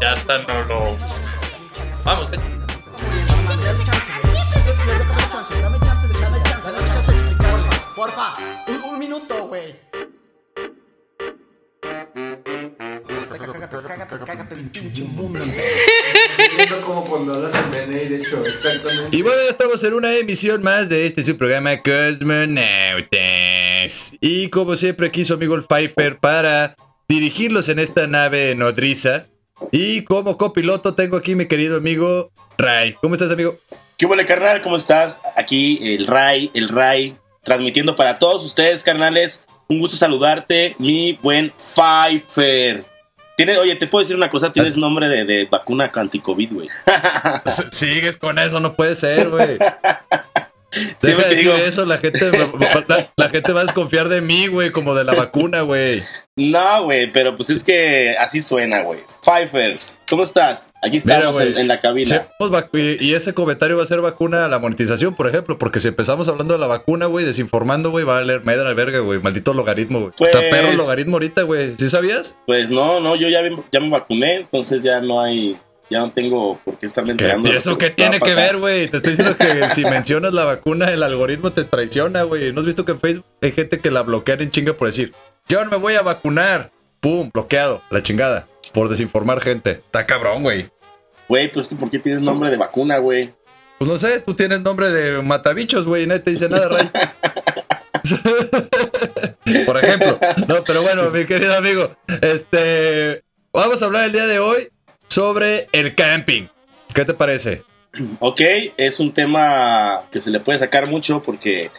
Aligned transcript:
Ya 0.00 0.12
está, 0.12 0.38
no 0.38 0.62
lo. 0.64 0.96
Vamos, 2.04 2.28
eh. 2.32 2.38
Porfa, 7.94 8.34
un, 8.90 8.98
minuto, 8.98 9.46
güey. 9.48 9.74
Cágate, 14.26 14.56
mundo. 15.14 15.44
Como 16.84 17.04
cuando 17.06 17.32
hablas 17.34 17.54
en 17.54 17.90
de 17.90 18.16
hecho, 18.16 18.44
exactamente. 18.44 19.16
Y 19.16 19.22
bueno, 19.22 19.40
estamos 19.48 19.82
en 19.84 19.94
una 19.94 20.14
emisión 20.14 20.62
más 20.62 20.88
de 20.88 21.06
este 21.06 21.24
su 21.24 21.36
programa 21.36 21.82
Cosmonautas. 21.82 23.08
Y 24.20 24.50
como 24.50 24.76
siempre 24.76 25.08
aquí 25.08 25.24
su 25.24 25.34
amigo 25.34 25.54
el 25.54 25.64
Pfeiffer 25.64 26.18
para 26.18 26.76
dirigirlos 27.08 27.68
en 27.68 27.78
esta 27.78 28.06
nave 28.06 28.54
nodriza. 28.54 29.26
Y 29.72 30.04
como 30.04 30.36
copiloto 30.36 30.94
tengo 30.94 31.16
aquí 31.16 31.34
mi 31.34 31.46
querido 31.46 31.78
amigo 31.78 32.30
Ray. 32.58 32.94
¿Cómo 33.00 33.14
estás, 33.14 33.30
amigo? 33.30 33.56
¿Qué 33.96 34.06
huele, 34.06 34.26
carnal? 34.26 34.60
¿Cómo 34.62 34.76
estás? 34.76 35.20
Aquí 35.36 35.94
el 35.94 36.06
Ray, 36.06 36.50
el 36.54 36.68
Ray, 36.68 37.16
transmitiendo 37.42 37.96
para 37.96 38.18
todos 38.18 38.44
ustedes, 38.44 38.82
carnales. 38.82 39.44
Un 39.68 39.80
gusto 39.80 39.96
saludarte, 39.96 40.76
mi 40.78 41.18
buen 41.22 41.52
Pfeiffer. 41.52 42.84
Tiene, 43.36 43.58
oye, 43.58 43.76
te 43.76 43.86
puedo 43.86 44.02
decir 44.02 44.16
una 44.16 44.30
cosa, 44.30 44.52
tienes 44.52 44.76
nombre 44.76 45.08
de, 45.08 45.24
de 45.24 45.44
vacuna 45.44 45.90
anti-COVID, 45.94 46.52
güey. 46.52 46.68
Sigues 47.70 48.16
con 48.16 48.38
eso, 48.38 48.60
no 48.60 48.74
puede 48.74 48.94
ser, 48.94 49.28
güey. 49.28 49.58
Deja 51.02 51.22
de 51.22 51.28
decir 51.30 51.52
digo- 51.52 51.56
eso, 51.56 51.84
la 51.86 51.98
gente, 51.98 52.30
la, 52.88 53.10
la 53.16 53.28
gente 53.28 53.52
va 53.52 53.60
a 53.60 53.64
desconfiar 53.64 54.08
de 54.08 54.20
mí, 54.20 54.46
güey, 54.48 54.70
como 54.70 54.94
de 54.94 55.04
la 55.04 55.14
vacuna, 55.14 55.62
güey. 55.62 56.02
No, 56.38 56.84
güey, 56.84 57.10
pero 57.10 57.34
pues 57.34 57.48
es 57.48 57.62
que 57.62 58.14
así 58.18 58.42
suena, 58.42 58.82
güey. 58.82 59.00
Pfeiffer, 59.24 59.78
¿cómo 60.06 60.24
estás? 60.24 60.70
Aquí 60.82 60.98
estamos 60.98 61.40
en, 61.40 61.56
en 61.56 61.66
la 61.66 61.80
cabina. 61.80 62.26
Y, 62.74 63.14
ese 63.14 63.32
comentario 63.32 63.78
va 63.78 63.84
a 63.84 63.86
ser 63.86 64.02
vacuna 64.02 64.44
a 64.44 64.48
la 64.48 64.58
monetización, 64.58 65.14
por 65.14 65.28
ejemplo, 65.28 65.56
porque 65.56 65.80
si 65.80 65.88
empezamos 65.88 66.28
hablando 66.28 66.52
de 66.52 66.60
la 66.60 66.66
vacuna, 66.66 67.06
güey, 67.06 67.24
desinformando, 67.24 67.90
güey, 67.90 68.04
va 68.04 68.18
a 68.18 68.22
leer 68.22 68.44
media 68.44 68.64
la 68.64 68.74
verga, 68.74 68.98
güey, 68.98 69.18
maldito 69.18 69.54
logaritmo, 69.54 70.00
güey. 70.00 70.12
Pues- 70.18 70.28
Está 70.28 70.40
perro 70.50 70.68
el 70.68 70.76
logaritmo 70.76 71.16
ahorita, 71.16 71.42
güey. 71.42 71.74
¿Sí 71.78 71.88
sabías? 71.88 72.38
Pues 72.44 72.68
no, 72.68 73.00
no, 73.00 73.16
yo 73.16 73.28
ya, 73.28 73.40
ya 73.72 73.80
me 73.80 73.88
vacuné, 73.88 74.36
entonces 74.40 74.82
ya 74.82 75.00
no 75.00 75.22
hay, 75.22 75.56
ya 75.90 76.00
no 76.00 76.10
tengo 76.10 76.58
por 76.64 76.78
qué 76.78 76.86
estarme 76.86 77.08
¿Qué- 77.08 77.12
enterando. 77.24 77.50
lo 77.50 77.56
¿Eso 77.56 77.78
qué 77.78 77.90
tiene 77.90 78.18
que 78.18 78.34
ver, 78.34 78.56
güey? 78.58 78.88
Te 78.88 78.96
estoy 78.98 79.12
diciendo 79.12 79.36
que 79.36 79.68
si 79.74 79.84
mencionas 79.84 80.32
la 80.34 80.44
vacuna, 80.44 80.90
el 80.92 81.02
algoritmo 81.02 81.52
te 81.52 81.64
traiciona, 81.64 82.22
güey. 82.22 82.52
¿No 82.52 82.60
has 82.60 82.66
visto 82.66 82.84
que 82.84 82.92
en 82.92 83.00
Facebook 83.00 83.24
hay 83.42 83.52
gente 83.52 83.78
que 83.80 83.90
la 83.90 84.02
bloquean 84.02 84.40
en 84.40 84.50
chinga 84.50 84.72
por 84.74 84.88
decir, 84.88 85.12
yo 85.48 85.64
no 85.64 85.70
me 85.70 85.76
voy 85.76 85.94
a 85.94 86.02
vacunar? 86.02 86.70
Pum, 87.00 87.30
bloqueado, 87.32 87.82
la 87.90 88.02
chingada. 88.02 88.46
Por 88.72 88.88
desinformar 88.88 89.40
gente. 89.40 89.70
Está 89.72 90.06
cabrón, 90.06 90.42
güey. 90.42 90.70
Güey, 91.28 91.50
pues 91.52 91.68
que 91.68 91.76
¿por 91.76 91.90
qué 91.90 91.98
tienes 91.98 92.22
nombre 92.22 92.50
de 92.50 92.56
vacuna, 92.56 92.98
güey? 92.98 93.32
Pues 93.78 93.90
no 93.90 93.98
sé, 93.98 94.20
tú 94.20 94.34
tienes 94.34 94.60
nombre 94.62 94.90
de 94.90 95.22
matabichos, 95.22 95.86
güey, 95.86 96.04
y 96.04 96.06
nadie 96.06 96.20
te 96.20 96.30
dice 96.30 96.48
nada, 96.48 96.68
Ray. 96.68 96.90
Por 99.66 99.76
ejemplo. 99.78 100.18
No, 100.48 100.64
pero 100.64 100.82
bueno, 100.82 101.10
mi 101.10 101.24
querido 101.24 101.56
amigo, 101.56 101.94
este. 102.22 103.22
Vamos 103.52 103.80
a 103.82 103.86
hablar 103.86 104.04
el 104.04 104.12
día 104.12 104.26
de 104.26 104.38
hoy 104.38 104.68
sobre 105.16 105.66
el 105.72 105.94
camping. 105.94 106.42
¿Qué 106.94 107.06
te 107.06 107.14
parece? 107.14 107.62
Ok, 108.20 108.42
es 108.76 109.00
un 109.00 109.14
tema 109.14 110.02
que 110.12 110.20
se 110.20 110.30
le 110.30 110.40
puede 110.40 110.58
sacar 110.58 110.90
mucho 110.90 111.22
porque, 111.22 111.70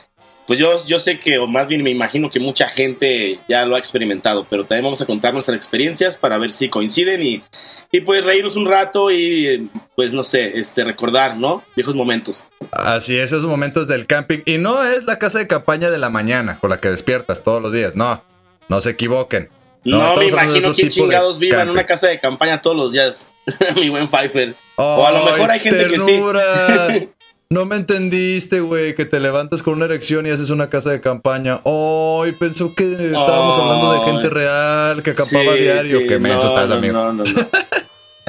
pues 0.48 0.58
yo, 0.58 0.84
yo 0.88 0.98
sé 0.98 1.20
que, 1.20 1.38
o 1.38 1.46
más 1.46 1.68
bien 1.68 1.84
me 1.84 1.92
imagino 1.92 2.32
que 2.32 2.40
mucha 2.40 2.68
gente 2.68 3.40
ya 3.48 3.64
lo 3.66 3.76
ha 3.76 3.80
experimentado, 3.80 4.48
pero 4.50 4.64
también 4.64 4.86
vamos 4.86 5.02
a 5.02 5.06
contar 5.06 5.36
nuestras 5.36 5.56
experiencias 5.56 6.18
para 6.18 6.40
ver 6.40 6.52
si 6.52 6.68
coinciden 6.70 7.22
y, 7.22 7.44
y 7.92 8.02
pues 8.02 8.26
reírnos 8.26 8.56
un 8.56 8.66
rato 8.66 9.12
y, 9.12 9.70
pues 9.96 10.14
no 10.14 10.24
sé, 10.24 10.58
este, 10.58 10.84
recordar, 10.84 11.38
¿no? 11.38 11.64
Viejos 11.76 11.94
momentos. 11.94 12.48
Así 12.72 13.20
es, 13.20 13.26
esos 13.26 13.46
momentos 13.46 13.88
del 13.88 14.08
camping. 14.08 14.40
Y 14.46 14.58
no 14.58 14.84
es 14.84 15.04
la 15.04 15.20
casa 15.20 15.38
de 15.38 15.46
campaña 15.46 15.92
de 15.92 16.00
la 16.00 16.10
mañana 16.10 16.58
con 16.60 16.72
la 16.72 16.78
que 16.78 16.90
despiertas 16.90 17.44
todos 17.44 17.62
los 17.62 17.72
días. 17.72 17.94
No, 17.94 18.24
no 18.68 18.82
se 18.82 18.90
equivoquen. 18.90 19.50
No, 19.84 20.16
me 20.18 20.28
imagino 20.28 20.74
quién 20.74 20.90
chingados 20.90 21.40
viva 21.40 21.62
en 21.62 21.70
una 21.70 21.86
casa 21.86 22.08
de 22.08 22.20
campaña 22.20 22.62
todos 22.62 22.76
los 22.76 22.92
días, 22.92 23.30
mi 23.76 23.90
buen 23.90 24.08
Pfeiffer. 24.08 24.56
O 24.76 25.06
a 25.06 25.12
lo 25.12 25.24
mejor 25.26 25.50
hay 25.52 25.60
gente 25.60 25.88
que 25.88 26.00
sí. 26.00 26.06
ternura. 26.06 26.44
No 27.50 27.64
me 27.66 27.78
entendiste, 27.78 28.60
güey, 28.60 28.94
que 28.94 29.06
te 29.06 29.22
levantas 29.22 29.64
con 29.64 29.76
una 29.76 29.86
erección 29.86 30.28
y 30.28 30.32
haces 30.32 30.50
una 30.50 30.70
casa 30.70 30.90
de 30.90 31.00
campaña. 31.00 31.62
Ay, 31.64 32.34
pensó 32.34 32.76
que 32.76 32.92
estábamos 32.92 33.58
hablando 33.58 33.94
de 33.94 34.00
gente 34.02 34.30
real, 34.30 35.02
que 35.02 35.12
acampaba 35.12 35.54
Sí, 35.54 35.60
diario. 35.60 36.00
sí, 36.00 36.08
Qué 36.08 36.20
menso 36.20 36.50
no, 36.50 36.60
estás, 36.60 36.72
amigo. 36.78 36.92
No, 36.92 37.14
no, 37.14 37.24
no. 37.24 37.24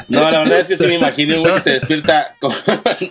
No, 0.06 0.30
la 0.30 0.38
verdad 0.38 0.60
es 0.60 0.68
que 0.68 0.76
sí 0.76 0.86
me 0.86 0.94
imagino 0.94 1.34
un 1.34 1.42
güey 1.42 1.54
que 1.54 1.60
se 1.60 1.70
despierta 1.72 2.36
con- 2.40 2.52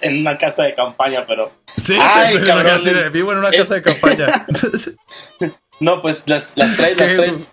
en 0.01 0.19
una 0.21 0.37
casa 0.37 0.63
de 0.63 0.73
campaña, 0.73 1.25
pero 1.27 1.51
Sí, 1.75 1.95
Ay, 1.99 2.37
cabrón. 2.45 2.81
vivo 3.11 3.33
en 3.33 3.39
una 3.39 3.51
casa 3.51 3.73
de 3.75 3.81
campaña. 3.81 4.47
no, 5.81 6.01
pues 6.01 6.23
las, 6.27 6.53
las 6.55 6.75
traes, 6.77 6.97
las 6.97 7.15
traes, 7.15 7.51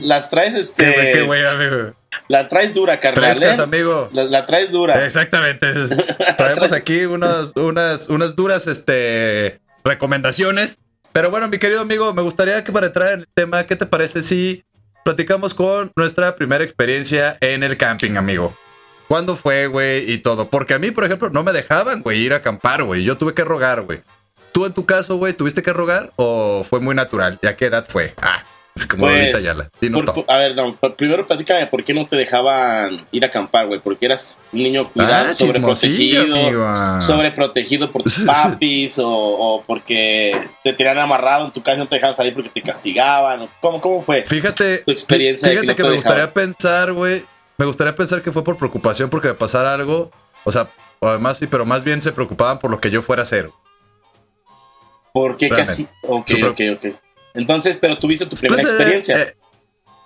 las 0.00 0.30
traes, 0.30 0.54
este, 0.54 1.12
qué 1.12 1.22
güey, 1.22 1.44
amigo. 1.44 1.94
la 2.28 2.48
traes 2.48 2.74
dura, 2.74 3.00
carnal, 3.00 3.36
Frescas, 3.36 3.58
¿eh? 3.58 3.62
amigo. 3.62 4.08
La, 4.12 4.24
la 4.24 4.46
traes 4.46 4.72
dura. 4.72 5.04
Exactamente. 5.04 5.66
Traemos 6.36 6.72
aquí 6.72 7.04
unas, 7.04 7.52
unas, 7.56 8.08
unas 8.08 8.36
duras 8.36 8.66
este, 8.66 9.60
recomendaciones. 9.84 10.78
Pero 11.12 11.30
bueno, 11.30 11.48
mi 11.48 11.58
querido 11.58 11.80
amigo, 11.80 12.12
me 12.14 12.22
gustaría 12.22 12.62
que 12.62 12.72
para 12.72 12.86
entrar 12.86 13.12
en 13.12 13.20
el 13.20 13.28
tema, 13.34 13.64
¿qué 13.64 13.76
te 13.76 13.86
parece 13.86 14.22
si 14.22 14.64
platicamos 15.04 15.54
con 15.54 15.90
nuestra 15.96 16.36
primera 16.36 16.62
experiencia 16.62 17.36
en 17.40 17.62
el 17.62 17.76
camping, 17.76 18.16
amigo? 18.16 18.56
¿Cuándo 19.08 19.34
fue, 19.34 19.66
güey? 19.66 20.08
Y 20.10 20.18
todo. 20.18 20.50
Porque 20.50 20.74
a 20.74 20.78
mí, 20.78 20.92
por 20.92 21.04
ejemplo, 21.04 21.30
no 21.30 21.42
me 21.42 21.52
dejaban, 21.52 22.02
güey, 22.02 22.20
ir 22.20 22.32
a 22.32 22.36
acampar, 22.36 22.84
güey. 22.84 23.02
Yo 23.02 23.18
tuve 23.18 23.34
que 23.34 23.42
rogar, 23.42 23.82
güey. 23.82 24.02
¿Tú 24.52 24.66
en 24.66 24.72
tu 24.72 24.86
caso, 24.86 25.16
güey, 25.16 25.32
tuviste 25.32 25.62
que 25.62 25.72
rogar 25.72 26.12
o 26.14 26.64
fue 26.68 26.78
muy 26.78 26.94
natural? 26.94 27.38
¿Y 27.42 27.48
a 27.48 27.56
qué 27.56 27.66
edad 27.66 27.84
fue? 27.88 28.14
Ah, 28.22 28.44
como 28.88 29.06
Pues, 29.06 29.20
ahorita 29.20 29.38
ya 29.40 29.54
la. 29.54 29.70
Dinos 29.80 30.02
Por- 30.02 30.24
a 30.28 30.36
ver, 30.38 30.54
no, 30.56 30.74
primero 30.96 31.26
platícame 31.26 31.66
por 31.66 31.84
qué 31.84 31.92
no 31.92 32.06
te 32.06 32.16
dejaban 32.16 33.04
ir 33.12 33.24
a 33.24 33.28
acampar, 33.28 33.66
güey. 33.66 33.80
Porque 33.80 34.06
eras 34.06 34.38
un 34.52 34.62
niño 34.62 34.84
cuidado, 34.84 35.28
Ah, 35.30 35.34
chismosillo, 35.36 36.22
sobreprotegido, 36.22 36.66
amigo. 36.66 37.02
sobreprotegido 37.02 37.90
por 37.92 38.02
tus 38.04 38.20
papis 38.20 38.98
o, 38.98 39.08
o 39.08 39.62
porque 39.66 40.32
te 40.64 40.72
tenían 40.72 40.98
amarrado 40.98 41.46
en 41.46 41.52
tu 41.52 41.62
casa 41.62 41.76
y 41.76 41.80
no 41.80 41.88
te 41.88 41.96
dejaban 41.96 42.14
salir 42.14 42.32
porque 42.34 42.48
te 42.50 42.62
castigaban. 42.62 43.48
¿Cómo, 43.60 43.80
cómo 43.80 44.00
fue? 44.02 44.24
Fíjate, 44.24 44.78
tu 44.78 44.92
experiencia 44.92 45.46
que 45.48 45.60
fíjate 45.60 45.66
no 45.66 45.76
que, 45.76 45.82
me 45.84 45.94
gustaría 45.96 46.26
dejaban. 46.26 46.34
pensar, 46.34 46.92
güey. 46.92 47.24
Me 47.58 47.66
gustaría 47.66 47.94
pensar 47.94 48.22
que 48.22 48.32
fue 48.32 48.42
por 48.44 48.56
preocupación 48.56 49.10
porque 49.10 49.28
me 49.28 49.34
pasara 49.34 49.74
algo. 49.74 50.10
O 50.44 50.50
sea, 50.52 50.70
además 51.02 51.36
sí, 51.38 51.46
pero 51.46 51.66
más 51.66 51.84
bien 51.84 52.00
se 52.00 52.12
preocupaban 52.12 52.58
por 52.58 52.70
lo 52.70 52.80
que 52.80 52.90
yo 52.90 53.02
fuera 53.02 53.22
a 53.22 53.24
hacer. 53.24 53.50
¿Por 55.12 55.36
qué 55.36 55.48
Realmente. 55.48 55.70
casi? 55.70 55.88
Ok, 56.06 56.28
Super- 56.28 56.48
ok, 56.50 56.60
ok. 56.76 56.94
Entonces, 57.34 57.78
pero 57.80 57.96
tuviste 57.98 58.26
tu 58.26 58.36
primera 58.36 58.60
Pues, 58.62 58.72
eh, 58.72 58.76
experiencia. 58.76 59.20
eh, 59.22 59.34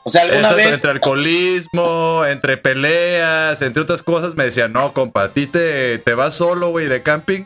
o 0.04 0.10
sea, 0.10 0.22
alguna 0.22 0.48
eso, 0.48 0.56
vez. 0.56 0.74
Entre 0.74 0.90
alcoholismo, 0.90 2.24
entre 2.26 2.56
peleas, 2.56 3.62
entre 3.62 3.82
otras 3.82 4.02
cosas, 4.02 4.34
me 4.34 4.44
decían, 4.44 4.72
no, 4.72 4.92
compa, 4.92 5.22
a 5.24 5.32
ti 5.32 5.46
te, 5.46 5.98
te 5.98 6.14
vas 6.14 6.34
solo, 6.34 6.68
güey, 6.68 6.86
de 6.86 7.02
camping. 7.02 7.44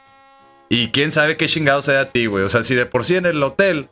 Y 0.68 0.88
quién 0.88 1.12
sabe 1.12 1.36
qué 1.36 1.46
chingado 1.46 1.80
sea 1.82 2.00
a 2.00 2.04
ti, 2.10 2.26
güey. 2.26 2.44
O 2.44 2.48
sea, 2.48 2.62
si 2.62 2.74
de 2.74 2.84
por 2.86 3.04
sí 3.04 3.16
en 3.16 3.26
el 3.26 3.42
hotel, 3.42 3.88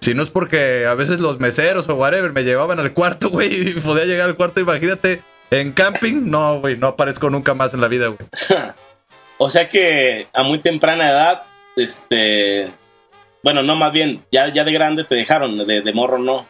si 0.00 0.14
no 0.14 0.22
es 0.22 0.30
porque 0.30 0.86
a 0.86 0.94
veces 0.94 1.20
los 1.20 1.38
meseros 1.40 1.88
o 1.88 1.94
whatever 1.94 2.32
me 2.32 2.42
llevaban 2.42 2.80
al 2.80 2.92
cuarto, 2.94 3.28
güey, 3.30 3.68
y 3.70 3.72
podía 3.74 4.06
llegar 4.06 4.28
al 4.28 4.36
cuarto, 4.36 4.60
imagínate, 4.60 5.22
en 5.50 5.72
camping, 5.72 6.22
no, 6.30 6.58
güey, 6.60 6.76
no 6.76 6.86
aparezco 6.88 7.28
nunca 7.28 7.54
más 7.54 7.74
en 7.74 7.80
la 7.82 7.88
vida, 7.88 8.06
güey. 8.08 8.18
O 9.42 9.48
sea 9.48 9.70
que 9.70 10.28
a 10.34 10.42
muy 10.42 10.58
temprana 10.58 11.08
edad, 11.10 11.42
este. 11.74 12.70
Bueno, 13.42 13.62
no, 13.62 13.74
más 13.76 13.92
bien, 13.92 14.24
ya, 14.30 14.52
ya 14.52 14.64
de 14.64 14.72
grande 14.72 15.04
te 15.04 15.14
dejaron, 15.14 15.56
de, 15.66 15.80
de 15.82 15.92
morro 15.92 16.18
no. 16.18 16.46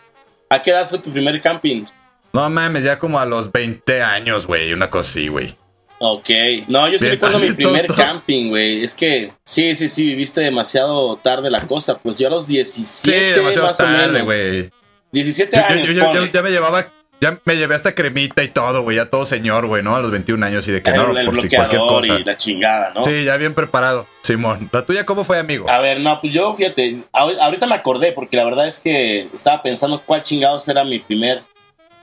¿A 0.49 0.61
qué 0.63 0.71
edad 0.71 0.89
fue 0.89 0.99
tu 0.99 1.13
primer 1.13 1.41
camping? 1.41 1.85
No 2.33 2.49
mames, 2.51 2.85
ya 2.85 2.99
como 2.99 3.19
a 3.21 3.25
los 3.27 3.51
20 3.53 4.03
años, 4.03 4.47
güey, 4.47 4.73
una 4.73 4.91
cosa 4.91 5.09
así, 5.11 5.29
güey. 5.29 5.55
Ok, 6.03 6.31
no, 6.69 6.89
yo 6.91 6.99
sí 6.99 7.05
Bien, 7.05 7.11
recuerdo 7.13 7.39
mi 7.41 7.53
primer 7.53 7.87
camping, 7.87 8.49
güey. 8.49 8.83
Es 8.83 8.95
que 8.95 9.33
sí, 9.45 9.77
sí, 9.77 9.89
sí, 9.89 10.05
viviste 10.05 10.41
demasiado 10.41 11.17
tarde 11.19 11.51
la 11.51 11.67
cosa. 11.67 11.99
Pues 11.99 12.19
yo 12.19 12.27
a 12.29 12.31
los 12.31 12.47
17, 12.47 13.19
Sí, 13.19 13.35
demasiado 13.37 13.67
más 13.67 13.79
o 13.79 13.83
tarde, 13.85 14.07
menos. 14.09 14.23
güey. 14.23 14.71
17 15.13 15.57
Yo, 15.57 15.63
yo- 15.63 15.69
años, 15.69 15.89
yo- 15.89 16.13
yo 16.15 16.27
ya 16.33 16.43
me 16.43 16.51
llevaba 16.51 16.87
ya 17.21 17.39
me 17.45 17.57
llevé 17.57 17.75
hasta 17.75 17.95
cremita 17.95 18.43
y 18.43 18.49
todo, 18.49 18.83
güey, 18.83 18.97
ya 18.97 19.07
todo 19.11 19.27
señor, 19.27 19.67
güey, 19.67 19.83
¿no? 19.83 19.95
A 19.97 20.01
los 20.01 20.11
21 20.11 20.45
años 20.47 20.67
y 20.69 20.73
de 20.73 20.83
que 20.83 20.91
el, 20.91 20.97
no, 20.97 21.07
por 21.27 21.41
si 21.41 21.49
cualquier 21.49 21.81
cosa. 21.83 22.19
y 22.19 22.25
la 22.25 22.37
chingada, 22.37 22.93
¿no? 22.95 23.05
Sí, 23.05 23.25
ya 23.25 23.37
bien 23.37 23.55
preparado, 23.55 24.07
Simón. 24.23 24.69
¿La 24.73 24.87
tuya 24.87 25.05
cómo 25.05 25.25
fue, 25.25 25.39
amigo? 25.39 25.69
A 25.69 25.79
ver, 25.81 26.01
no, 26.01 26.19
pues 26.21 26.33
yo, 26.33 26.55
fíjate, 26.55 27.03
ahor- 27.13 27.39
ahorita 27.41 27.67
me 27.67 27.75
acordé 27.75 28.13
porque 28.13 28.37
la 28.37 28.45
verdad 28.45 28.67
es 28.67 28.79
que 28.79 29.29
estaba 29.35 29.63
pensando 29.63 30.01
cuál 30.05 30.23
chingados 30.23 30.67
era 30.69 30.83
mi 30.85 30.99
primer 30.99 31.43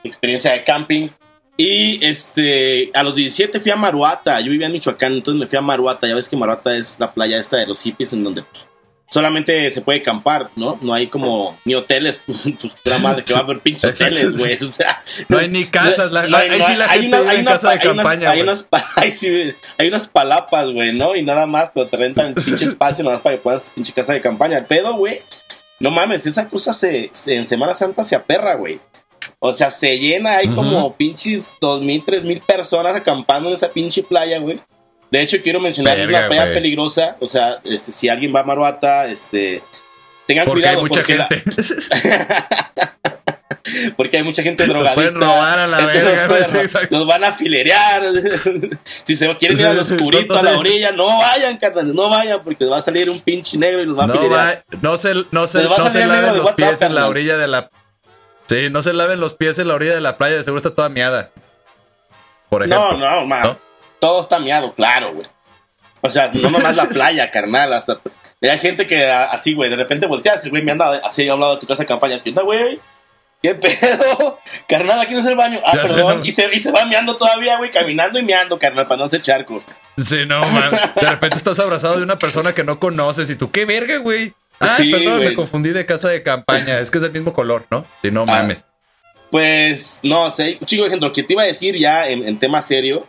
experiencia 0.04 0.52
de 0.52 0.62
camping. 0.64 1.08
Y 1.60 2.06
este, 2.06 2.88
a 2.94 3.02
los 3.02 3.16
17 3.16 3.58
fui 3.58 3.72
a 3.72 3.76
Maruata, 3.76 4.40
yo 4.40 4.52
vivía 4.52 4.68
en 4.68 4.72
Michoacán, 4.74 5.14
entonces 5.14 5.40
me 5.40 5.46
fui 5.48 5.58
a 5.58 5.60
Maruata, 5.60 6.06
ya 6.06 6.14
ves 6.14 6.28
que 6.28 6.36
Maruata 6.36 6.76
es 6.76 7.00
la 7.00 7.12
playa 7.12 7.36
esta 7.40 7.56
de 7.56 7.66
los 7.66 7.82
hippies 7.82 8.12
en 8.12 8.22
donde 8.22 8.42
pues, 8.42 8.67
solamente 9.10 9.70
se 9.70 9.80
puede 9.80 10.00
acampar, 10.00 10.50
¿no? 10.56 10.78
No 10.82 10.92
hay 10.94 11.06
como 11.06 11.58
ni 11.64 11.74
hoteles, 11.74 12.20
pues 12.26 12.74
pura 12.84 12.98
madre 12.98 13.24
que 13.24 13.32
va 13.32 13.40
a 13.40 13.42
haber 13.42 13.60
pinches 13.60 13.84
hoteles, 13.84 14.36
güey, 14.36 14.54
o 14.62 14.68
sea, 14.68 15.02
No 15.28 15.38
hay 15.38 15.48
ni 15.48 15.64
casas, 15.64 16.12
la- 16.12 16.26
no 16.26 16.36
ahí 16.36 16.48
hay- 16.50 16.62
sí 16.62 16.74
la 16.76 16.90
hay 16.90 17.00
gente 17.02 17.20
una- 17.20 17.30
hay 17.30 17.36
en 17.36 17.42
una 17.42 17.50
casa 17.52 17.70
de 17.70 17.78
hay 17.80 17.86
unas- 17.88 17.96
campaña, 18.06 18.30
Hay 18.30 18.40
unas, 18.42 18.68
sí, 19.18 19.52
hay 19.78 19.88
unas 19.88 20.06
palapas, 20.08 20.66
güey, 20.70 20.92
¿no? 20.92 21.16
Y 21.16 21.22
nada 21.22 21.46
más, 21.46 21.70
pero 21.74 21.86
te 21.86 21.96
rentan 21.96 22.34
pinche 22.34 22.64
espacio 22.64 23.02
nada 23.04 23.16
más 23.16 23.22
para 23.22 23.36
que 23.36 23.42
puedas 23.42 23.70
pinche 23.70 23.92
casa 23.92 24.12
de 24.12 24.20
campaña. 24.20 24.58
El 24.58 24.66
pedo, 24.66 24.94
güey. 24.94 25.22
No 25.80 25.90
mames, 25.90 26.26
esa 26.26 26.48
cosa 26.48 26.72
se, 26.72 27.10
se- 27.12 27.34
en 27.36 27.46
Semana 27.46 27.74
Santa 27.74 28.04
se 28.04 28.16
aperra, 28.16 28.56
güey. 28.56 28.80
O 29.40 29.52
sea, 29.52 29.70
se 29.70 29.98
llena, 29.98 30.38
hay 30.38 30.48
como 30.48 30.94
pinches 30.96 31.50
dos 31.60 31.80
mil, 31.82 32.02
tres 32.04 32.24
mil 32.24 32.40
personas 32.40 32.96
acampando 32.96 33.48
en 33.48 33.54
esa 33.54 33.68
pinche 33.70 34.02
playa, 34.02 34.38
güey. 34.38 34.58
De 35.10 35.22
hecho, 35.22 35.38
quiero 35.42 35.60
mencionar 35.60 35.96
que 35.96 36.02
es 36.02 36.08
una 36.08 36.26
playa 36.28 36.44
peligrosa. 36.52 37.16
O 37.20 37.28
sea, 37.28 37.58
este, 37.64 37.92
si 37.92 38.08
alguien 38.08 38.34
va 38.34 38.40
a 38.40 38.44
Maruata, 38.44 39.06
este, 39.06 39.62
tengan 40.26 40.46
Porque 40.46 40.62
cuidado. 40.62 40.76
hay 40.78 40.82
mucha 40.82 41.00
porque 41.00 41.16
la- 41.16 41.28
gente. 41.28 41.52
porque 43.96 44.16
hay 44.18 44.22
mucha 44.22 44.42
gente 44.42 44.64
Nos 44.64 44.68
drogadita. 44.74 44.94
pueden 44.94 45.14
robar 45.14 45.58
a 45.58 45.66
la 45.66 45.80
verga, 45.86 46.28
nos 46.28 46.70
sí. 46.70 46.78
Nos 46.90 47.06
van 47.06 47.24
a 47.24 47.32
filerear. 47.32 48.02
si 48.84 49.16
se 49.16 49.36
quieren 49.36 49.58
ir 49.58 49.66
al 49.66 49.78
oscurito 49.78 50.34
no 50.34 50.40
a 50.40 50.42
la 50.42 50.58
orilla, 50.58 50.92
no 50.92 51.06
vayan, 51.18 51.56
carnal, 51.58 51.94
no 51.94 52.08
vayan, 52.10 52.42
porque 52.44 52.64
va 52.64 52.78
a 52.78 52.82
salir 52.82 53.10
un 53.10 53.20
pinche 53.20 53.58
negro 53.58 53.82
y 53.82 53.86
los 53.86 53.98
va 53.98 54.04
a 54.04 54.08
filerear. 54.08 54.32
va, 54.32 54.62
no 54.82 54.96
se, 54.98 55.14
no 55.30 55.46
se, 55.46 55.62
no 55.64 55.90
se 55.90 56.06
laven 56.06 56.36
los 56.36 56.44
WhatsApp, 56.46 56.56
pies 56.68 56.82
en 56.82 56.94
la 56.94 57.08
orilla 57.08 57.36
de 57.36 57.48
la. 57.48 57.70
Sí, 58.48 58.68
no 58.70 58.82
se 58.82 58.92
laven 58.94 59.20
los 59.20 59.34
pies 59.34 59.58
en 59.58 59.68
la 59.68 59.74
orilla 59.74 59.94
de 59.94 60.00
la 60.00 60.16
playa, 60.16 60.36
de 60.36 60.44
seguro 60.44 60.58
está 60.58 60.74
toda 60.74 60.88
miada. 60.88 61.30
Por 62.48 62.62
ejemplo. 62.64 62.96
No, 62.96 63.20
no, 63.20 63.26
man. 63.26 63.42
¿no? 63.42 63.67
Todo 64.00 64.20
está 64.20 64.38
miado, 64.38 64.74
claro, 64.74 65.14
güey. 65.14 65.26
O 66.00 66.10
sea, 66.10 66.30
no 66.32 66.50
nomás 66.50 66.76
la 66.76 66.84
playa, 66.88 67.30
carnal. 67.30 67.72
Hasta. 67.72 68.00
Hay 68.40 68.58
gente 68.58 68.86
que 68.86 69.04
así, 69.10 69.54
güey, 69.54 69.68
de 69.68 69.76
repente 69.76 70.06
volteas 70.06 70.44
y 70.46 70.50
güey 70.50 70.62
me 70.62 70.70
anda 70.72 71.00
así 71.04 71.26
a 71.28 71.34
un 71.34 71.40
lado 71.40 71.54
de 71.54 71.60
tu 71.60 71.66
casa 71.66 71.82
de 71.82 71.86
campaña. 71.88 72.22
¿Qué 72.22 72.30
onda, 72.30 72.42
güey? 72.42 72.78
¿Qué 73.42 73.54
pedo? 73.54 74.38
Carnal, 74.68 75.00
aquí 75.00 75.14
no 75.14 75.20
es 75.20 75.26
el 75.26 75.34
baño. 75.36 75.60
Ah, 75.64 75.72
Ya 75.76 75.88
sé, 75.88 75.94
perdón. 75.94 76.20
no. 76.20 76.24
y, 76.24 76.30
se, 76.30 76.48
y 76.52 76.58
se 76.58 76.70
va 76.70 76.84
meando 76.84 77.16
todavía, 77.16 77.56
güey, 77.58 77.70
caminando 77.70 78.18
y 78.18 78.22
meando, 78.22 78.58
carnal, 78.58 78.86
para 78.86 78.98
no 78.98 79.04
hacer 79.04 79.20
charco. 79.22 79.62
Sí, 79.96 80.24
no, 80.26 80.40
man. 80.40 80.70
De 81.00 81.08
repente 81.10 81.36
estás 81.36 81.58
abrazado 81.58 81.96
de 81.98 82.02
una 82.04 82.18
persona 82.18 82.52
que 82.52 82.62
no 82.64 82.78
conoces 82.78 83.28
y 83.30 83.36
tú, 83.36 83.50
¿qué 83.50 83.64
verga, 83.64 83.98
güey? 83.98 84.32
Ah, 84.60 84.74
Sí, 84.76 84.90
perdón, 84.90 85.16
güey. 85.18 85.28
me 85.30 85.34
confundí 85.34 85.70
de 85.70 85.86
casa 85.86 86.08
de 86.08 86.22
campaña. 86.22 86.78
Es 86.78 86.90
que 86.90 86.98
es 86.98 87.04
el 87.04 87.12
mismo 87.12 87.32
color, 87.32 87.66
¿no? 87.70 87.84
Sí, 88.02 88.10
no 88.12 88.22
Ah. 88.22 88.26
mames. 88.26 88.64
Pues, 89.30 90.00
no 90.04 90.30
sé, 90.30 90.58
chico 90.64 90.82
de 90.82 90.88
ejemplo, 90.88 91.12
que 91.12 91.22
te 91.22 91.32
iba 91.34 91.42
a 91.42 91.46
decir 91.46 91.76
ya 91.76 92.08
en, 92.08 92.26
en 92.26 92.38
tema 92.38 92.62
serio, 92.62 93.06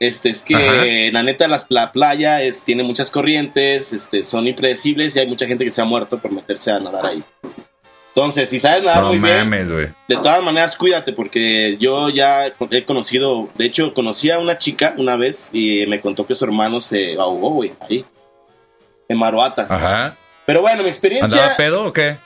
este, 0.00 0.30
es 0.30 0.42
que 0.42 0.54
Ajá. 0.56 1.12
la 1.12 1.22
neta 1.22 1.46
las- 1.46 1.66
la 1.68 1.92
playa 1.92 2.42
es, 2.42 2.64
tiene 2.64 2.82
muchas 2.82 3.10
corrientes, 3.10 3.92
este, 3.92 4.24
son 4.24 4.48
impredecibles 4.48 5.14
y 5.14 5.20
hay 5.20 5.28
mucha 5.28 5.46
gente 5.46 5.64
que 5.64 5.70
se 5.70 5.80
ha 5.80 5.84
muerto 5.84 6.18
por 6.18 6.32
meterse 6.32 6.72
a 6.72 6.80
nadar 6.80 7.06
ahí. 7.06 7.22
Entonces, 8.08 8.48
si 8.48 8.58
sabes 8.58 8.82
nadar 8.82 9.02
No 9.02 9.08
muy 9.10 9.18
bien, 9.20 9.50
de 10.08 10.16
todas 10.16 10.42
maneras 10.42 10.76
cuídate 10.76 11.12
porque 11.12 11.76
yo 11.78 12.08
ya 12.08 12.46
he 12.48 12.84
conocido, 12.84 13.48
de 13.56 13.66
hecho 13.66 13.94
conocí 13.94 14.30
a 14.32 14.38
una 14.40 14.58
chica 14.58 14.94
una 14.96 15.14
vez 15.16 15.50
y 15.52 15.86
me 15.86 16.00
contó 16.00 16.26
que 16.26 16.34
su 16.34 16.44
hermano 16.44 16.80
se 16.80 17.14
ahogó, 17.16 17.50
güey, 17.50 17.72
ahí, 17.88 18.04
en 19.08 19.16
Maruata. 19.16 19.66
Ajá. 19.68 20.16
Pero 20.44 20.60
bueno, 20.62 20.82
mi 20.82 20.88
experiencia... 20.88 21.40
¿Andaba 21.40 21.56
pedo 21.56 21.84
o 21.84 21.92
qué? 21.92 22.16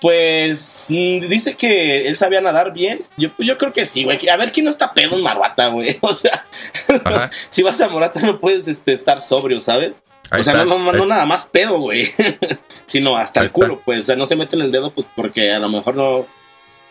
Pues 0.00 0.86
mm, 0.90 1.26
dice 1.26 1.54
que 1.54 2.06
él 2.06 2.16
sabía 2.16 2.40
nadar 2.40 2.72
bien. 2.72 3.00
Yo, 3.16 3.30
yo 3.38 3.58
creo 3.58 3.72
que 3.72 3.84
sí, 3.84 4.04
güey. 4.04 4.18
A 4.28 4.36
ver 4.36 4.52
quién 4.52 4.64
no 4.64 4.70
está 4.70 4.94
pedo 4.94 5.16
en 5.16 5.22
Maruata, 5.22 5.68
güey. 5.68 5.96
O 6.02 6.12
sea, 6.12 6.44
si 7.48 7.62
vas 7.62 7.80
a 7.80 7.88
Maruata 7.88 8.20
no 8.20 8.38
puedes 8.38 8.68
este, 8.68 8.92
estar 8.92 9.22
sobrio, 9.22 9.60
¿sabes? 9.60 10.02
Ahí 10.30 10.42
o 10.42 10.44
sea, 10.44 10.52
está. 10.54 10.64
no, 10.66 10.92
no, 10.92 11.06
nada 11.06 11.26
más 11.26 11.46
pedo, 11.46 11.78
güey. 11.78 12.08
Sino 12.84 13.16
hasta 13.16 13.40
Ahí 13.40 13.46
el 13.46 13.52
culo, 13.52 13.74
está. 13.74 13.84
pues. 13.84 14.00
O 14.00 14.02
sea, 14.02 14.16
no 14.16 14.26
se 14.26 14.36
meten 14.36 14.60
el 14.60 14.70
dedo, 14.70 14.92
pues 14.92 15.06
porque 15.16 15.52
a 15.52 15.58
lo 15.58 15.68
mejor 15.68 15.96
no. 15.96 16.26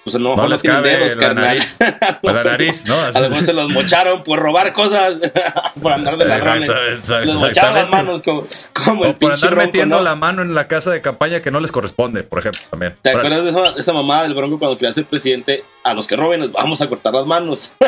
Pues 0.09 0.21
No 0.23 0.37
no, 0.37 0.47
les 0.47 0.63
cabe 0.63 0.89
dedos, 0.95 1.17
la 1.17 1.21
carnal. 1.21 1.45
nariz. 1.47 1.77
A 1.81 2.17
la 2.21 2.43
nariz, 2.45 2.85
¿no? 2.85 2.95
A 2.97 3.11
lo 3.11 3.29
mejor 3.29 3.45
se 3.45 3.51
los 3.51 3.69
mocharon 3.71 4.23
por 4.23 4.39
robar 4.39 4.71
cosas, 4.71 5.15
por 5.81 5.91
andar 5.91 6.17
de 6.17 6.23
ladrones. 6.23 6.71
Exactamente, 6.93 7.25
Les 7.25 7.35
mocharon 7.35 7.73
las 7.75 7.89
manos 7.89 8.21
como, 8.21 8.47
como 8.73 9.03
el 9.03 9.11
O 9.11 9.17
por 9.17 9.33
andar 9.33 9.49
bronco, 9.49 9.65
metiendo 9.65 9.97
¿no? 9.97 10.03
la 10.03 10.15
mano 10.15 10.43
en 10.43 10.55
la 10.55 10.69
casa 10.69 10.91
de 10.91 11.01
campaña 11.01 11.41
que 11.41 11.51
no 11.51 11.59
les 11.59 11.73
corresponde, 11.73 12.23
por 12.23 12.39
ejemplo, 12.39 12.61
también. 12.69 12.95
¿Te 13.01 13.09
acuerdas 13.09 13.43
de 13.43 13.49
esa, 13.49 13.79
esa 13.81 13.91
mamá 13.91 14.23
del 14.23 14.33
bronco 14.33 14.57
cuando 14.59 14.77
quería 14.77 14.93
ser 14.93 15.03
presidente? 15.07 15.65
A 15.83 15.93
los 15.93 16.07
que 16.07 16.15
roben 16.15 16.39
les 16.39 16.51
vamos 16.53 16.79
a 16.81 16.87
cortar 16.87 17.13
las 17.13 17.25
manos. 17.25 17.75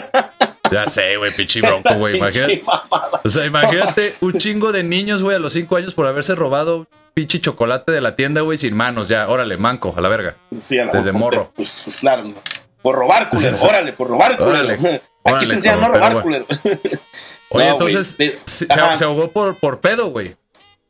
Ya 0.71 0.86
sé, 0.86 1.18
güey, 1.18 1.31
pinche 1.31 1.62
bronco, 1.62 1.95
güey. 1.95 2.18
Imagínate. 2.18 2.62
Mamada. 2.63 3.21
O 3.24 3.27
sea, 3.30 3.44
imagínate 3.44 4.13
un 4.21 4.33
chingo 4.38 4.71
de 4.71 4.83
niños, 4.83 5.24
güey, 5.24 5.36
a 5.36 5.39
los 5.39 5.54
5 5.54 5.75
años 5.77 5.95
por 5.95 6.06
haberse 6.06 6.36
robado 6.36 6.86
pinche 7.13 7.39
chocolate 7.41 7.91
de 7.91 8.01
la 8.01 8.15
tienda, 8.15 8.41
güey, 8.41 8.57
sin 8.57 8.75
manos. 8.75 9.07
Ya, 9.09 9.27
órale, 9.27 9.57
manco, 9.57 9.94
a 9.97 10.01
la 10.01 10.09
verga. 10.09 10.38
Sí, 10.59 10.77
a 10.79 10.85
la- 10.85 10.91
Desde 10.94 11.11
morro. 11.11 11.51
Pues, 11.56 11.81
pues 11.83 11.97
claro. 11.97 12.33
Por 12.81 12.95
robar, 12.95 13.29
culero. 13.31 13.56
Sí, 13.57 13.61
sí. 13.61 13.67
Órale, 13.67 13.94
por 13.94 14.07
robar, 14.07 14.38
culero. 14.38 14.51
Órale. 14.51 14.73
Aquí 15.25 15.33
Órale, 15.33 15.45
se 15.45 15.53
enseña 15.53 15.85
a 15.85 15.88
robar, 15.89 16.09
pero 16.09 16.21
culero. 16.23 16.45
Oye, 17.51 17.65
No, 17.65 17.71
entonces 17.73 18.17
de- 18.17 18.38
se, 18.45 18.67
ahogó 19.03 19.31
por, 19.31 19.56
por 19.57 19.79
pedo, 19.81 20.07
güey. 20.11 20.35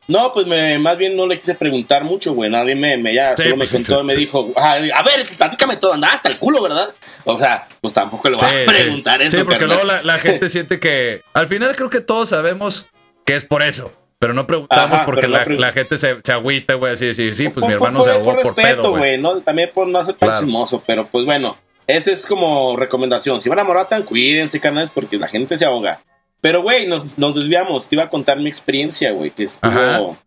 No, 0.07 0.31
pues 0.31 0.48
me, 0.48 0.80
más 0.80 0.98
bien 0.98 1.16
no 1.16 1.27
le 1.27 1.38
quise 1.38 1.54
preguntar 1.54 2.04
mucho, 2.04 2.33
güey. 2.33 2.50
Nadie 2.50 2.74
me, 2.74 2.98
me 2.98 3.13
ya 3.13 3.38
Sí, 3.38 3.44
solo 3.44 3.57
pues, 3.57 3.74
me 3.74 3.80
sí, 3.80 3.86
contó 3.86 3.95
sí, 3.95 4.01
y 4.01 4.04
me 4.07 4.13
sí. 4.13 4.19
dijo, 4.21 4.51
"Ah, 4.56 4.71
a 4.74 5.04
ver, 5.04 5.27
platícame 5.38 5.77
todo, 5.77 5.94
anda 5.94 6.07
hasta 6.12 6.30
el 6.30 6.38
culo, 6.39 6.63
¿verdad? 6.63 6.89
O 7.25 7.38
sea, 7.38 7.68
pues 7.80 7.94
tampoco 7.94 8.27
le 8.27 8.38
voy 8.38 8.48
a 8.50 8.66
preguntar 8.66 9.21
sí. 9.21 9.27
eso. 9.27 9.38
Sí, 9.38 9.44
porque 9.44 9.60
carnal. 9.60 9.77
luego 9.77 9.92
la, 9.92 10.01
la 10.01 10.18
gente 10.18 10.50
siente 10.50 10.80
que. 10.80 11.21
Al 11.33 11.48
final 11.48 11.75
creo 11.75 11.92
que 11.92 12.01
todos 12.01 12.30
sabemos 12.30 12.89
que 13.24 13.36
es 13.36 13.45
por 13.45 13.62
eso. 13.62 13.94
Pero 14.19 14.33
no 14.33 14.45
preguntamos 14.45 14.98
Ajá, 14.98 15.06
porque 15.06 15.27
no 15.27 15.38
la, 15.57 15.71
gente 15.71 15.98
se, 15.98 16.18
se 16.21 16.31
agüita, 16.33 16.74
güey. 16.74 16.94
Así 16.94 17.06
decir, 17.06 17.33
sí, 17.33 17.48
pues 17.50 17.62
Por- 17.63 17.71
mi 17.71 17.77
por- 17.77 17.88
hermano 17.88 18.04
se 18.04 18.10
por- 18.12 18.19
ahogó 18.19 18.36
por, 18.36 18.45
respeto, 18.56 18.81
pedo, 18.81 18.92
güey. 18.92 19.18
¿no? 19.18 19.38
También 19.38 19.71
por 19.74 19.88
no 19.88 20.04
ser 20.04 20.16
tan 20.16 20.30
Claro. 20.30 20.44
chismoso, 20.45 20.83
pero 20.86 21.06
pues 21.07 21.25
bueno, 21.25 21.57
esa 21.88 22.12
es 22.12 22.25
como 22.25 22.75
recomendación. 22.75 23.39
Si 23.42 23.48
van 23.50 23.60
a 23.60 23.63
Moratan, 23.63 24.04
cuídense, 24.04 24.60
canales, 24.60 24.92
porque 24.94 25.18
la 25.18 25.30
gente 25.30 25.57
se 25.57 25.66
ahoga. 25.66 26.04
Pero, 26.42 26.61
güey, 26.61 26.85
nos, 26.88 27.18
nos 27.18 27.33
desviamos. 27.35 27.88
Te 27.88 27.95
iba 27.95 28.04
a 28.04 28.09
contar 28.09 28.38
mi 28.40 28.49
experiencia, 28.49 29.11
güey, 29.11 29.31
que 29.31 29.47
Ajá. 29.61 29.92
estuvo, 29.94 30.18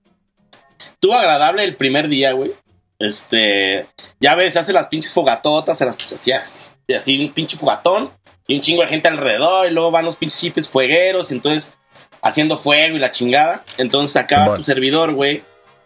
estuvo 0.94 1.14
agradable 1.14 1.62
el 1.64 1.76
primer 1.76 2.08
día, 2.08 2.32
güey. 2.32 2.52
Este, 2.98 3.86
ya 4.20 4.34
ves, 4.36 4.52
se 4.54 4.58
hace 4.60 4.72
las 4.72 4.86
pinches 4.88 5.12
fogatotas, 5.12 5.76
se 5.76 5.84
las 5.84 5.96
hacías 6.12 6.72
así 6.96 7.18
un 7.24 7.32
pinche 7.32 7.56
fogatón 7.56 8.10
y 8.46 8.54
un 8.54 8.60
chingo 8.60 8.82
de 8.82 8.88
gente 8.88 9.08
alrededor, 9.08 9.66
y 9.66 9.70
luego 9.72 9.90
van 9.90 10.04
los 10.04 10.16
pinches 10.16 10.38
hippies 10.40 10.68
fuegueros, 10.68 11.30
y 11.30 11.34
entonces 11.34 11.74
haciendo 12.20 12.56
fuego 12.56 12.96
y 12.96 13.00
la 13.00 13.10
chingada. 13.10 13.64
Entonces 13.78 14.16
acaba 14.16 14.56
tu 14.56 14.62
servidor, 14.62 15.12
güey, 15.14 15.42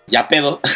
ya 0.07 0.27
pedo. 0.29 0.61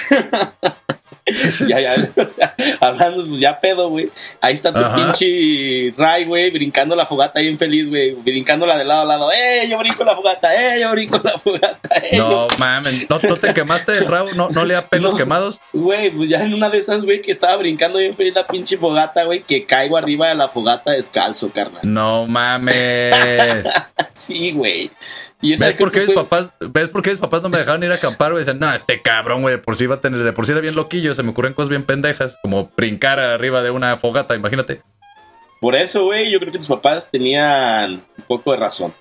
ya, 1.69 1.79
ya, 1.79 1.89
o 2.17 2.25
sea, 2.25 2.55
hablando, 2.81 3.23
pues 3.25 3.41
ya 3.41 3.61
pedo, 3.61 3.89
güey. 3.89 4.11
Ahí 4.41 4.55
está 4.55 4.73
tu 4.73 4.81
Ajá. 4.81 4.97
pinche 4.97 5.95
Ray, 5.97 6.25
güey, 6.25 6.51
brincando 6.51 6.97
la 6.97 7.05
fogata 7.07 7.39
bien 7.41 7.57
feliz, 7.57 7.89
güey. 7.89 8.13
Brincándola 8.15 8.77
de 8.77 8.85
lado 8.85 9.03
a 9.03 9.05
lado. 9.05 9.31
¡Eh, 9.31 9.69
yo 9.71 9.79
brinco 9.79 10.03
la 10.03 10.17
fogata! 10.17 10.53
¡Eh, 10.55 10.81
yo 10.81 10.91
brinco 10.91 11.21
la 11.23 11.39
fogata! 11.39 11.79
¡Eh, 12.03 12.17
No 12.17 12.49
mames, 12.59 13.09
¿no, 13.09 13.21
no 13.23 13.37
te 13.37 13.55
quemaste 13.55 13.99
el 13.99 14.07
rabo? 14.07 14.31
¿No, 14.35 14.49
no 14.51 14.65
le 14.65 14.75
da 14.75 14.87
pelos 14.89 15.13
No. 15.13 15.19
quemados? 15.19 15.61
Güey, 15.73 16.11
pues 16.11 16.29
ya 16.31 16.43
en 16.43 16.53
una 16.55 16.69
de 16.69 16.79
esas, 16.79 17.03
güey, 17.03 17.23
que 17.23 17.31
estaba 17.31 17.55
brincando 17.57 17.99
bien 18.01 18.17
feliz 18.17 18.35
la 18.35 18.47
pinche 18.47 18.77
fogata, 18.77 19.23
güey, 19.25 19.43
que 19.43 19.65
caigo 19.67 19.97
arriba 19.97 20.29
de 20.29 20.35
la 20.35 20.49
fogata 20.49 20.91
descalzo, 20.93 21.51
carnal. 21.53 21.83
No 21.85 22.27
mames. 22.27 23.15
Sí, 24.13 24.51
güey. 24.53 24.91
Y 25.43 25.57
¿Ves 25.57 25.75
por, 25.77 25.91
qué 25.91 26.01
mis 26.01 26.13
papás, 26.13 26.51
¿Ves 26.61 26.89
por 26.91 27.03
qué 27.03 27.11
mis 27.11 27.19
papás 27.19 27.43
no 27.43 27.49
me 27.49 27.57
dejaron 27.59 27.83
ir 27.83 27.91
a 27.91 27.95
acampar, 27.95 28.33
güey? 28.33 28.43
Decían, 28.45 28.59
no, 28.59 28.73
este 28.75 29.01
cabrón, 29.01 29.41
güey, 29.41 29.55
de 29.55 29.59
por 29.63 29.75
sí 29.77 29.85
iba 29.85 29.95
a 29.95 30.01
tener, 30.01 30.23
de 30.23 30.33
por 30.33 30.45
sí 30.45 30.53
era 30.53 30.61
bien 30.61 30.75
loquillo, 30.75 31.15
se 31.15 31.23
me 31.23 31.31
ocurren 31.31 31.55
cosas 31.55 31.71
bien 31.71 31.85
pendejas, 31.85 32.37
como 32.43 32.71
brincar 32.77 33.19
arriba 33.19 33.63
de 33.63 33.71
una 33.71 33.97
fogata, 33.97 34.35
imagínate. 34.35 34.83
Por 35.61 35.75
eso, 35.77 36.05
güey, 36.05 36.31
yo 36.31 36.39
creo 36.41 36.53
que 36.53 36.59
tus 36.59 36.69
papás 36.69 37.11
tenían 37.11 38.05
un 38.19 38.25
poco 38.29 38.53
de 38.53 38.59
razón. 38.59 38.93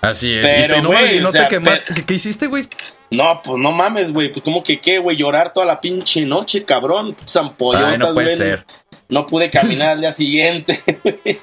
Así 0.00 0.32
es. 0.34 0.46
Pero, 0.46 0.74
y 0.74 0.76
te, 0.76 0.82
no, 0.82 0.88
güey, 0.90 1.16
y 1.16 1.20
no 1.20 1.28
o 1.28 1.32
sea, 1.32 1.42
te 1.48 1.48
quemaste. 1.56 1.82
pero- 1.86 1.94
¿Qué, 1.96 2.04
qué 2.04 2.14
hiciste, 2.14 2.46
güey? 2.46 2.68
No, 3.10 3.40
pues 3.42 3.58
no 3.58 3.72
mames, 3.72 4.12
güey. 4.12 4.30
Pues 4.30 4.44
como 4.44 4.62
que 4.62 4.80
qué, 4.80 4.98
güey, 4.98 5.16
llorar 5.16 5.52
toda 5.52 5.66
la 5.66 5.80
pinche 5.80 6.24
noche, 6.24 6.64
cabrón. 6.64 7.16
Zampollotas, 7.26 7.92
Ay, 7.92 7.98
no 7.98 8.14
puede 8.14 8.36
ser. 8.36 8.64
No 9.08 9.26
pude 9.26 9.50
caminar 9.50 9.90
al 9.90 10.00
día 10.00 10.12
siguiente. 10.12 10.78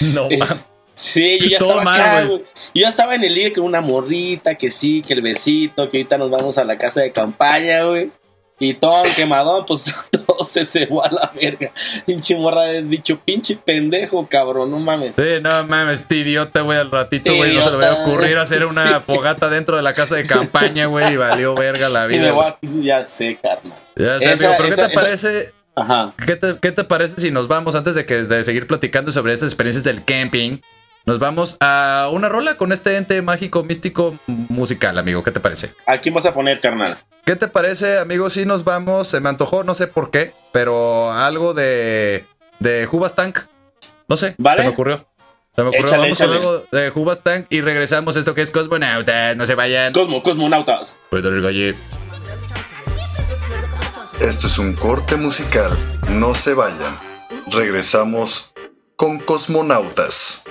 No 0.00 0.26
Es- 0.30 0.38
mames. 0.38 0.64
Sí, 0.94 1.38
yo 1.40 1.46
ya 1.48 1.58
Todo 1.58 1.68
estaba 1.70 1.84
mal, 1.84 2.00
acá, 2.00 2.24
güey. 2.26 2.38
Yo 2.74 2.82
ya 2.82 2.88
estaba 2.88 3.14
en 3.14 3.24
el 3.24 3.34
ligue 3.34 3.52
con 3.54 3.64
una 3.64 3.80
morrita, 3.80 4.54
que 4.56 4.70
sí, 4.70 5.02
que 5.06 5.14
el 5.14 5.22
besito, 5.22 5.90
que 5.90 5.98
ahorita 5.98 6.18
nos 6.18 6.30
vamos 6.30 6.58
a 6.58 6.64
la 6.64 6.76
casa 6.78 7.00
de 7.00 7.12
campaña, 7.12 7.84
güey. 7.84 8.10
Y 8.60 8.74
todo 8.74 9.02
el 9.04 9.10
quemadón, 9.14 9.64
pues 9.66 9.84
todo 10.26 10.44
se 10.44 10.64
cebó 10.64 11.04
a 11.04 11.10
la 11.10 11.32
verga. 11.34 11.72
Pinche 12.06 12.36
morra 12.36 12.64
de 12.64 12.82
dicho, 12.82 13.18
pinche 13.24 13.56
pendejo, 13.56 14.28
cabrón, 14.28 14.70
no 14.70 14.78
mames. 14.78 15.16
Sí, 15.16 15.22
no 15.42 15.66
mames, 15.66 16.02
este 16.02 16.16
idiota, 16.16 16.60
güey, 16.60 16.78
al 16.78 16.90
ratito, 16.90 17.34
güey, 17.34 17.54
no 17.56 17.62
se 17.62 17.70
le 17.72 17.76
va 17.78 17.88
a 17.88 18.02
ocurrir 18.06 18.36
hacer 18.38 18.64
una 18.66 18.84
Sí. 18.84 18.94
fogata 19.04 19.48
dentro 19.48 19.76
de 19.76 19.82
la 19.82 19.94
casa 19.94 20.14
de 20.14 20.26
campaña, 20.26 20.86
güey, 20.86 21.14
y 21.14 21.16
valió 21.16 21.54
verga 21.54 21.88
la 21.88 22.04
Y 22.06 22.08
vida. 22.10 22.26
de 22.26 22.30
güey. 22.30 22.46
Wax, 22.62 22.82
ya 22.82 23.04
sé, 23.04 23.36
carnal. 23.42 23.78
Ya 23.96 24.20
sé, 24.20 24.32
Esa- 24.32 24.44
amigo, 24.46 24.54
pero 24.58 24.68
¿qué 24.70 24.76
te 24.76 24.82
esa- 24.82 24.94
parece? 24.94 25.52
Ajá. 25.74 26.14
¿Qué 26.24 26.36
te, 26.36 26.58
qué 26.60 26.70
te 26.70 26.84
parece 26.84 27.18
si 27.20 27.30
nos 27.32 27.48
vamos, 27.48 27.74
antes 27.74 27.94
de, 27.96 28.04
que, 28.06 28.22
de 28.22 28.44
seguir 28.44 28.66
platicando 28.68 29.10
sobre 29.10 29.32
estas 29.32 29.48
experiencias 29.48 29.82
del 29.82 30.04
camping, 30.04 30.58
nos 31.04 31.18
vamos 31.18 31.56
a 31.60 32.08
una 32.12 32.28
rola 32.28 32.56
con 32.56 32.72
este 32.72 32.96
ente 32.96 33.20
mágico, 33.22 33.62
místico, 33.64 34.18
musical, 34.26 34.98
amigo? 34.98 35.22
¿Qué 35.22 35.32
te 35.32 35.40
parece? 35.40 35.74
¿A 35.86 35.98
quién 36.00 36.14
vas 36.14 36.26
a 36.26 36.34
poner, 36.34 36.60
carnal? 36.60 36.96
¿Qué 37.24 37.36
te 37.36 37.48
parece, 37.48 37.98
amigo? 37.98 38.30
Si 38.30 38.44
nos 38.46 38.64
vamos, 38.64 39.08
se 39.08 39.20
me 39.20 39.28
antojó, 39.28 39.64
no 39.64 39.74
sé 39.74 39.86
por 39.86 40.10
qué, 40.10 40.32
pero 40.52 41.12
algo 41.12 41.54
de, 41.54 42.26
de 42.58 42.86
Jubas 42.86 43.14
Tank. 43.14 43.38
No 44.08 44.16
sé, 44.16 44.34
Vale. 44.38 44.58
se 44.58 44.62
me 44.64 44.70
ocurrió. 44.70 45.06
Se 45.54 45.62
me 45.62 45.68
ocurrió, 45.68 45.86
Échale, 45.86 46.02
vamos 46.02 46.20
échale. 46.20 46.38
con 46.38 46.48
algo 46.48 46.66
de 46.72 46.90
Jubas 46.90 47.20
Tank 47.22 47.46
y 47.50 47.60
regresamos 47.60 48.16
a 48.16 48.18
esto 48.20 48.34
que 48.34 48.42
es 48.42 48.50
Cosmonautas, 48.50 49.36
no 49.36 49.46
se 49.46 49.54
vayan. 49.54 49.92
Cosmo, 49.92 50.22
Cosmonautas. 50.22 50.96
Pedro 51.10 51.36
el 51.36 51.42
Galle. 51.42 51.74
Esto 54.20 54.46
es 54.46 54.58
un 54.58 54.74
corte 54.74 55.16
musical. 55.16 55.70
No 56.08 56.34
se 56.34 56.54
vayan. 56.54 56.96
Regresamos 57.50 58.52
con 58.96 59.18
Cosmonautas. 59.18 60.44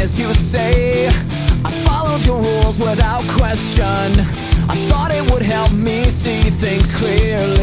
As 0.00 0.18
you 0.18 0.32
say. 0.32 1.08
I 1.62 1.70
followed 1.84 2.24
your 2.24 2.40
rules 2.40 2.78
without 2.80 3.22
question. 3.28 4.08
I 4.74 4.76
thought 4.88 5.10
it 5.12 5.30
would 5.30 5.42
help 5.42 5.72
me 5.72 6.08
see 6.10 6.42
things 6.48 6.90
clearly. 6.90 7.59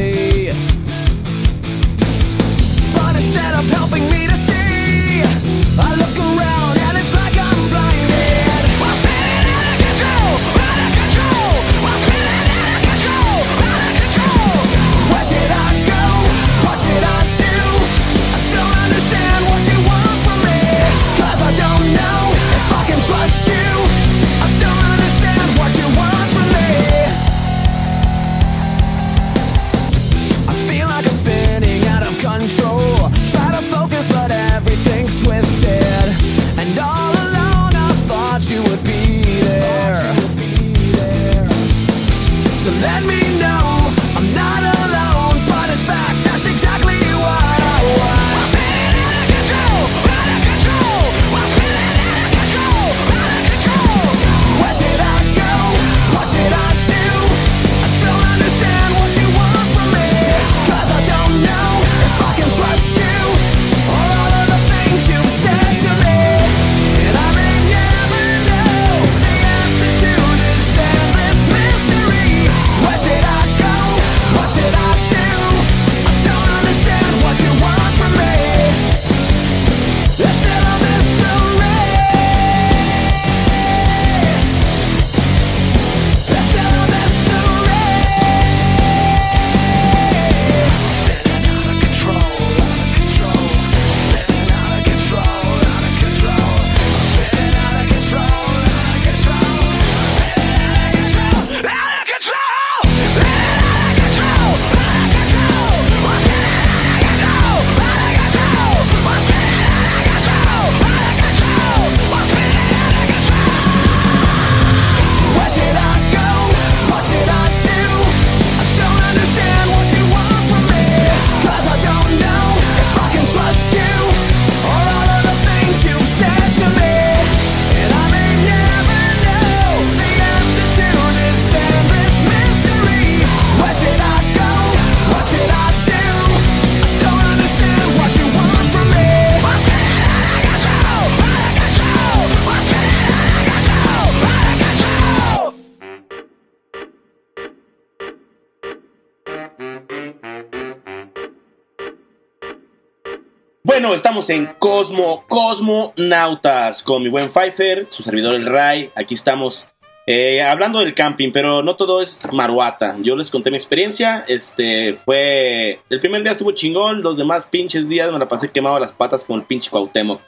Estamos 153.94 154.30
en 154.30 154.48
Cosmo, 154.60 155.24
Cosmonautas, 155.28 156.84
con 156.84 157.02
mi 157.02 157.10
buen 157.10 157.30
Pfeiffer, 157.30 157.88
su 157.90 158.04
servidor 158.04 158.36
el 158.36 158.46
Ray. 158.46 158.92
Aquí 158.96 159.14
estamos 159.14 159.68
eh, 160.06 160.42
hablando 160.42 160.80
del 160.80 160.94
camping, 160.94 161.32
pero 161.32 161.64
no 161.64 161.76
todo 161.76 162.02
es 162.02 162.20
maruata. 162.34 162.98
Yo 163.02 163.16
les 163.16 163.32
conté 163.32 163.50
mi 163.50 163.56
experiencia. 163.56 164.26
Este 164.28 164.94
fue. 164.94 165.80
El 165.90 166.00
primer 166.02 166.22
día 166.22 166.34
estuvo 166.34 166.52
chingón, 166.52 167.02
los 167.02 167.18
demás 167.18 167.46
pinches 167.46 167.88
días 167.88 168.12
me 168.12 168.20
la 168.20 168.28
pasé 168.28 168.50
quemado 168.50 168.78
las 168.78 168.92
patas 168.92 169.24
con 169.24 169.40
el 169.40 169.46
pinche 169.46 169.70
Cuauhtémoc. 169.70 170.22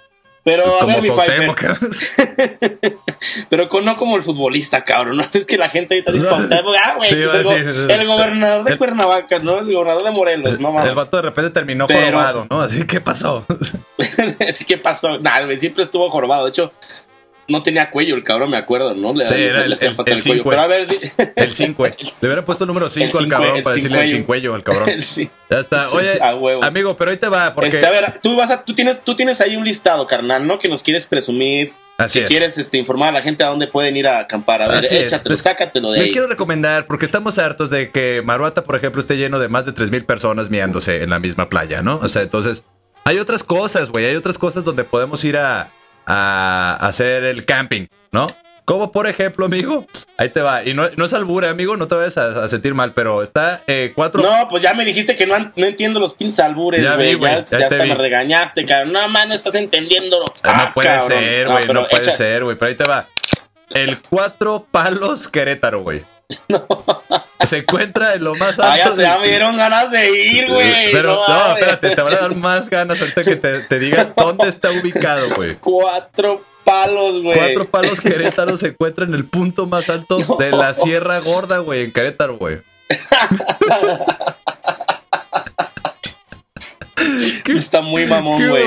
Pero 0.50 0.76
a 0.78 0.80
Como 0.80 0.94
ver, 0.96 1.04
mi. 1.04 1.10
Cuauhtémoc. 1.10 1.62
Pero 3.50 3.70
con, 3.70 3.86
no 3.86 3.98
como 3.98 4.16
el 4.16 4.24
futbolista, 4.24 4.84
cabrón. 4.84 5.18
¿no? 5.18 5.24
Es 5.34 5.46
que 5.46 5.58
la 5.58 5.70
gente 5.70 5.94
ahorita 5.96 6.12
dice 6.12 6.28
Cuauhtémoc. 6.28 6.76
Ah, 6.84 6.94
güey. 6.98 7.10
Sí, 7.10 7.16
pues 7.24 7.50
el, 7.52 7.92
el 7.92 8.08
gobernador 8.08 8.64
de 8.66 8.72
el- 8.72 8.78
Cuernavaca, 8.80 9.38
¿no? 9.40 9.60
El 9.60 9.72
gobernador 9.72 10.04
de 10.04 10.12
Morelos, 10.12 10.60
no 10.60 10.72
mames. 10.72 10.90
El 10.90 10.96
vato 10.96 11.18
de 11.18 11.24
repente 11.24 11.52
terminó 11.52 11.86
Pero- 11.86 12.06
jorobado, 12.06 12.48
¿no? 12.50 12.62
Así 12.62 12.86
que 12.88 13.00
pasó. 13.02 13.46
Así 14.50 14.66
que 14.66 14.78
pasó. 14.78 15.20
Nah, 15.20 15.44
güey, 15.46 15.58
siempre 15.58 15.84
estuvo 15.84 16.10
jorobado. 16.10 16.46
De 16.46 16.50
hecho, 16.50 16.72
no 17.50 17.64
tenía 17.64 17.90
cuello 17.92 18.16
el 18.16 18.24
cabrón, 18.24 18.50
me 18.52 18.58
acuerdo, 18.58 18.94
¿no? 18.94 19.14
Le, 19.14 19.28
Sí, 19.28 19.34
le- 19.36 19.46
era 19.48 19.60
le 19.60 19.66
el- 19.66 19.74
hacía 19.74 19.90
el- 19.90 19.96
falta 19.96 20.12
el 20.12 20.18
el 20.20 20.24
cuello. 20.24 20.44
Pero 20.46 20.62
a 20.62 20.68
ver, 20.68 20.88
di- 20.88 20.98
El 21.36 21.54
5, 21.54 21.86
Le 22.22 22.28
hubiera 22.28 22.46
puesto 22.46 22.64
el 22.64 22.68
número 22.70 22.90
5 22.90 23.18
al 23.20 23.28
cabrón 23.28 23.64
para 23.64 23.76
decirle 23.76 23.98
el 24.06 24.12
cincuello. 24.12 24.12
sin 24.12 24.24
cuello 24.24 24.54
al 24.56 24.64
cabrón. 24.64 25.02
sí. 25.02 25.30
Ya 25.50 25.60
está. 25.60 25.90
Oye, 25.92 26.20
amigo, 26.62 26.96
pero 26.96 27.12
ahí 27.12 27.18
te 27.18 27.28
va, 27.28 27.54
porque. 27.54 27.76
Este, 27.78 27.86
a 27.86 27.90
ver, 27.92 28.20
tú 28.22 28.36
vas 28.36 28.50
a, 28.52 28.64
tú 28.64 28.74
tienes, 28.76 29.02
tú 29.04 29.16
tienes 29.16 29.42
ahí 29.42 29.56
un 29.56 29.66
listado, 29.66 30.06
carnal, 30.08 30.46
¿no? 30.48 30.60
Que 30.60 30.68
nos 30.70 30.84
quieres 30.84 31.06
presumir, 31.08 31.74
Así 31.98 32.20
que 32.20 32.26
es. 32.26 32.30
quieres 32.30 32.58
este, 32.58 32.78
informar 32.78 33.10
a 33.10 33.12
la 33.14 33.22
gente 33.24 33.44
a 33.44 33.48
dónde 33.48 33.68
pueden 33.68 33.98
ir 33.98 34.08
a 34.08 34.20
acampar. 34.20 34.62
A 34.62 34.68
ver, 34.68 34.86
Así 34.86 34.96
échatelo, 34.98 35.34
Les- 35.34 35.42
sácatelo 35.42 35.92
de 35.92 35.98
Les 36.00 36.06
ahí. 36.08 36.12
quiero 36.12 36.28
recomendar, 36.28 36.86
porque 36.86 37.06
estamos 37.06 37.40
hartos 37.40 37.70
de 37.72 37.90
que 37.92 38.22
Maruata, 38.24 38.64
por 38.64 38.76
ejemplo, 38.76 39.02
esté 39.02 39.18
lleno 39.18 39.40
de 39.40 39.50
más 39.50 39.66
de 39.66 39.74
3.000 39.74 40.06
personas 40.06 40.50
miándose 40.50 41.04
en 41.04 41.10
la 41.10 41.20
misma 41.20 41.50
playa, 41.50 41.82
¿no? 41.82 41.98
O 42.04 42.08
sea, 42.08 42.22
entonces, 42.22 42.64
hay 43.06 43.18
otras 43.18 43.44
cosas, 43.44 43.90
güey, 43.90 44.06
hay 44.06 44.16
otras 44.16 44.38
cosas 44.38 44.64
donde 44.64 44.84
podemos 44.84 45.24
ir 45.26 45.36
a, 45.38 45.72
a 46.10 46.76
hacer 46.82 47.24
el 47.24 47.46
camping, 47.46 47.86
¿no? 48.12 48.28
Como 48.66 48.92
por 48.92 49.08
ejemplo, 49.08 49.46
amigo, 49.48 49.88
ahí 50.18 50.30
te 50.30 50.42
va. 50.42 50.64
Y 50.64 50.74
no, 50.76 50.88
no 50.96 51.06
es 51.06 51.14
albure, 51.14 51.48
amigo, 51.48 51.76
no 51.76 51.88
te 51.88 51.96
vayas 51.96 52.18
a, 52.20 52.44
a 52.44 52.48
sentir 52.48 52.76
mal, 52.76 52.94
pero 52.94 53.24
está 53.24 53.64
eh, 53.66 53.94
cuatro. 53.96 54.22
No, 54.22 54.48
pues 54.48 54.62
ya 54.62 54.76
me 54.76 54.86
dijiste 54.86 55.16
que 55.16 55.26
no, 55.26 55.52
no 55.56 55.66
entiendo 55.66 56.00
los 56.00 56.14
pinches 56.14 56.40
albures, 56.40 56.84
Ya 56.84 56.94
güey. 56.96 57.10
vi, 57.10 57.14
güey, 57.16 57.32
Ya, 57.32 57.38
ya 57.46 57.46
ya 57.46 57.58
te 57.68 57.76
hasta 57.76 57.84
vi. 57.84 57.90
me 57.90 57.96
regañaste, 57.96 58.66
cabrón. 58.66 58.92
No, 58.94 59.08
man, 59.10 59.30
no 59.30 59.36
estás 59.36 59.56
entendiéndolo. 59.56 60.26
Ah, 60.44 60.54
no 60.56 60.64
Ah, 60.64 60.72
puede 60.74 60.88
cabrón. 60.88 61.08
ser, 61.08 61.48
güey, 61.48 61.68
no, 61.68 61.88
puede 61.88 62.04
echa- 62.04 62.14
ser, 62.14 62.44
güey. 62.44 62.58
Pero 62.58 62.70
ahí 62.70 62.76
te 62.76 62.86
va. 62.86 63.08
El 63.72 63.98
cuatro 64.02 64.68
palos 64.70 65.28
Querétaro, 65.30 65.82
güey. 65.82 66.04
Se 67.46 67.58
encuentra 67.60 68.14
en 68.14 68.24
lo 68.24 68.36
más 68.36 68.60
Ah, 68.60 68.78
ya, 68.78 68.86
alto. 68.88 69.02
ya 69.02 69.14
del- 69.14 69.22
me 69.22 69.28
dieron 69.30 69.58
ganas 69.58 69.90
de 69.92 70.12
ir, 70.12 70.48
güey. 70.48 70.92
Pero 70.92 71.16
no, 71.16 71.28
mames. 71.28 71.58
espérate, 71.64 71.96
te 71.96 72.02
van 72.02 72.14
a 72.14 72.18
dar 72.18 72.36
más 72.36 72.70
ganas 72.70 73.00
ahorita 73.02 73.24
que 73.24 73.36
te, 73.38 73.60
te 73.62 73.80
diga 73.80 74.14
dónde 74.16 74.48
está 74.50 74.70
ubicado, 74.72 75.30
güey. 75.36 75.56
Cuatro 75.56 76.44
palos, 76.64 77.22
güey. 77.24 77.38
Cuatro 77.38 77.70
palos 77.72 78.02
Querétaro 78.02 78.58
se 78.58 78.68
encuentra 78.68 79.06
en 79.06 79.14
el 79.16 79.26
punto 79.26 79.66
más 79.66 79.90
alto 79.90 80.18
de 80.40 80.52
la 80.52 80.74
Sierra 80.74 81.20
Gorda, 81.20 81.60
güey, 81.60 81.86
en 81.86 81.92
Querétaro, 81.94 82.38
güey. 82.38 82.62
Está 87.58 87.82
muy 87.82 88.06
mamón, 88.06 88.38
güey. 88.48 88.64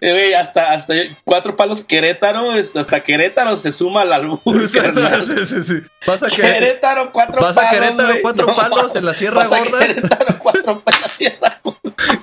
eh, 0.00 0.12
Güey, 0.12 0.34
hasta, 0.34 0.72
hasta 0.72 0.94
cuatro 1.24 1.56
palos 1.56 1.84
Querétaro, 1.84 2.52
es- 2.54 2.76
hasta 2.76 3.00
Querétaro 3.02 3.56
se 3.56 3.72
suma 3.72 4.02
al 4.02 4.12
albur. 4.12 4.40
carnal. 4.72 5.22
Sí, 5.26 5.46
sí, 5.46 5.62
sí. 5.62 5.74
Pasa 6.04 6.28
que 6.28 6.42
Querétaro, 6.42 7.10
cuatro 7.12 7.40
Pasa 7.40 7.62
palos. 7.62 7.80
Querétaro, 7.80 8.14
cuatro 8.22 8.46
palos 8.54 8.94
en 8.96 9.04
la 9.06 9.14
Sierra 9.14 9.42
Pasa 9.42 9.58
Gorda. 9.58 9.78
Querétaro, 9.86 10.38
cuatro 10.38 10.80
palos 10.80 10.96
en 10.96 11.02
la 11.02 11.08
Sierra 11.08 11.60
Gorda. 11.62 11.80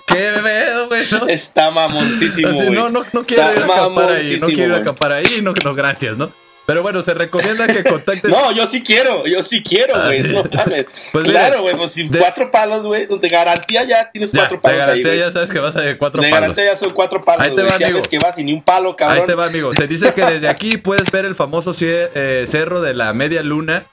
qué 0.07 0.31
pedo, 0.43 0.87
güey. 0.87 1.03
¿no? 1.11 1.27
Está 1.27 1.71
mamoncísimo, 1.71 2.51
güey. 2.53 2.69
no, 2.69 2.89
no, 2.89 3.03
no 3.13 3.23
quiero 3.23 3.43
Está 3.43 3.53
ir 3.65 3.71
a 3.71 3.75
acampar 3.75 4.11
ahí, 4.11 4.37
no 4.39 4.47
quiero 4.47 4.63
ir 4.65 4.73
a 4.73 4.77
acampar 4.77 5.11
ahí, 5.13 5.41
no, 5.41 5.53
no, 5.63 5.73
gracias, 5.75 6.17
¿no? 6.17 6.31
Pero 6.65 6.83
bueno, 6.83 7.01
se 7.01 7.13
recomienda 7.13 7.67
que 7.67 7.83
contactes. 7.83 8.31
No, 8.31 8.51
yo 8.51 8.67
sí 8.67 8.81
quiero, 8.83 9.25
yo 9.25 9.41
sí 9.43 9.63
quiero, 9.63 9.95
Ah, 9.95 10.05
güey. 10.05 10.21
sí. 10.21 10.27
No 10.29 10.43
mames. 10.53 10.85
Pues 11.11 11.23
claro, 11.25 11.61
güey, 11.61 11.75
pues 11.75 11.91
si 11.91 12.07
de- 12.07 12.19
cuatro 12.19 12.49
palos, 12.51 12.85
güey, 12.85 13.07
de 13.07 13.27
garantía 13.29 13.83
ya 13.83 14.09
tienes 14.11 14.31
ya, 14.31 14.41
cuatro 14.41 14.57
de 14.57 14.61
palos 14.61 14.79
ahí, 14.81 15.01
garantía 15.01 15.15
ya 15.15 15.31
sabes 15.31 15.49
que 15.51 15.59
vas 15.59 15.75
a 15.75 15.81
de 15.81 15.97
cuatro 15.97 16.21
de 16.21 16.29
palos. 16.29 16.41
garantía 16.41 16.65
ya 16.65 16.75
son 16.75 16.91
cuatro 16.91 17.19
palos, 17.19 17.45
Ahí 17.47 17.55
te 17.55 17.63
va, 17.63 17.75
amigo. 17.75 18.01
que 18.09 18.19
vas 18.19 18.35
sin 18.35 18.45
ni 18.45 18.53
un 18.53 18.61
palo, 18.61 18.95
cabrón. 18.95 19.21
Ahí 19.21 19.25
te 19.27 19.35
va, 19.35 19.45
amigo. 19.45 19.73
Se 19.73 19.87
dice 19.87 20.13
que 20.13 20.23
desde 20.25 20.47
aquí 20.47 20.77
puedes 20.77 21.11
ver 21.11 21.25
el 21.25 21.35
famoso 21.35 21.73
eh, 21.81 22.45
cerro 22.47 22.81
de 22.81 22.93
la 22.93 23.13
media 23.13 23.43
luna. 23.43 23.85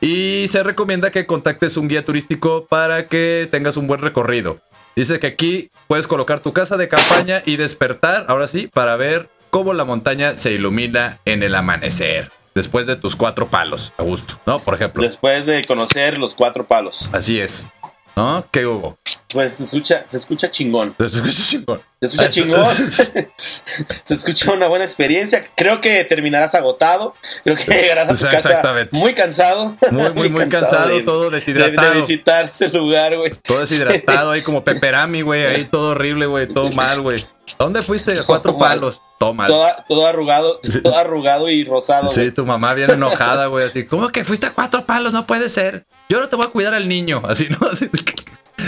Y 0.00 0.48
se 0.48 0.64
recomienda 0.64 1.10
que 1.12 1.26
contactes 1.26 1.76
un 1.76 1.86
guía 1.86 2.04
turístico 2.04 2.66
para 2.66 3.06
que 3.06 3.48
tengas 3.52 3.76
un 3.76 3.86
buen 3.86 4.00
recorrido. 4.00 4.58
Dice 4.96 5.20
que 5.20 5.28
aquí 5.28 5.70
puedes 5.86 6.08
colocar 6.08 6.40
tu 6.40 6.52
casa 6.52 6.76
de 6.76 6.88
campaña 6.88 7.42
y 7.46 7.56
despertar, 7.56 8.24
ahora 8.28 8.48
sí, 8.48 8.66
para 8.66 8.96
ver 8.96 9.28
cómo 9.52 9.74
la 9.74 9.84
montaña 9.84 10.34
se 10.34 10.52
ilumina 10.52 11.20
en 11.26 11.42
el 11.42 11.54
amanecer. 11.54 12.32
Después 12.54 12.86
de 12.86 12.96
tus 12.96 13.16
cuatro 13.16 13.48
palos, 13.48 13.92
a 13.98 14.02
gusto, 14.02 14.40
¿no? 14.46 14.58
Por 14.58 14.74
ejemplo. 14.74 15.02
Después 15.02 15.44
de 15.44 15.62
conocer 15.62 16.16
los 16.16 16.34
cuatro 16.34 16.66
palos. 16.66 17.10
Así 17.12 17.38
es. 17.38 17.68
¿No? 18.16 18.44
¿Qué 18.50 18.66
hubo? 18.66 18.98
Pues 19.32 19.54
se 19.54 19.64
escucha, 19.64 20.04
se 20.06 20.16
escucha 20.18 20.50
chingón. 20.50 20.94
Se 20.98 21.06
escucha 21.06 21.32
chingón. 21.32 21.82
Se 22.00 22.06
escucha 22.06 22.30
chingón. 22.30 22.76
se 24.04 24.14
escucha 24.14 24.52
una 24.52 24.66
buena 24.66 24.84
experiencia. 24.84 25.48
Creo 25.56 25.80
que 25.80 26.04
terminarás 26.04 26.54
agotado. 26.54 27.14
Creo 27.44 27.56
que 27.56 27.64
llegarás 27.64 28.08
a 28.22 28.28
tu 28.28 28.36
casa 28.36 28.62
muy 28.90 29.14
cansado. 29.14 29.76
Muy, 29.90 30.10
muy, 30.12 30.28
muy 30.30 30.48
cansado, 30.48 30.88
de- 30.88 31.02
todo 31.02 31.30
de, 31.30 31.36
deshidratado. 31.36 31.94
de 31.94 32.00
visitar 32.00 32.46
ese 32.46 32.68
lugar, 32.68 33.16
güey. 33.16 33.32
Todo 33.42 33.60
deshidratado 33.60 34.30
ahí 34.32 34.42
como 34.42 34.64
peperami, 34.64 35.22
güey. 35.22 35.44
Ahí 35.44 35.64
todo 35.64 35.90
horrible, 35.90 36.26
güey. 36.26 36.46
Todo 36.46 36.70
mal, 36.72 37.00
güey. 37.00 37.20
¿A 37.58 37.64
¿Dónde 37.64 37.82
fuiste? 37.82 38.12
A 38.18 38.24
cuatro 38.24 38.52
Todo 38.52 38.60
mal. 38.60 38.68
palos. 38.78 39.02
Todo 39.18 39.34
mal. 39.34 39.46
Toda- 39.48 39.84
todo 39.88 40.06
arrugado, 40.06 40.60
todo 40.82 40.98
arrugado 40.98 41.48
y 41.48 41.64
rosado. 41.64 42.10
Sí, 42.10 42.30
tu 42.32 42.44
mamá 42.44 42.74
viene 42.74 42.94
enojada, 42.94 43.46
güey. 43.46 43.66
Así, 43.66 43.86
¿cómo 43.86 44.08
que 44.08 44.24
fuiste 44.24 44.46
a 44.46 44.52
cuatro 44.52 44.84
palos? 44.84 45.12
No 45.12 45.26
puede 45.26 45.48
ser. 45.48 45.86
Yo 46.08 46.20
no 46.20 46.28
te 46.28 46.36
voy 46.36 46.46
a 46.46 46.50
cuidar 46.50 46.74
al 46.74 46.88
niño. 46.88 47.22
Así, 47.26 47.48
¿no? 47.48 47.66
Así 47.68 47.86
de 47.86 47.98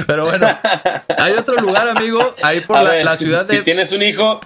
Pero 0.06 0.24
bueno, 0.26 0.46
hay 1.18 1.32
otro 1.34 1.54
lugar, 1.56 1.88
amigo. 1.88 2.34
Ahí 2.42 2.60
por 2.60 2.82
la, 2.82 2.90
ver, 2.90 3.04
la 3.04 3.16
si- 3.16 3.24
ciudad 3.24 3.46
si 3.46 3.56
de. 3.56 3.62
tienes 3.62 3.92
un 3.92 4.02
hijo, 4.02 4.40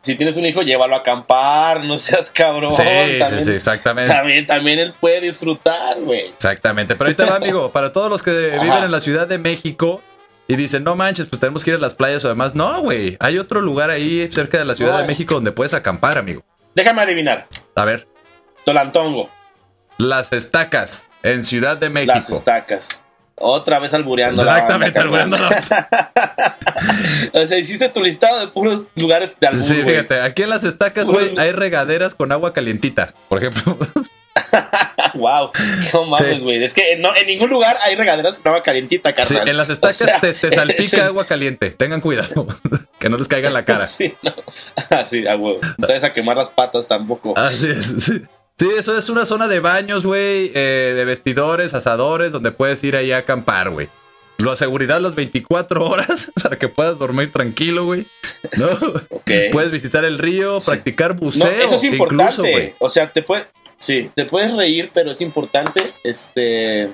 si 0.00 0.16
tienes 0.16 0.36
un 0.36 0.46
hijo, 0.46 0.62
llévalo 0.62 0.94
a 0.94 0.98
acampar, 0.98 1.82
no 1.84 1.98
seas 1.98 2.30
cabrón. 2.30 2.72
Sí, 2.72 2.82
también, 3.18 3.44
sí, 3.44 3.52
exactamente. 3.52 4.12
también, 4.12 4.46
también 4.46 4.78
él 4.78 4.94
puede 5.00 5.20
disfrutar, 5.20 6.00
güey. 6.00 6.28
Exactamente. 6.28 6.94
Pero 6.94 7.08
ahí 7.08 7.14
te 7.14 7.24
va, 7.24 7.36
amigo. 7.36 7.70
Para 7.72 7.92
todos 7.92 8.10
los 8.10 8.22
que 8.22 8.30
viven 8.62 8.84
en 8.84 8.90
la 8.90 9.00
Ciudad 9.00 9.26
de 9.26 9.38
México 9.38 10.02
y 10.46 10.56
dicen, 10.56 10.84
no 10.84 10.94
manches, 10.94 11.26
pues 11.26 11.40
tenemos 11.40 11.64
que 11.64 11.70
ir 11.70 11.76
a 11.76 11.80
las 11.80 11.94
playas 11.94 12.24
o 12.24 12.28
demás. 12.28 12.54
No, 12.54 12.82
güey. 12.82 13.16
Hay 13.20 13.38
otro 13.38 13.60
lugar 13.62 13.88
ahí 13.90 14.28
cerca 14.30 14.58
de 14.58 14.64
la 14.66 14.74
Ciudad 14.74 14.98
de 14.98 15.04
México 15.06 15.34
donde 15.34 15.52
puedes 15.52 15.72
acampar, 15.74 16.18
amigo. 16.18 16.42
Déjame 16.74 17.00
adivinar. 17.02 17.46
A 17.76 17.84
ver, 17.84 18.06
Tolantongo, 18.64 19.30
las 19.96 20.32
estacas 20.32 21.08
en 21.22 21.44
Ciudad 21.44 21.76
de 21.78 21.88
las 21.88 21.94
México. 22.06 22.34
estacas. 22.34 22.88
Otra 23.36 23.78
vez 23.80 23.92
albureando. 23.94 24.44
la 24.44 24.52
Exactamente, 24.58 24.98
banda, 25.00 25.38
albureando 25.38 25.38
o 27.42 27.46
sea, 27.46 27.58
hiciste 27.58 27.88
tu 27.88 28.00
listado 28.00 28.38
de 28.40 28.48
puros 28.48 28.86
lugares 28.94 29.36
de 29.40 29.46
albur, 29.48 29.64
Sí, 29.64 29.82
fíjate, 29.82 30.20
aquí 30.20 30.42
en 30.42 30.50
las 30.50 30.64
estacas, 30.64 31.08
güey, 31.08 31.36
hay 31.38 31.52
regaderas 31.52 32.14
con 32.14 32.30
agua 32.32 32.52
calientita, 32.52 33.12
por 33.28 33.38
ejemplo. 33.38 33.76
wow, 35.14 35.50
no 35.92 36.04
mames, 36.06 36.38
Sí. 36.38 36.40
güey. 36.40 36.62
Es 36.64 36.74
que 36.74 36.96
no, 36.96 37.14
en 37.14 37.26
ningún 37.26 37.50
lugar 37.50 37.76
hay 37.82 37.94
regaderas 37.94 38.38
con 38.38 38.48
agua 38.48 38.62
calientita, 38.64 39.10
Sí, 39.10 39.14
carnal. 39.14 39.48
en 39.48 39.56
las 39.56 39.68
estacas 39.70 40.00
O 40.00 40.04
sea, 40.04 40.20
te, 40.20 40.34
salpica 40.50 40.96
el- 40.98 41.02
agua 41.04 41.24
caliente. 41.24 41.70
Tengan 41.70 42.00
cuidado, 42.00 42.46
que 42.98 43.08
no 43.08 43.16
les 43.16 43.28
caiga 43.28 43.46
en 43.48 43.54
la 43.54 43.64
cara. 43.64 43.86
Sí, 43.86 44.14
no. 44.22 44.34
Ah, 44.90 45.04
sí, 45.06 45.24
a 45.26 45.36
huevo. 45.36 45.60
No 45.78 45.86
te 45.86 45.92
vayas 45.92 46.04
a 46.04 46.12
quemar 46.12 46.36
las 46.36 46.48
patas 46.48 46.88
tampoco. 46.88 47.34
Así 47.38 47.70
es, 47.70 47.86
sí. 48.04 48.22
Sí, 48.58 48.68
eso 48.76 48.96
es 48.96 49.08
una 49.08 49.24
zona 49.26 49.48
de 49.48 49.58
baños, 49.60 50.06
güey, 50.06 50.52
eh, 50.54 50.92
de 50.94 51.04
vestidores, 51.04 51.74
asadores, 51.74 52.30
donde 52.30 52.52
puedes 52.52 52.82
ir 52.84 52.94
ahí 52.94 53.10
a 53.10 53.18
acampar, 53.18 53.70
güey. 53.70 53.88
La 54.38 54.54
seguridad 54.56 55.00
las 55.00 55.14
24 55.16 55.84
horas 55.84 56.30
para 56.42 56.58
que 56.58 56.68
puedas 56.68 56.98
dormir 56.98 57.32
tranquilo, 57.32 57.84
güey. 57.84 58.06
¿No? 58.56 58.66
Ok. 59.10 59.30
Puedes 59.52 59.70
visitar 59.70 60.04
el 60.04 60.18
río, 60.18 60.58
practicar 60.64 61.14
No, 61.14 61.20
buceo, 61.20 61.48
eso 61.50 61.74
es 61.74 61.84
incluso, 61.84 62.04
importante. 62.04 62.50
güey. 62.52 62.74
O 62.78 62.88
sea, 62.90 63.10
te 63.10 63.22
puedes, 63.22 63.46
sí, 63.78 64.10
te 64.14 64.24
puedes 64.24 64.54
reír, 64.54 64.90
pero 64.94 65.10
es 65.12 65.20
importante, 65.20 65.82
este, 66.04 66.92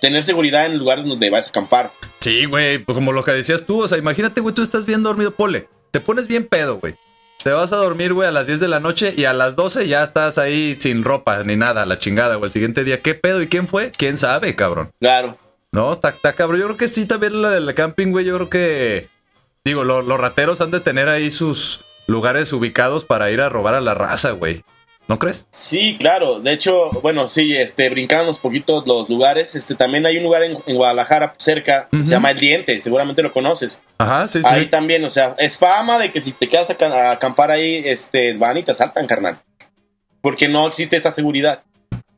tener 0.00 0.22
seguridad 0.22 0.66
en 0.66 0.72
el 0.72 0.78
lugar 0.78 1.04
donde 1.04 1.30
vas 1.30 1.46
a 1.46 1.50
acampar. 1.50 1.90
Sí, 2.20 2.44
güey, 2.46 2.78
pues 2.78 2.94
como 2.94 3.12
lo 3.12 3.24
que 3.24 3.32
decías 3.32 3.66
tú, 3.66 3.82
o 3.82 3.88
sea, 3.88 3.98
imagínate, 3.98 4.40
güey, 4.40 4.54
tú 4.54 4.62
estás 4.62 4.86
bien 4.86 5.02
dormido, 5.02 5.32
pole, 5.32 5.68
te 5.90 6.00
pones 6.00 6.28
bien 6.28 6.46
pedo, 6.46 6.78
güey. 6.78 6.94
Te 7.42 7.50
vas 7.50 7.72
a 7.72 7.76
dormir, 7.76 8.12
güey, 8.12 8.28
a 8.28 8.32
las 8.32 8.46
10 8.46 8.60
de 8.60 8.68
la 8.68 8.78
noche 8.78 9.14
y 9.16 9.24
a 9.24 9.32
las 9.32 9.56
12 9.56 9.88
ya 9.88 10.04
estás 10.04 10.38
ahí 10.38 10.76
sin 10.78 11.02
ropa 11.02 11.42
ni 11.42 11.56
nada, 11.56 11.84
la 11.86 11.98
chingada, 11.98 12.36
güey. 12.36 12.48
El 12.48 12.52
siguiente 12.52 12.84
día, 12.84 13.00
¿qué 13.00 13.14
pedo 13.16 13.42
y 13.42 13.48
quién 13.48 13.66
fue? 13.66 13.90
¿Quién 13.90 14.16
sabe, 14.16 14.54
cabrón? 14.54 14.92
Claro. 15.00 15.36
No, 15.72 15.92
está, 15.92 16.10
está 16.10 16.34
cabrón. 16.34 16.60
Yo 16.60 16.66
creo 16.66 16.76
que 16.76 16.86
sí, 16.88 17.04
también 17.06 17.42
la 17.42 17.50
del 17.50 17.74
camping, 17.74 18.12
güey, 18.12 18.24
yo 18.24 18.36
creo 18.36 18.48
que, 18.48 19.08
digo, 19.64 19.82
lo- 19.82 20.02
los 20.02 20.20
rateros 20.20 20.60
han 20.60 20.70
de 20.70 20.78
tener 20.80 21.08
ahí 21.08 21.32
sus 21.32 21.80
lugares 22.06 22.52
ubicados 22.52 23.04
para 23.04 23.30
ir 23.32 23.40
a 23.40 23.48
robar 23.48 23.74
a 23.74 23.80
la 23.80 23.94
raza, 23.94 24.30
güey. 24.32 24.64
¿No 25.08 25.18
crees? 25.18 25.46
Sí, 25.50 25.96
claro. 25.98 26.40
De 26.40 26.52
hecho, 26.52 26.90
bueno, 27.02 27.28
sí, 27.28 27.56
este, 27.56 27.88
brincamos 27.90 28.38
poquito 28.38 28.82
los 28.86 29.08
lugares. 29.08 29.54
Este, 29.54 29.74
también 29.74 30.06
hay 30.06 30.16
un 30.16 30.22
lugar 30.22 30.44
en, 30.44 30.58
en 30.64 30.76
Guadalajara 30.76 31.34
cerca, 31.38 31.88
se 31.90 32.04
llama 32.04 32.30
El 32.30 32.38
Diente, 32.38 32.80
seguramente 32.80 33.22
lo 33.22 33.32
conoces. 33.32 33.80
Ajá, 33.98 34.28
sí, 34.28 34.38
sí. 34.40 34.48
Ahí 34.48 34.66
también, 34.66 35.04
o 35.04 35.10
sea, 35.10 35.34
es 35.38 35.58
fama 35.58 35.98
de 35.98 36.12
que 36.12 36.20
si 36.20 36.32
te 36.32 36.48
quedas 36.48 36.70
a 36.70 37.10
acampar 37.10 37.50
ahí, 37.50 37.82
este, 37.84 38.34
van 38.34 38.56
y 38.58 38.62
te 38.62 38.72
asaltan, 38.72 39.06
carnal. 39.06 39.40
Porque 40.20 40.48
no 40.48 40.66
existe 40.68 40.96
esta 40.96 41.10
seguridad. 41.10 41.62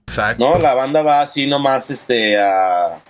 Exacto. 0.07 0.45
No, 0.45 0.59
la 0.59 0.75
banda 0.75 1.03
va 1.03 1.23
así 1.23 1.47
nomás, 1.47 1.91
este, 1.91 2.39
a. 2.39 3.01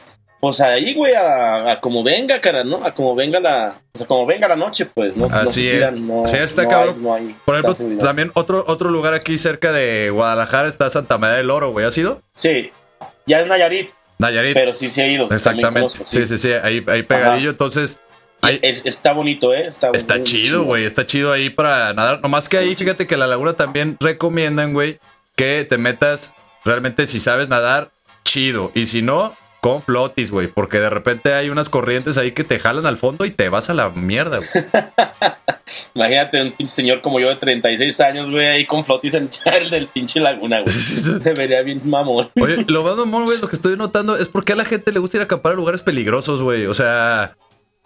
Pues 0.44 0.60
ahí, 0.60 0.92
güey, 0.92 1.14
a, 1.14 1.72
a 1.72 1.80
como 1.80 2.02
venga, 2.04 2.38
cara, 2.42 2.64
¿no? 2.64 2.84
A 2.84 2.92
como 2.94 3.14
venga 3.14 3.40
la. 3.40 3.80
O 3.94 3.96
sea, 3.98 4.06
como 4.06 4.26
venga 4.26 4.46
la 4.46 4.56
noche, 4.56 4.84
pues, 4.84 5.16
¿no? 5.16 5.26
no 5.26 5.34
Así 5.34 5.62
se 5.62 5.82
es. 5.86 5.92
no- 5.94 6.26
Sí, 6.26 6.36
está 6.36 6.64
no 6.64 6.68
cabrón. 6.68 6.96
hay- 6.96 7.02
no 7.02 7.14
hay 7.14 7.36
Por 7.46 7.54
ejemplo, 7.54 7.74
seguridad. 7.74 8.04
también 8.04 8.30
otro, 8.34 8.62
otro 8.68 8.90
lugar 8.90 9.14
aquí 9.14 9.38
cerca 9.38 9.72
de 9.72 10.10
Guadalajara 10.10 10.68
está 10.68 10.90
Santa 10.90 11.16
María 11.16 11.36
del 11.36 11.48
Oro, 11.50 11.70
güey. 11.70 11.86
¿Has 11.86 11.96
ido? 11.96 12.20
Sí, 12.34 12.70
ya 13.26 13.40
es 13.40 13.46
Nayarit, 13.46 13.88
Nayarit. 14.18 14.52
pero 14.52 14.74
sí 14.74 14.90
se 14.90 15.00
ha 15.02 15.06
ido. 15.06 15.30
Exactamente. 15.30 15.80
conozco, 15.80 16.04
sí. 16.06 16.26
sí, 16.26 16.36
sí, 16.36 16.52
ahí, 16.52 16.84
ahí 16.88 17.02
pegadillo. 17.04 17.48
Entonces, 17.48 17.98
ahí- 18.42 18.60
está 18.62 19.14
bonito, 19.14 19.54
¿eh? 19.54 19.66
Está, 19.66 19.92
está 19.94 20.22
chido. 20.22 20.64
güey. 20.64 20.84
Está 20.84 21.06
chido 21.06 21.32
ahí 21.32 21.48
para 21.48 21.94
nadar. 21.94 22.20
Nomás 22.20 22.50
que 22.50 22.58
ahí, 22.58 22.74
fíjate 22.76 23.06
que 23.06 23.16
la 23.16 23.26
laguna 23.26 23.54
también 23.54 23.96
recomiendan, 23.98 24.74
güey, 24.74 24.98
que 25.36 25.64
te 25.66 25.78
metas 25.78 26.34
realmente 26.66 27.06
si 27.06 27.18
sabes 27.18 27.48
nadar, 27.48 27.88
chido. 28.24 28.72
Y 28.74 28.84
si 28.86 29.00
no, 29.00 29.34
con 29.64 29.80
flotis, 29.80 30.30
güey. 30.30 30.48
Porque 30.48 30.78
de 30.78 30.90
repente 30.90 31.32
hay 31.32 31.48
unas 31.48 31.70
corrientes 31.70 32.18
ahí 32.18 32.32
que 32.32 32.44
te 32.44 32.58
jalan 32.58 32.84
al 32.84 32.98
fondo 32.98 33.24
y 33.24 33.30
te 33.30 33.48
vas 33.48 33.70
a 33.70 33.74
la 33.74 33.88
mierda, 33.88 34.36
güey. 34.36 34.48
Imagínate 35.94 36.42
un 36.42 36.50
pinche 36.50 36.74
señor 36.74 37.00
como 37.00 37.18
yo 37.18 37.30
de 37.30 37.36
36 37.36 38.00
años, 38.00 38.30
güey, 38.30 38.46
ahí 38.46 38.66
con 38.66 38.84
flotis 38.84 39.14
en 39.14 39.30
el 39.54 39.70
del 39.70 39.86
pinche 39.86 40.20
laguna, 40.20 40.60
güey. 40.60 40.74
Me 41.24 41.32
vería 41.32 41.62
bien 41.62 41.80
mamón. 41.82 42.28
Oye, 42.38 42.66
lo 42.68 42.82
más 42.82 42.94
mamón, 42.96 43.24
güey, 43.24 43.38
lo 43.38 43.48
que 43.48 43.56
estoy 43.56 43.78
notando 43.78 44.18
es 44.18 44.28
por 44.28 44.44
qué 44.44 44.52
a 44.52 44.56
la 44.56 44.66
gente 44.66 44.92
le 44.92 44.98
gusta 44.98 45.16
ir 45.16 45.22
a 45.22 45.24
acampar 45.24 45.52
a 45.52 45.56
lugares 45.56 45.80
peligrosos, 45.80 46.42
güey. 46.42 46.66
O 46.66 46.74
sea, 46.74 47.34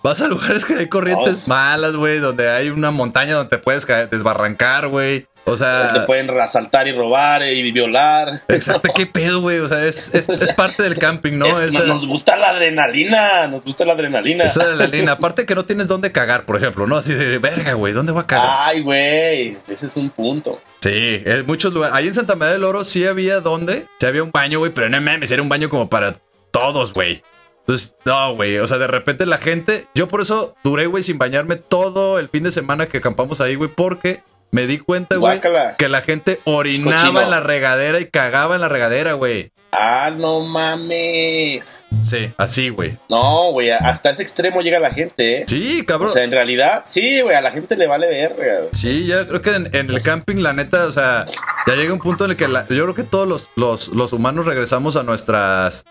vas 0.03 0.21
a 0.21 0.27
lugares 0.27 0.65
que 0.65 0.75
hay 0.75 0.89
corrientes 0.89 1.47
malas, 1.47 1.95
güey, 1.95 2.19
donde 2.19 2.51
hay 2.51 2.71
una 2.71 2.91
montaña 2.91 3.35
donde 3.35 3.51
te 3.51 3.59
puedes 3.59 3.87
caer, 3.87 4.11
desbarrancar, 4.11 4.89
güey. 4.89 5.28
O 5.49 5.57
sea, 5.57 5.93
Te 5.93 6.01
pueden 6.01 6.29
asaltar 6.39 6.87
y 6.89 6.93
robar 6.93 7.43
y 7.43 7.71
violar. 7.73 8.43
exacto, 8.49 8.91
qué 8.95 9.07
pedo, 9.07 9.41
güey. 9.41 9.59
O 9.61 9.69
sea, 9.69 9.85
es, 9.85 10.13
es, 10.15 10.29
es 10.29 10.53
parte 10.53 10.83
del 10.83 10.99
camping, 10.99 11.39
¿no? 11.39 11.47
Es- 11.47 11.59
Esa- 11.75 11.85
nos 11.85 12.07
gusta 12.07 12.37
la 12.37 12.51
adrenalina, 12.51 13.47
nos 13.49 13.65
gusta 13.65 13.85
la 13.85 13.95
adrenalina. 13.95 14.45
esa 14.45 14.75
línea. 14.87 15.13
Aparte 15.19 15.47
que 15.47 15.55
no 15.55 15.65
tienes 15.65 15.89
dónde 15.89 16.13
cagar, 16.13 16.45
por 16.45 16.57
ejemplo, 16.57 16.87
¿no? 16.87 16.97
Así 16.97 17.15
de 17.15 17.39
verga, 17.39 17.73
güey, 17.75 17.93
¿dónde 17.93 18.13
voy 18.13 18.23
a 18.23 18.27
cagar? 18.27 18.49
Ay, 18.51 18.83
güey, 18.83 19.57
ese 19.69 19.87
es 19.87 19.97
un 19.97 20.11
punto. 20.11 20.61
Sí, 20.81 21.23
en 21.25 21.47
muchos 21.47 21.73
lugares. 21.73 21.97
Ahí 21.97 22.07
en 22.09 22.15
Santa 22.15 22.37
María 22.37 22.53
del 22.53 22.65
Oro 22.65 22.85
sí 22.85 23.07
había 23.07 23.41
dónde. 23.41 23.87
Sí 24.01 24.07
había 24.07 24.23
un 24.23 24.31
baño, 24.31 24.59
güey, 24.61 24.73
pero 24.73 24.89
no 24.89 25.01
mames, 25.01 25.31
era 25.31 25.43
un 25.43 25.49
baño 25.49 25.69
como 25.69 25.89
para 25.89 26.17
todos, 26.51 26.93
güey. 26.93 27.23
Entonces, 27.61 27.97
no, 28.05 28.35
güey. 28.35 28.57
O 28.59 28.67
sea, 28.67 28.79
de 28.79 28.87
repente 28.87 29.27
la 29.27 29.39
gente. 29.39 29.87
Yo 29.95 30.09
por 30.09 30.21
eso 30.21 30.55
duré, 30.65 30.87
güey, 30.87 31.03
sin 31.03 31.19
bañarme 31.19 31.57
todo 31.57 32.19
el 32.19 32.29
fin 32.29 32.45
de 32.45 32.51
semana 32.51 32.87
que 32.87 32.99
acampamos 32.99 33.41
ahí, 33.41 33.57
güey, 33.57 33.71
porque 33.75 34.23
me 34.51 34.67
di 34.67 34.79
cuenta, 34.79 35.17
güey, 35.17 35.41
que 35.77 35.89
la 35.89 36.01
gente 36.03 36.41
orinaba 36.45 36.97
Cochino. 37.03 37.21
en 37.23 37.31
la 37.31 37.41
regadera 37.41 38.01
y 38.01 38.07
cagaba 38.07 38.55
en 38.55 38.61
la 38.63 38.69
regadera, 38.69 39.13
güey. 39.15 39.53
Ah, 39.71 40.11
no 40.11 40.41
mames. 40.41 41.85
Sí, 42.03 42.33
así, 42.39 42.71
güey. 42.71 42.97
No, 43.11 43.53
güey, 43.53 43.71
hasta 43.71 44.09
ese 44.11 44.23
extremo 44.23 44.63
llega 44.63 44.79
la 44.81 44.91
gente, 44.93 45.41
¿eh? 45.41 45.45
Sí, 45.47 45.81
O 45.83 45.87
cabrón. 45.87 46.11
sea, 46.13 46.25
en 46.25 46.31
realidad, 46.33 46.83
sí, 46.87 47.21
güey, 47.21 47.37
a 47.37 47.43
la 47.43 47.51
gente 47.53 47.77
le 47.77 47.87
vale 47.87 48.07
verga. 48.07 48.61
güey. 48.61 48.69
Sí, 48.73 49.07
ya 49.07 49.27
creo 49.29 49.43
que 49.43 49.51
en, 49.51 49.69
en 49.77 49.91
el 49.91 50.01
camping, 50.03 50.37
la 50.37 50.55
neta, 50.55 50.87
o 50.87 50.93
sea, 50.93 51.27
ya 51.67 51.75
llega 51.75 51.93
un 51.93 52.01
punto 52.01 52.25
en 52.25 52.31
el 52.31 52.37
que 52.39 52.49
la- 52.49 52.67
yo 52.69 52.85
creo 52.85 52.95
que 52.95 53.05
todos 53.05 53.29
los, 53.29 53.51
los, 53.57 53.89
los 53.89 54.13
humanos 54.15 54.47
regresamos 54.47 54.97
a 54.97 55.03
nuestras. 55.03 55.85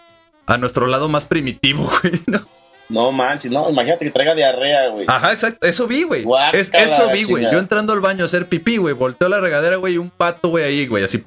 a 0.48 0.58
nuestro 0.58 0.88
lado 0.88 1.08
más 1.08 1.26
primitivo, 1.26 1.84
güey, 2.02 2.20
¿no? 2.26 2.48
No 2.90 3.12
manches, 3.12 3.52
no, 3.52 3.70
imagínate 3.70 4.06
que 4.06 4.12
traiga 4.12 4.34
diarrea, 4.34 4.90
güey. 4.90 5.06
Ajá, 5.10 5.32
exacto. 5.34 5.68
Eso 5.68 5.88
vi, 5.88 6.04
güey. 6.04 6.24
Es- 6.54 6.72
Eso 6.74 7.10
vi, 7.12 7.24
güey. 7.24 7.44
Yo 7.52 7.60
entrando 7.60 7.92
al 7.94 8.00
baño 8.00 8.24
a 8.24 8.26
hacer 8.28 8.48
pipí, 8.48 8.78
güey. 8.78 8.94
Volteo 8.94 9.28
a 9.28 9.30
la 9.32 9.42
regadera, 9.42 9.76
güey, 9.76 9.96
y 9.96 9.98
un 9.98 10.10
pato, 10.10 10.50
güey, 10.50 10.64
ahí, 10.64 10.88
güey, 10.88 11.04
así. 11.04 11.24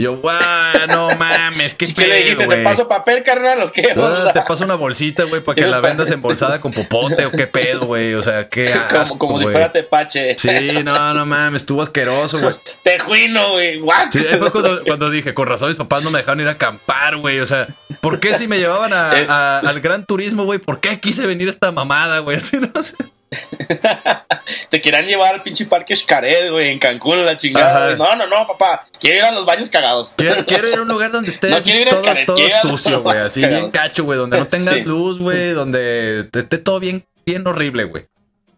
Y 0.00 0.04
yo, 0.04 0.16
guau, 0.16 0.38
no 0.88 1.10
mames, 1.16 1.74
qué 1.74 1.84
¿Y 1.88 1.92
qué 1.92 2.06
le 2.06 2.16
dijiste? 2.16 2.46
pedo, 2.46 2.56
¿Te 2.56 2.62
paso 2.64 2.88
papel, 2.88 3.22
carnal, 3.22 3.62
o 3.64 3.70
qué? 3.72 3.82
Te 4.32 4.40
paso 4.42 4.64
una 4.64 4.76
bolsita, 4.76 5.24
güey, 5.24 5.42
para 5.42 5.54
que 5.56 5.60
¿Quieres 5.62 5.70
la 5.74 5.80
vendas 5.80 6.10
embolsada 6.10 6.60
con 6.60 6.72
popote 6.72 7.26
o 7.26 7.30
qué 7.30 7.46
pedo, 7.46 7.86
güey. 7.86 8.14
O 8.14 8.22
sea, 8.22 8.48
qué 8.48 8.72
asco, 8.90 9.18
como 9.18 9.34
como 9.34 9.38
si 9.46 9.52
fuera 9.52 9.70
tepache. 9.72 10.38
Sí, 10.38 10.82
no, 10.82 11.12
no 11.14 11.26
mames, 11.26 11.62
estuvo 11.62 11.82
asqueroso, 11.82 12.40
güey. 12.40 12.54
Tejuino, 12.82 13.52
güey. 13.52 13.80
Sí, 14.10 14.18
ahí 14.30 14.38
fue 14.38 14.50
cuando, 14.50 14.82
cuando 14.84 15.10
dije, 15.10 15.34
con 15.34 15.46
razón 15.48 15.68
mis 15.68 15.76
papás 15.76 16.02
no 16.02 16.10
me 16.10 16.18
dejaron 16.20 16.40
ir 16.40 16.48
a 16.48 16.52
acampar, 16.52 17.16
güey. 17.18 17.40
O 17.40 17.46
sea, 17.46 17.68
¿por 18.00 18.20
qué 18.20 18.32
si 18.34 18.48
me 18.48 18.58
llevaban 18.58 18.92
a- 18.94 19.20
Eh. 19.20 19.26
a- 19.28 19.58
al 19.58 19.80
gran 19.80 20.06
turismo, 20.06 20.44
güey? 20.44 20.58
¿Por 20.58 20.80
qué 20.80 20.98
quise 20.98 21.26
venir 21.26 21.48
a 21.48 21.50
esta 21.50 21.72
mamada, 21.72 22.20
güey? 22.20 22.38
Así 22.38 22.56
no 22.56 22.82
sé. 22.82 22.94
Te 24.70 24.80
quieran 24.80 25.06
llevar 25.06 25.34
al 25.34 25.42
pinche 25.42 25.66
parque 25.66 25.94
Xcaret, 25.94 26.50
güey, 26.50 26.70
en 26.70 26.78
Cancún, 26.78 27.24
la 27.24 27.36
chingada. 27.36 27.88
Ajá. 27.88 27.96
No, 27.96 28.16
no, 28.16 28.26
no, 28.26 28.46
papá. 28.46 28.84
Quiero 28.98 29.18
ir 29.18 29.24
a 29.24 29.32
los 29.32 29.46
baños 29.46 29.68
cagados. 29.68 30.14
Quiero, 30.16 30.44
quiero 30.46 30.68
ir 30.68 30.78
a 30.78 30.82
un 30.82 30.88
lugar 30.88 31.12
donde 31.12 31.30
esté 31.30 31.50
No 31.50 31.60
todo, 32.26 32.36
sucio, 32.62 33.02
güey. 33.02 33.18
Así 33.18 33.40
cagados. 33.40 33.60
bien 33.62 33.70
cacho, 33.70 34.04
güey. 34.04 34.18
Donde 34.18 34.38
no 34.38 34.46
tengas 34.48 34.74
Sí. 34.74 34.82
luz, 34.82 35.18
güey. 35.18 35.50
Donde 35.52 36.28
esté 36.32 36.58
todo 36.58 36.80
bien, 36.80 37.04
bien 37.24 37.46
horrible, 37.46 37.84
güey. 37.84 38.06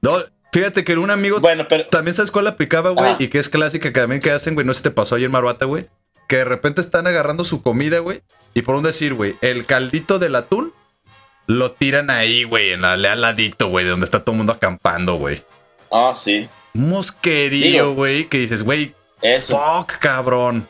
No, 0.01 0.19
fíjate 0.53 0.85
que 0.85 0.97
un 0.97 1.11
amigo 1.11 1.39
Bueno, 1.41 1.67
pero. 1.69 1.87
también 1.89 2.15
sabes 2.15 2.31
cuál 2.31 2.47
aplicaba, 2.47 2.91
güey. 2.91 3.17
Y 3.19 3.29
que 3.29 3.39
es 3.39 3.49
clásica 3.49 3.93
que 3.93 4.01
también 4.01 4.21
que 4.21 4.31
hacen, 4.31 4.55
güey. 4.55 4.67
No 4.67 4.75
si 4.75 4.83
te 4.83 4.91
pasó 4.91 5.17
ayer 5.17 5.27
en 5.27 5.33
Maruata, 5.33 5.67
güey. 5.67 5.89
Que 6.29 6.37
de 6.39 6.45
repente 6.45 6.81
están 6.81 7.07
agarrando 7.07 7.45
su 7.45 7.63
comida, 7.63 7.99
güey. 7.99 8.23
Y 8.55 8.63
por 8.63 8.75
un 8.77 8.83
decir, 8.83 9.15
güey, 9.15 9.37
el 9.43 9.67
caldito 9.67 10.19
del 10.19 10.35
atún 10.35 10.73
lo 11.47 11.73
tiran 11.73 12.11
ahí, 12.11 12.45
güey, 12.45 12.73
en 12.73 12.83
la 12.83 12.93
al 12.93 13.21
ladito, 13.21 13.69
güey, 13.69 13.85
de 13.85 13.91
donde 13.91 14.05
está 14.05 14.25
todo 14.25 14.33
el 14.35 14.39
mundo 14.39 14.53
acampando, 14.53 15.15
güey. 15.15 15.43
Ah, 15.91 16.13
sí. 16.15 16.49
Mosquerío, 16.75 17.95
güey, 17.95 18.29
que 18.29 18.39
dices, 18.39 18.63
güey, 18.63 18.95
fuck, 19.47 19.93
cabrón. 19.99 20.69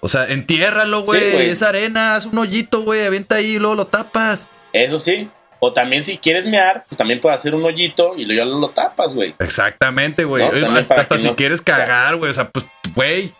O 0.00 0.08
sea, 0.08 0.26
entiérralo, 0.28 1.02
güey. 1.02 1.48
es 1.48 1.62
arena, 1.62 2.14
haz 2.14 2.26
un 2.26 2.38
hoyito, 2.38 2.82
güey. 2.82 3.06
Avienta 3.06 3.36
ahí 3.36 3.56
y 3.56 3.58
luego 3.58 3.74
lo 3.74 3.86
tapas. 3.86 4.50
Eso 4.72 4.98
sí. 4.98 5.30
O 5.60 5.72
también 5.72 6.02
si 6.02 6.18
quieres 6.18 6.46
mear, 6.46 6.84
pues 6.86 6.98
también 6.98 7.20
puedes 7.22 7.40
hacer 7.40 7.54
un 7.54 7.64
hoyito 7.64 8.14
y 8.16 8.26
luego 8.26 8.44
ya 8.44 8.44
lo 8.44 8.68
tapas, 8.68 9.14
güey. 9.14 9.34
Exactamente, 9.38 10.24
güey. 10.24 10.44
No, 10.60 10.70
hasta 10.76 11.16
si 11.18 11.28
no- 11.28 11.36
quieres 11.36 11.62
cagar, 11.62 12.16
güey. 12.16 12.30
O 12.30 12.34
sea, 12.34 12.50
pues, 12.50 12.66
güey. 12.94 13.32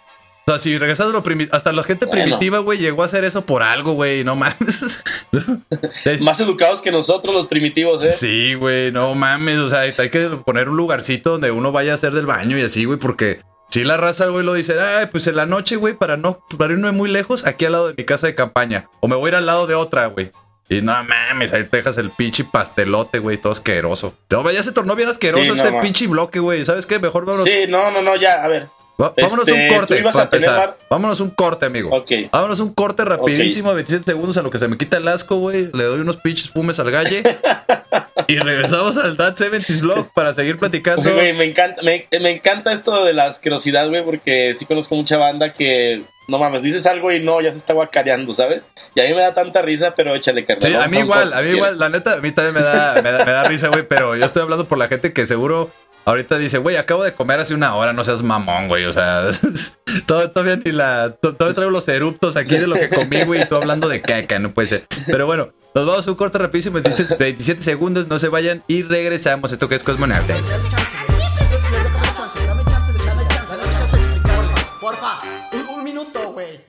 O 0.46 0.50
sea, 0.50 0.58
si 0.58 0.76
regresas 0.76 1.06
a 1.08 1.10
lo 1.10 1.22
primitivo, 1.22 1.56
hasta 1.56 1.72
la 1.72 1.82
gente 1.84 2.04
Bueno. 2.06 2.22
primitiva, 2.24 2.58
güey, 2.58 2.78
llegó 2.78 3.02
a 3.02 3.06
hacer 3.06 3.24
eso 3.24 3.46
por 3.46 3.62
algo, 3.62 3.94
güey. 3.94 4.24
No 4.24 4.36
mames. 4.36 5.02
Es- 6.04 6.20
Más 6.20 6.38
educados 6.40 6.82
que 6.82 6.90
nosotros, 6.92 7.34
los 7.34 7.46
primitivos, 7.46 8.04
¿eh? 8.04 8.12
Sí, 8.12 8.54
güey, 8.54 8.92
no 8.92 9.14
mames. 9.14 9.58
O 9.58 9.68
sea, 9.68 9.80
hay 9.80 9.92
que 10.10 10.28
poner 10.44 10.68
un 10.68 10.76
lugarcito 10.76 11.30
donde 11.30 11.50
uno 11.50 11.72
vaya 11.72 11.92
a 11.92 11.94
hacer 11.94 12.12
del 12.12 12.26
baño 12.26 12.58
y 12.58 12.62
así, 12.62 12.84
güey, 12.84 12.98
porque 12.98 13.40
si 13.70 13.84
la 13.84 13.96
raza, 13.96 14.26
güey, 14.26 14.44
lo 14.44 14.54
dice, 14.54 14.78
ay, 14.80 15.06
pues 15.10 15.26
en 15.26 15.36
la 15.36 15.46
noche, 15.46 15.76
güey, 15.76 15.94
para 15.94 16.16
no, 16.16 16.44
para 16.58 16.72
irme 16.74 16.92
muy 16.92 17.08
lejos, 17.10 17.46
aquí 17.46 17.64
al 17.64 17.72
lado 17.72 17.88
de 17.88 17.94
mi 17.96 18.04
casa 18.04 18.26
de 18.26 18.34
campaña. 18.34 18.88
O 19.00 19.08
me 19.08 19.16
voy 19.16 19.28
a 19.28 19.28
ir 19.30 19.34
al 19.36 19.46
lado 19.46 19.66
de 19.66 19.74
otra, 19.74 20.06
güey. 20.06 20.30
Y 20.68 20.80
no 20.80 20.92
mames, 21.04 21.52
ahí 21.52 21.64
te 21.64 21.76
dejas 21.78 21.98
el 21.98 22.10
pinche 22.10 22.44
pastelote, 22.44 23.18
güey, 23.18 23.36
todo 23.38 23.52
asqueroso. 23.52 24.14
No, 24.30 24.50
ya 24.50 24.62
se 24.62 24.72
tornó 24.72 24.94
bien 24.94 25.08
asqueroso 25.08 25.42
Sí, 25.44 25.48
no 25.50 25.56
este 25.56 25.68
mames. 25.70 25.82
pinche 25.82 26.06
bloque, 26.06 26.38
güey. 26.38 26.64
¿Sabes 26.64 26.86
qué? 26.86 26.98
Mejor 26.98 27.24
vámonos. 27.24 27.46
Sí, 27.46 27.66
no, 27.68 27.90
no, 27.90 28.00
no, 28.02 28.16
ya, 28.16 28.42
a 28.44 28.48
ver. 28.48 28.68
Va- 29.00 29.12
vámonos 29.16 29.48
Este, 29.48 29.60
un 29.60 29.68
tú 29.68 29.74
corte. 29.74 30.02
para 30.02 30.18
a 30.20 30.22
empezar. 30.22 30.78
Vámonos 30.88 31.20
un 31.20 31.30
corte, 31.30 31.66
amigo. 31.66 31.90
Vámonos 32.30 32.60
un 32.60 32.72
corte 32.74 33.04
rapidísimo, 33.04 33.74
27 33.74 34.04
segundos 34.04 34.36
a 34.38 34.42
lo 34.42 34.50
que 34.50 34.58
se 34.58 34.68
me 34.68 34.78
quita 34.78 34.98
el 34.98 35.08
asco, 35.08 35.36
güey. 35.36 35.68
Le 35.72 35.84
doy 35.84 36.00
unos 36.00 36.16
pinches 36.18 36.48
fumes 36.48 36.78
al 36.78 36.90
galle. 36.92 37.22
y 38.28 38.38
regresamos 38.38 38.96
al 38.96 39.16
Dad 39.16 39.34
70s 39.36 39.80
Vlog 39.80 40.12
para 40.14 40.32
seguir 40.32 40.58
platicando. 40.58 41.12
Güey, 41.12 41.32
me 41.32 41.44
encanta, 41.44 41.82
me, 41.82 42.06
me 42.20 42.30
encanta 42.30 42.72
esto 42.72 43.04
de 43.04 43.12
la 43.12 43.26
asquerosidad, 43.26 43.88
güey, 43.88 44.04
porque 44.04 44.54
sí 44.54 44.64
conozco 44.64 44.94
mucha 44.94 45.16
banda 45.16 45.52
que, 45.52 46.04
no 46.28 46.38
mames, 46.38 46.62
dices 46.62 46.86
algo 46.86 47.10
y 47.12 47.20
no, 47.20 47.40
ya 47.40 47.50
se 47.52 47.58
está 47.58 47.72
guacareando, 47.74 48.32
¿sabes? 48.32 48.68
Y 48.94 49.00
a 49.00 49.04
mí 49.04 49.10
me 49.14 49.20
da 49.22 49.34
tanta 49.34 49.60
risa, 49.60 49.94
pero 49.96 50.14
échale 50.14 50.44
carnal. 50.44 50.70
Sí, 50.70 50.76
a 50.76 50.86
mí 50.86 50.98
un 50.98 51.02
igual, 51.04 51.32
a 51.32 51.42
mí 51.42 51.48
si 51.50 51.56
igual, 51.56 51.78
la 51.78 51.88
neta, 51.88 52.14
a 52.14 52.16
mí 52.18 52.30
también 52.30 52.54
me 52.54 52.62
da, 52.62 53.02
me 53.02 53.10
da, 53.10 53.24
me 53.24 53.32
da 53.32 53.44
risa, 53.48 53.68
güey, 53.68 53.82
pero 53.86 54.14
yo 54.14 54.24
estoy 54.24 54.42
hablando 54.42 54.66
por 54.66 54.78
la 54.78 54.86
gente 54.88 55.12
que 55.12 55.26
seguro 55.26 55.70
ahorita 56.04 56.38
dice, 56.38 56.58
güey, 56.58 56.76
acabo 56.76 57.02
de 57.04 57.14
comer 57.14 57.40
hace 57.40 57.54
una 57.54 57.74
hora, 57.74 57.92
no 57.92 58.04
seas 58.04 58.22
mamón, 58.22 58.68
güey, 58.68 58.84
o 58.86 58.92
sea, 58.92 59.28
todo, 60.06 60.30
todavía 60.30 60.56
ni 60.64 60.72
la, 60.72 61.10
to- 61.20 61.34
todavía 61.34 61.54
traigo 61.54 61.70
los 61.70 61.88
eruptos 61.88 62.36
aquí 62.36 62.56
de 62.56 62.66
lo 62.66 62.74
que 62.76 62.88
comí, 62.88 63.22
güey, 63.24 63.42
y 63.42 63.48
tú 63.48 63.56
hablando 63.56 63.88
de 63.88 64.02
caca, 64.02 64.38
no 64.38 64.52
puede 64.52 64.68
ser. 64.68 64.86
Pero 65.06 65.26
bueno, 65.26 65.52
nos 65.74 65.86
vamos 65.86 66.06
a 66.06 66.10
un 66.10 66.16
corte 66.16 66.38
rapidísimo, 66.38 66.74
27, 66.80 67.16
27 67.16 67.62
segundos, 67.62 68.08
no 68.08 68.18
se 68.18 68.28
vayan 68.28 68.62
y 68.68 68.82
regresamos, 68.82 69.52
esto 69.52 69.68
que 69.68 69.74
es 69.76 69.84
Cosmonautas. 69.84 70.48
Dame 70.48 70.68
chance, 70.70 70.96
güey. 71.08 71.18
Dame 71.18 72.14
chance, 72.16 72.46
dame 72.46 72.62
chance, 72.64 72.92
dame 73.06 73.28
chance, 73.28 73.56
dame 73.56 73.62
chance 73.74 73.96
de 73.96 74.02
explicarme. 74.02 74.48
Porfa, 74.80 75.12
un, 75.52 75.78
un 75.78 75.84
minuto, 75.84 76.32
güey. 76.32 76.60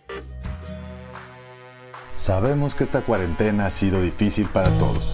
Sabemos 2.16 2.74
que 2.74 2.84
esta 2.84 3.02
cuarentena 3.02 3.68
ha 3.68 3.72
sido 3.72 4.02
difícil 4.02 4.48
para 4.48 4.70
todos. 4.80 5.14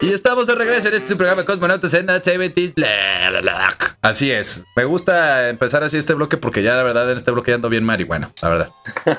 Y 0.00 0.12
estamos 0.12 0.46
de 0.46 0.54
regreso 0.54 0.88
en 0.88 0.94
este 0.94 1.16
programa 1.16 1.44
Cosmonautas 1.44 1.92
en 1.94 2.06
That 2.06 2.22
70s 2.22 2.74
bla, 2.74 2.86
bla, 3.30 3.40
bla. 3.40 3.76
Así 4.00 4.30
es. 4.30 4.64
Me 4.76 4.84
gusta 4.84 5.48
empezar 5.48 5.82
así 5.82 5.96
este 5.96 6.14
bloque 6.14 6.36
porque 6.36 6.62
ya 6.62 6.76
la 6.76 6.84
verdad 6.84 7.10
en 7.10 7.16
este 7.16 7.32
bloque 7.32 7.50
ya 7.50 7.56
ando 7.56 7.68
bien 7.68 7.82
marihuana. 7.84 8.30
La 8.40 8.48
verdad. 8.48 8.70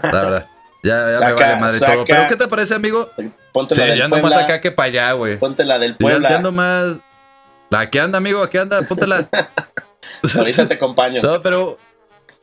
La 0.03 0.21
verdad. 0.21 0.47
Ya, 0.81 1.11
ya 1.11 1.19
me 1.19 1.33
vale 1.33 1.55
madre 1.57 1.79
saca. 1.79 1.93
todo. 1.93 2.05
Pero 2.05 2.27
¿qué 2.29 2.35
te 2.37 2.47
parece, 2.47 2.75
amigo? 2.75 3.09
Ponte 3.51 3.75
Sí, 3.75 3.81
la 3.81 3.87
del 3.87 3.97
ya 3.97 4.05
ando 4.05 4.15
más 4.17 4.21
Puebla, 4.21 4.45
acá 4.45 4.61
que 4.61 4.71
para 4.71 4.87
allá, 4.87 5.11
güey. 5.11 5.37
Ponte 5.37 5.65
la 5.65 5.77
del 5.79 5.91
Ya, 5.91 5.97
Puebla. 5.97 6.29
ya 6.29 6.35
ando 6.37 6.51
más. 6.53 6.97
Aquí 7.71 7.97
anda, 7.99 8.17
amigo, 8.17 8.41
aquí 8.41 8.57
anda, 8.57 8.81
póntela. 8.83 9.27
Ahorita 10.37 10.65
te 10.67 10.75
acompaño. 10.75 11.21
No, 11.21 11.41
pero. 11.41 11.77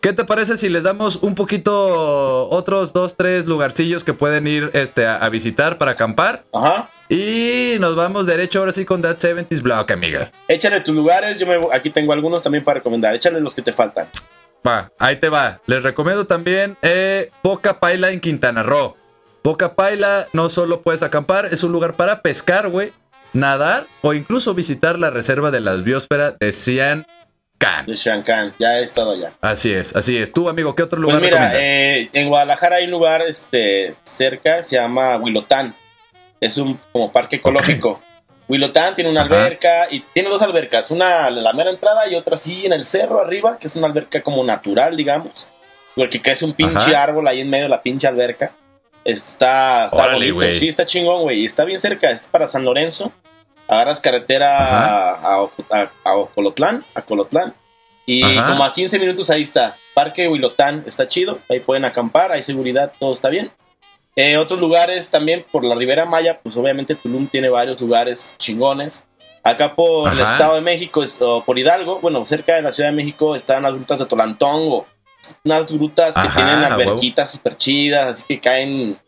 ¿Qué 0.03 0.13
te 0.13 0.25
parece 0.25 0.59
si 0.59 0.69
les 0.69 0.83
damos 0.83 1.17
un 1.17 1.35
poquito 1.35 2.49
otros 2.51 2.93
dos, 2.93 3.17
tres 3.17 3.47
lugarcillos 3.47 4.05
que 4.05 4.13
pueden 4.13 4.47
ir 4.47 4.71
este, 4.75 5.07
a, 5.07 5.17
a 5.17 5.29
visitar 5.31 5.79
para 5.79 5.93
acampar? 5.93 6.45
Ajá. 6.53 6.91
Y 7.09 7.77
nos 7.79 7.95
vamos 7.95 8.27
derecho 8.27 8.59
ahora 8.61 8.73
sí 8.73 8.85
con 8.85 9.03
That 9.03 9.19
70s 9.19 9.63
Block, 9.63 9.91
amiga. 9.93 10.31
Échale 10.49 10.81
tus 10.81 10.95
lugares, 10.95 11.39
yo 11.39 11.47
me, 11.47 11.57
aquí 11.73 11.91
tengo 11.91 12.13
algunos 12.13 12.43
también 12.43 12.65
para 12.65 12.79
recomendar. 12.81 13.15
Échale 13.15 13.41
los 13.41 13.55
que 13.55 13.63
te 13.63 13.73
faltan. 13.73 14.09
Va, 14.67 14.91
ahí 14.99 15.17
te 15.17 15.29
va. 15.29 15.61
Les 15.67 15.83
recomiendo 15.83 16.27
también 16.27 16.77
eh, 16.83 17.31
Poca 17.43 17.79
Paila 17.79 18.11
en 18.11 18.21
Quintana 18.21 18.63
Roo. 18.65 18.97
Poca 19.43 19.75
Paila 19.75 20.27
no 20.33 20.49
solo 20.51 20.83
puedes 20.83 21.05
acampar, 21.05 21.47
es 21.53 21.63
un 21.63 21.71
lugar 21.71 21.95
para 21.95 22.21
pescar, 22.23 22.69
güey, 22.69 22.93
nadar 23.33 23.87
o 24.03 24.13
incluso 24.13 24.55
visitar 24.55 24.99
la 24.99 25.11
reserva 25.11 25.53
de 25.53 25.61
la 25.61 25.75
biosfera 25.75 26.33
de 26.33 26.51
Cian 26.53 27.07
Shankan. 27.61 27.87
De 27.87 27.95
Shankan, 27.95 28.53
ya 28.59 28.81
he 28.81 28.83
estado 28.83 29.13
allá. 29.13 29.33
Así 29.41 29.73
es, 29.73 29.95
así 29.95 30.17
es. 30.19 30.33
Tú, 30.33 30.49
amigo, 30.49 30.75
¿qué 30.75 30.83
otro 30.83 30.97
Pues 31.01 31.03
lugar 31.15 31.21
mira, 31.23 31.39
recomiendas? 31.49 31.63
eh, 31.63 32.11
en 32.13 32.29
Guadalajara 32.29 32.77
hay 32.77 32.87
un 32.87 32.91
lugar 32.91 33.23
este, 33.23 33.95
cerca, 34.03 34.65
se 34.65 34.77
llama 34.77 35.17
Huilotán. 35.17 35.77
Es 36.41 36.59
un 36.59 36.79
como 36.93 37.11
parque 37.13 37.37
ecológico. 37.37 38.01
Huilotán 38.49 38.95
tiene 38.95 39.11
una 39.11 39.23
Ajá. 39.23 39.35
alberca 39.35 39.89
y 39.91 40.01
tiene 40.13 40.29
dos 40.29 40.41
albercas, 40.43 40.91
una 40.91 41.27
en 41.29 41.43
la 41.43 41.53
mera 41.53 41.71
entrada 41.71 42.07
y 42.09 42.15
otra 42.15 42.37
así 42.37 42.65
en 42.65 42.73
el 42.73 42.85
cerro 42.87 43.21
arriba, 43.21 43.59
que 43.59 43.67
es 43.67 43.75
una 43.77 43.87
alberca 43.89 44.23
como 44.23 44.45
natural, 44.45 44.97
digamos. 44.97 45.49
Porque 45.97 46.21
crece 46.23 46.45
un 46.45 46.53
pinche 46.53 46.95
Ajá. 46.95 47.03
árbol 47.05 47.27
ahí 47.27 47.41
en 47.41 47.51
medio 47.51 47.65
de 47.65 47.71
la 47.71 47.83
pinche 47.83 48.07
alberca. 48.07 48.53
Está, 49.05 49.87
está 49.87 49.97
Órale, 49.97 50.33
bonito, 50.33 50.59
sí, 50.59 50.69
está 50.69 50.85
chingón, 50.85 51.23
güey. 51.23 51.41
Y 51.41 51.47
está 51.47 51.65
bien 51.65 51.79
cerca, 51.79 52.11
es 52.11 52.27
para 52.27 52.47
San 52.47 52.65
Lorenzo. 52.65 53.13
Agarras 53.69 54.01
carretera 54.01 54.59
a, 54.59 55.11
a, 55.13 55.49
a- 55.71 55.91
a 56.05 56.17
Ocolotlán, 56.17 56.85
a 56.95 57.03
Colotlán. 57.03 57.55
Y 58.05 58.23
Ajá. 58.23 58.49
como 58.51 58.65
a 58.65 58.73
15 58.73 58.99
minutos 59.01 59.31
ahí 59.31 59.43
está. 59.43 59.75
Parque 59.95 60.29
Huilotán 60.29 60.85
está 60.87 61.09
chido. 61.09 61.41
Ahí 61.51 61.59
pueden 61.61 61.85
acampar, 61.85 62.31
hay 62.31 62.43
seguridad, 62.43 62.93
todo 63.01 63.13
está 63.13 63.29
bien. 63.29 63.51
Eh, 64.17 64.39
otros 64.39 64.59
lugares 64.59 65.11
también 65.11 65.45
por 65.53 65.63
la 65.63 65.75
Ribera 65.75 66.07
Maya, 66.07 66.41
pues 66.43 66.57
obviamente 66.57 66.95
Tulum 66.95 67.27
tiene 67.27 67.51
varios 67.51 67.79
lugares 67.79 68.35
chingones. 68.39 69.05
Acá 69.43 69.77
por 69.77 70.11
el. 70.11 70.19
Estado 70.19 70.55
de 70.55 70.63
México, 70.63 71.05
o 71.21 71.45
por 71.45 71.59
Hidalgo, 71.59 72.01
bueno, 72.01 72.25
cerca 72.25 72.57
de 72.57 72.63
la 72.63 72.73
Ciudad 72.73 72.91
de 72.91 72.97
México 72.97 73.37
están 73.37 73.63
las 73.63 73.75
grutas 73.75 73.99
de 73.99 74.07
Tolantongo. 74.07 74.87
Unas 75.45 75.71
grutas 75.71 76.15
que 76.15 76.29
tienen 76.29 76.65
alberquitas 76.65 77.31
súper 77.31 77.57
chidas, 77.57 78.07
así 78.07 78.25
que 78.27 78.41
caen, 78.41 78.99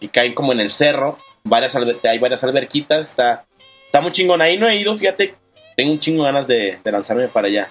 que 0.00 0.08
caen 0.08 0.34
como 0.34 0.52
en 0.52 0.60
el 0.60 0.70
cerro. 0.70 1.16
Varias 1.44 1.76
hay 1.76 2.18
varias 2.18 2.42
alberquitas, 2.42 3.08
está, 3.08 3.46
está 3.86 4.00
muy 4.00 4.10
chingón. 4.10 4.42
Ahí 4.42 4.58
no 4.58 4.66
he 4.66 4.76
ido, 4.76 4.94
fíjate, 4.96 5.34
tengo 5.76 5.92
un 5.92 6.00
chingo 6.00 6.24
de 6.24 6.32
ganas 6.32 6.46
de, 6.46 6.78
de 6.82 6.92
lanzarme 6.92 7.28
para 7.28 7.46
allá. 7.46 7.68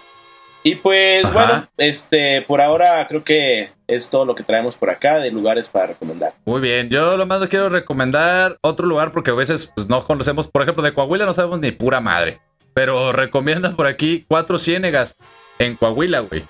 Y 0.66 0.78
pues 0.78 1.24
Ajá. 1.24 1.34
bueno, 1.34 1.70
este, 1.78 2.42
por 2.42 2.60
ahora 2.60 3.08
creo 3.08 3.24
que 3.24 3.70
es 3.86 4.10
todo 4.10 4.26
lo 4.26 4.34
que 4.34 4.42
traemos 4.42 4.76
por 4.76 4.90
acá 4.90 5.20
de 5.20 5.30
lugares 5.30 5.70
para 5.70 5.86
recomendar. 5.86 6.34
Muy 6.44 6.60
bien, 6.60 6.90
yo 6.90 7.18
lo 7.18 7.28
más 7.28 7.40
les 7.40 7.52
quiero 7.52 7.70
recomendar 7.70 8.58
otro 8.62 8.88
lugar 8.88 9.12
porque 9.12 9.30
a 9.30 9.36
veces 9.36 9.72
pues, 9.76 9.88
no 9.88 10.04
conocemos, 10.04 10.48
por 10.48 10.64
ejemplo, 10.64 10.82
de 10.82 10.92
Coahuila 10.92 11.28
no 11.28 11.36
sabemos 11.36 11.60
ni 11.60 11.70
pura 11.70 12.02
madre. 12.02 12.42
Pero 12.74 13.12
recomiendan 13.14 13.76
por 13.76 13.86
aquí 13.86 14.26
Cuatro 14.28 14.58
Ciénegas 14.58 15.18
en 15.60 15.76
Coahuila, 15.76 16.22
güey. 16.22 16.48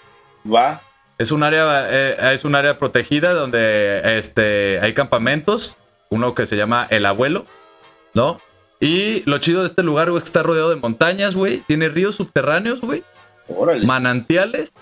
Va, 0.49 0.81
Es 1.17 1.33
un 1.33 1.43
área, 1.43 1.85
eh, 1.89 2.15
es 2.35 2.45
un 2.45 2.55
área 2.55 2.77
protegida 2.77 3.33
donde 3.33 4.17
este, 4.17 4.79
hay 4.81 4.93
campamentos. 4.93 5.75
Uno 6.09 6.33
que 6.35 6.45
se 6.45 6.55
llama 6.55 6.87
El 6.89 7.05
Abuelo, 7.05 7.45
¿no? 8.13 8.39
Y 8.79 9.29
lo 9.29 9.39
chido 9.39 9.61
de 9.61 9.67
este 9.67 9.83
lugar, 9.83 10.09
güey, 10.09 10.19
es 10.19 10.23
que 10.23 10.29
está 10.29 10.41
rodeado 10.43 10.69
de 10.69 10.77
montañas, 10.77 11.35
güey. 11.35 11.57
Tiene 11.67 11.89
ríos 11.89 12.15
subterráneos, 12.15 12.79
güey. 12.79 13.03
Órale. 13.47 13.85
Manantiales, 13.85 14.73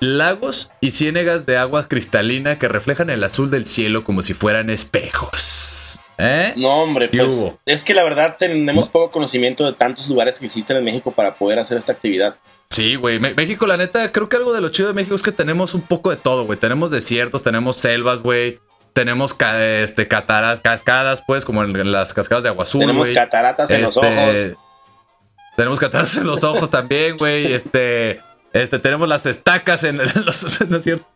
lagos 0.00 0.70
y 0.80 0.90
ciénegas 0.90 1.46
de 1.46 1.56
agua 1.56 1.86
cristalina 1.88 2.58
que 2.58 2.68
reflejan 2.68 3.10
el 3.10 3.22
azul 3.24 3.50
del 3.50 3.66
cielo 3.66 4.04
como 4.04 4.22
si 4.22 4.34
fueran 4.34 4.70
espejos. 4.70 6.00
¿Eh? 6.18 6.52
No, 6.56 6.82
hombre, 6.82 7.08
¿Qué 7.10 7.18
pues 7.18 7.32
hubo? 7.32 7.58
es 7.66 7.82
que 7.84 7.94
la 7.94 8.04
verdad 8.04 8.36
tenemos 8.38 8.88
poco 8.88 9.10
conocimiento 9.10 9.64
de 9.64 9.72
tantos 9.72 10.08
lugares 10.08 10.38
que 10.38 10.46
existen 10.46 10.76
en 10.76 10.84
México 10.84 11.10
para 11.10 11.34
poder 11.34 11.58
hacer 11.58 11.78
esta 11.78 11.92
actividad. 11.92 12.36
Sí, 12.70 12.94
güey. 12.96 13.18
México, 13.18 13.66
la 13.66 13.76
neta, 13.76 14.12
creo 14.12 14.28
que 14.28 14.36
algo 14.36 14.52
de 14.52 14.60
lo 14.60 14.68
chido 14.70 14.88
de 14.88 14.94
México 14.94 15.14
es 15.14 15.22
que 15.22 15.32
tenemos 15.32 15.74
un 15.74 15.82
poco 15.82 16.10
de 16.10 16.16
todo, 16.16 16.44
güey. 16.44 16.58
Tenemos 16.58 16.90
desiertos, 16.90 17.42
tenemos 17.42 17.76
selvas, 17.76 18.20
güey. 18.20 18.60
Tenemos 18.92 19.34
ca- 19.34 19.64
este, 19.82 20.06
cataras, 20.06 20.60
cascadas, 20.60 21.22
pues, 21.26 21.44
como 21.44 21.64
en, 21.64 21.74
en 21.76 21.92
las 21.92 22.12
cascadas 22.12 22.42
de 22.44 22.50
agua 22.50 22.64
azul, 22.64 22.80
tenemos 22.82 23.10
cataratas 23.10 23.70
en 23.70 23.82
los 23.82 23.96
ojos. 23.96 24.12
Tenemos 25.56 25.78
cataratas 25.80 26.16
en 26.16 26.26
los 26.26 26.42
ojos 26.44 26.70
también, 26.70 27.16
güey. 27.16 27.52
Este, 27.52 28.20
este, 28.52 28.78
tenemos 28.78 29.08
las 29.08 29.26
estacas 29.26 29.84
en, 29.84 29.98
los, 30.24 30.68
no 30.68 30.76
es 30.76 30.84
cierto. 30.84 31.06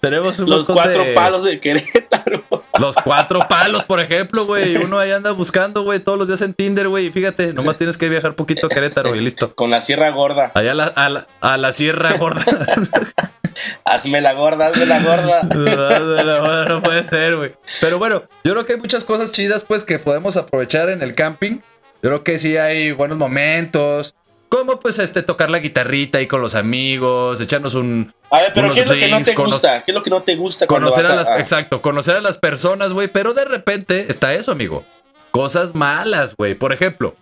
Tenemos 0.00 0.38
un 0.38 0.50
Los 0.50 0.66
cuatro 0.66 1.02
de- 1.02 1.14
palos 1.14 1.44
de 1.44 1.58
Querétaro. 1.60 2.44
Los 2.78 2.94
cuatro 2.96 3.40
palos, 3.48 3.84
por 3.84 4.00
ejemplo, 4.00 4.44
güey. 4.44 4.76
Uno 4.76 4.98
ahí 4.98 5.10
anda 5.12 5.30
buscando, 5.30 5.82
güey, 5.82 5.98
todos 6.00 6.18
los 6.18 6.26
días 6.28 6.42
en 6.42 6.52
Tinder, 6.52 6.88
güey. 6.88 7.06
Y 7.06 7.10
fíjate, 7.10 7.52
nomás 7.54 7.76
tienes 7.78 7.96
que 7.96 8.08
viajar 8.08 8.34
poquito 8.34 8.66
a 8.66 8.68
Querétaro 8.68 9.14
y 9.14 9.20
listo. 9.20 9.54
Con 9.54 9.70
la 9.70 9.80
sierra 9.80 10.10
gorda. 10.10 10.52
Allá 10.54 10.72
a 10.72 10.74
la, 10.74 10.84
a 10.86 11.08
la, 11.08 11.26
a 11.40 11.56
la 11.56 11.72
Sierra 11.72 12.12
Gorda. 12.18 12.44
Hazme 13.84 14.20
la 14.20 14.32
gorda, 14.32 14.66
hazme 14.66 14.84
la 14.86 15.00
gorda. 15.00 15.42
no, 15.44 16.64
no 16.66 16.82
puede 16.82 17.04
ser, 17.04 17.36
güey. 17.36 17.54
Pero 17.80 17.98
bueno, 17.98 18.24
yo 18.42 18.52
creo 18.52 18.66
que 18.66 18.72
hay 18.74 18.78
muchas 18.80 19.04
cosas 19.04 19.30
chidas, 19.32 19.62
pues, 19.62 19.84
que 19.84 19.98
podemos 20.00 20.36
aprovechar 20.36 20.88
en 20.90 21.02
el 21.02 21.14
camping. 21.14 21.58
Yo 22.04 22.10
creo 22.10 22.22
que 22.22 22.38
sí 22.38 22.58
hay 22.58 22.92
buenos 22.92 23.16
momentos. 23.16 24.14
Como, 24.50 24.78
pues, 24.78 24.98
este, 24.98 25.22
tocar 25.22 25.48
la 25.48 25.58
guitarrita 25.60 26.18
ahí 26.18 26.26
con 26.26 26.42
los 26.42 26.54
amigos, 26.54 27.40
echarnos 27.40 27.74
un... 27.74 28.12
A 28.30 28.42
ver, 28.42 28.52
pero 28.54 28.74
¿qué 28.74 28.80
es 28.80 28.86
lo 28.86 28.92
que 28.92 29.08
no 29.08 29.16
drinks, 29.16 29.28
te 29.30 29.34
gusta? 29.34 29.82
¿Qué 29.84 29.90
es 29.90 29.94
lo 29.94 30.02
que 30.02 30.10
no 30.10 30.22
te 30.22 30.36
gusta 30.36 30.66
Conocer 30.66 31.06
a 31.06 31.14
las... 31.14 31.28
Exacto, 31.40 31.80
conocer 31.80 32.16
a 32.16 32.20
las 32.20 32.36
personas, 32.36 32.92
güey. 32.92 33.08
Pero 33.08 33.32
de 33.32 33.46
repente 33.46 34.04
está 34.10 34.34
eso, 34.34 34.52
amigo. 34.52 34.84
Cosas 35.30 35.74
malas, 35.74 36.36
güey. 36.36 36.54
Por 36.54 36.74
ejemplo, 36.74 37.14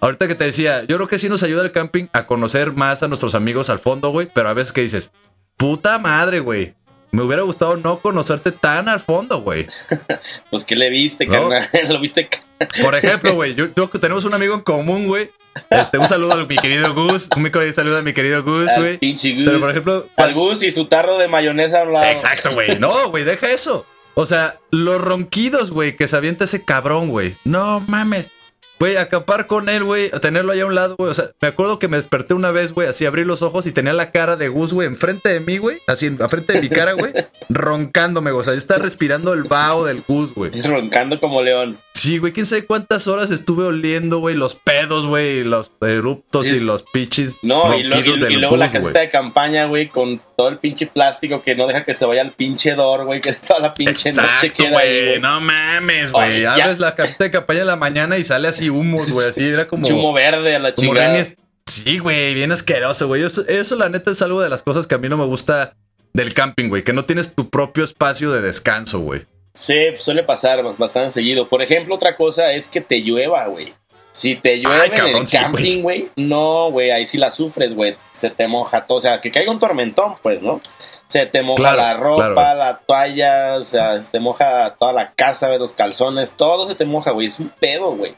ahorita 0.00 0.28
que 0.28 0.34
te 0.34 0.44
decía, 0.44 0.84
yo 0.84 0.96
creo 0.96 1.08
que 1.08 1.16
sí 1.16 1.30
nos 1.30 1.42
ayuda 1.42 1.62
el 1.62 1.72
camping 1.72 2.08
a 2.12 2.26
conocer 2.26 2.72
más 2.72 3.02
a 3.02 3.08
nuestros 3.08 3.34
amigos 3.34 3.70
al 3.70 3.78
fondo, 3.78 4.10
güey. 4.10 4.28
Pero 4.34 4.50
a 4.50 4.54
veces 4.54 4.72
que 4.74 4.82
dices, 4.82 5.12
puta 5.56 5.98
madre, 5.98 6.40
güey. 6.40 6.74
Me 7.10 7.22
hubiera 7.22 7.42
gustado 7.42 7.78
no 7.78 8.00
conocerte 8.00 8.52
tan 8.52 8.90
al 8.90 9.00
fondo, 9.00 9.40
güey. 9.40 9.66
Pues, 10.50 10.66
¿qué 10.66 10.76
le 10.76 10.90
viste, 10.90 11.24
No. 11.24 11.48
carnal? 11.48 11.68
¿Lo 11.88 12.00
viste? 12.00 12.28
Por 12.82 12.94
ejemplo, 12.94 13.34
güey, 13.34 13.54
tenemos 14.00 14.24
un 14.24 14.34
amigo 14.34 14.54
en 14.54 14.60
común, 14.60 15.06
güey. 15.06 15.30
Este, 15.70 15.98
un 15.98 16.08
saludo 16.08 16.32
a 16.32 16.44
mi 16.44 16.56
querido 16.56 16.94
Gus. 16.94 17.28
Un 17.34 17.42
micro 17.42 17.60
saludo 17.72 17.98
a 17.98 18.02
mi 18.02 18.12
querido 18.12 18.42
Gus, 18.42 18.68
güey. 18.76 18.98
pinche 18.98 19.32
Gus. 19.34 19.44
Pero 19.46 19.60
por 19.60 19.70
ejemplo, 19.70 20.08
Al 20.16 20.34
Gus 20.34 20.62
y 20.62 20.70
su 20.70 20.86
tarro 20.86 21.18
de 21.18 21.28
mayonesa 21.28 21.84
lado. 21.84 22.06
Exacto, 22.06 22.52
güey. 22.52 22.78
No, 22.78 23.10
güey, 23.10 23.24
deja 23.24 23.50
eso. 23.50 23.86
O 24.14 24.26
sea, 24.26 24.60
los 24.70 25.00
ronquidos, 25.00 25.70
güey, 25.70 25.96
que 25.96 26.08
se 26.08 26.16
avienta 26.16 26.44
ese 26.44 26.64
cabrón, 26.64 27.08
güey. 27.08 27.36
No 27.44 27.80
mames. 27.86 28.30
Güey, 28.80 28.96
acampar 28.96 29.46
con 29.46 29.68
él, 29.68 29.84
güey, 29.84 30.08
tenerlo 30.22 30.52
allá 30.52 30.62
a 30.62 30.66
un 30.66 30.74
lado, 30.74 30.96
güey. 30.96 31.10
O 31.10 31.14
sea, 31.14 31.26
me 31.40 31.48
acuerdo 31.48 31.78
que 31.78 31.86
me 31.86 31.98
desperté 31.98 32.32
una 32.32 32.50
vez, 32.50 32.72
güey, 32.72 32.88
así 32.88 33.04
abrí 33.04 33.24
los 33.24 33.42
ojos 33.42 33.66
y 33.66 33.72
tenía 33.72 33.92
la 33.92 34.10
cara 34.10 34.36
de 34.36 34.48
Gus, 34.48 34.72
güey, 34.72 34.88
enfrente 34.88 35.28
de 35.28 35.40
mí, 35.40 35.58
güey. 35.58 35.78
Así, 35.86 36.06
enfrente 36.06 36.54
de 36.54 36.60
mi 36.62 36.70
cara, 36.70 36.92
güey. 36.94 37.12
roncándome, 37.50 38.30
güey. 38.30 38.40
O 38.40 38.44
sea, 38.44 38.54
yo 38.54 38.58
estaba 38.58 38.82
respirando 38.82 39.34
el 39.34 39.42
vaho 39.44 39.84
del 39.84 40.02
Gus, 40.08 40.34
güey. 40.34 40.62
Roncando 40.62 41.20
como 41.20 41.42
león. 41.42 41.78
Sí, 41.92 42.16
güey, 42.16 42.32
quién 42.32 42.46
sabe 42.46 42.64
cuántas 42.64 43.06
horas 43.08 43.30
estuve 43.30 43.64
oliendo, 43.66 44.20
güey, 44.20 44.34
los 44.34 44.54
pedos, 44.54 45.04
güey, 45.04 45.44
los 45.44 45.70
eruptos 45.82 46.46
Sí, 46.46 46.56
y 46.56 46.60
los 46.60 46.82
pichis 46.82 47.36
No, 47.42 47.76
y, 47.76 47.82
lo- 47.82 47.94
ronquidos 47.96 48.18
y- 48.18 48.22
del 48.22 48.32
y 48.32 48.36
luego 48.36 48.56
la 48.56 48.68
Gus, 48.68 48.72
caseta 48.72 49.00
de 49.00 49.10
campaña, 49.10 49.66
güey, 49.66 49.88
con 49.90 50.18
todo 50.34 50.48
el 50.48 50.56
pinche 50.58 50.86
plástico 50.86 51.42
que 51.42 51.54
no 51.54 51.66
deja 51.66 51.84
que 51.84 51.92
se 51.92 52.06
vaya 52.06 52.22
al 52.22 52.30
pinche 52.30 52.74
dor, 52.74 53.04
güey, 53.04 53.20
que 53.20 53.32
toda 53.46 53.60
la 53.60 53.74
pinche 53.74 54.12
noche 54.12 54.26
Exacto, 54.46 54.64
queda 54.64 54.78
ahí, 54.78 55.06
güey. 55.08 55.20
No 55.20 55.40
mames, 55.42 56.10
güey. 56.10 56.40
ya. 56.40 56.54
Abres 56.54 56.78
la 56.78 56.94
caseta 56.94 57.24
de 57.24 57.30
campaña 57.32 57.60
en 57.60 57.66
la 57.66 57.76
mañana 57.76 58.16
y 58.16 58.24
sale 58.24 58.48
así 58.48 58.69
humos, 58.70 59.10
güey. 59.10 59.28
Así 59.28 59.46
era 59.46 59.68
como. 59.68 59.86
Chumo 59.86 60.12
verde 60.12 60.56
a 60.56 60.58
la 60.58 60.74
chingada. 60.74 61.24
Sí, 61.66 61.98
güey, 61.98 62.34
bien 62.34 62.50
asqueroso, 62.50 63.06
güey. 63.06 63.22
Eso, 63.22 63.46
eso, 63.46 63.76
la 63.76 63.88
neta, 63.88 64.10
es 64.10 64.22
algo 64.22 64.42
de 64.42 64.48
las 64.48 64.62
cosas 64.62 64.86
que 64.86 64.96
a 64.96 64.98
mí 64.98 65.08
no 65.08 65.16
me 65.16 65.24
gusta 65.24 65.74
del 66.12 66.34
camping, 66.34 66.68
güey. 66.68 66.82
Que 66.82 66.92
no 66.92 67.04
tienes 67.04 67.34
tu 67.34 67.48
propio 67.48 67.84
espacio 67.84 68.32
de 68.32 68.40
descanso, 68.40 69.00
güey. 69.00 69.26
Sí, 69.54 69.76
pues 69.90 70.02
suele 70.02 70.22
pasar 70.22 70.62
bastante 70.76 71.10
seguido. 71.10 71.48
Por 71.48 71.62
ejemplo, 71.62 71.94
otra 71.94 72.16
cosa 72.16 72.52
es 72.52 72.68
que 72.68 72.80
te 72.80 73.00
llueva, 73.00 73.46
güey. 73.46 73.72
Si 74.12 74.34
te 74.34 74.60
llueve 74.60 74.82
Ay, 74.82 74.90
en 74.96 75.16
el 75.16 75.28
sí, 75.28 75.36
camping, 75.36 75.82
güey, 75.82 76.10
no, 76.16 76.70
güey, 76.72 76.90
ahí 76.90 77.06
sí 77.06 77.16
la 77.16 77.30
sufres, 77.30 77.74
güey. 77.74 77.96
Se 78.12 78.30
te 78.30 78.48
moja 78.48 78.86
todo. 78.86 78.98
O 78.98 79.00
sea, 79.00 79.20
que 79.20 79.30
caiga 79.30 79.52
un 79.52 79.60
tormentón, 79.60 80.16
pues, 80.22 80.42
¿no? 80.42 80.60
Se 81.06 81.26
te 81.26 81.42
moja 81.42 81.56
Claro, 81.56 81.76
la 81.82 81.94
ropa, 81.94 82.32
claro. 82.32 82.58
la 82.58 82.78
toalla, 82.86 83.56
o 83.56 83.64
sea, 83.64 84.02
se 84.02 84.10
te 84.10 84.20
moja 84.20 84.76
toda 84.78 84.92
la 84.92 85.12
casa, 85.12 85.46
güey, 85.46 85.58
los 85.58 85.72
calzones, 85.72 86.32
todo 86.32 86.68
se 86.68 86.74
te 86.74 86.84
moja, 86.84 87.12
güey. 87.12 87.28
Es 87.28 87.38
un 87.38 87.52
pedo, 87.60 87.92
güey. 87.96 88.16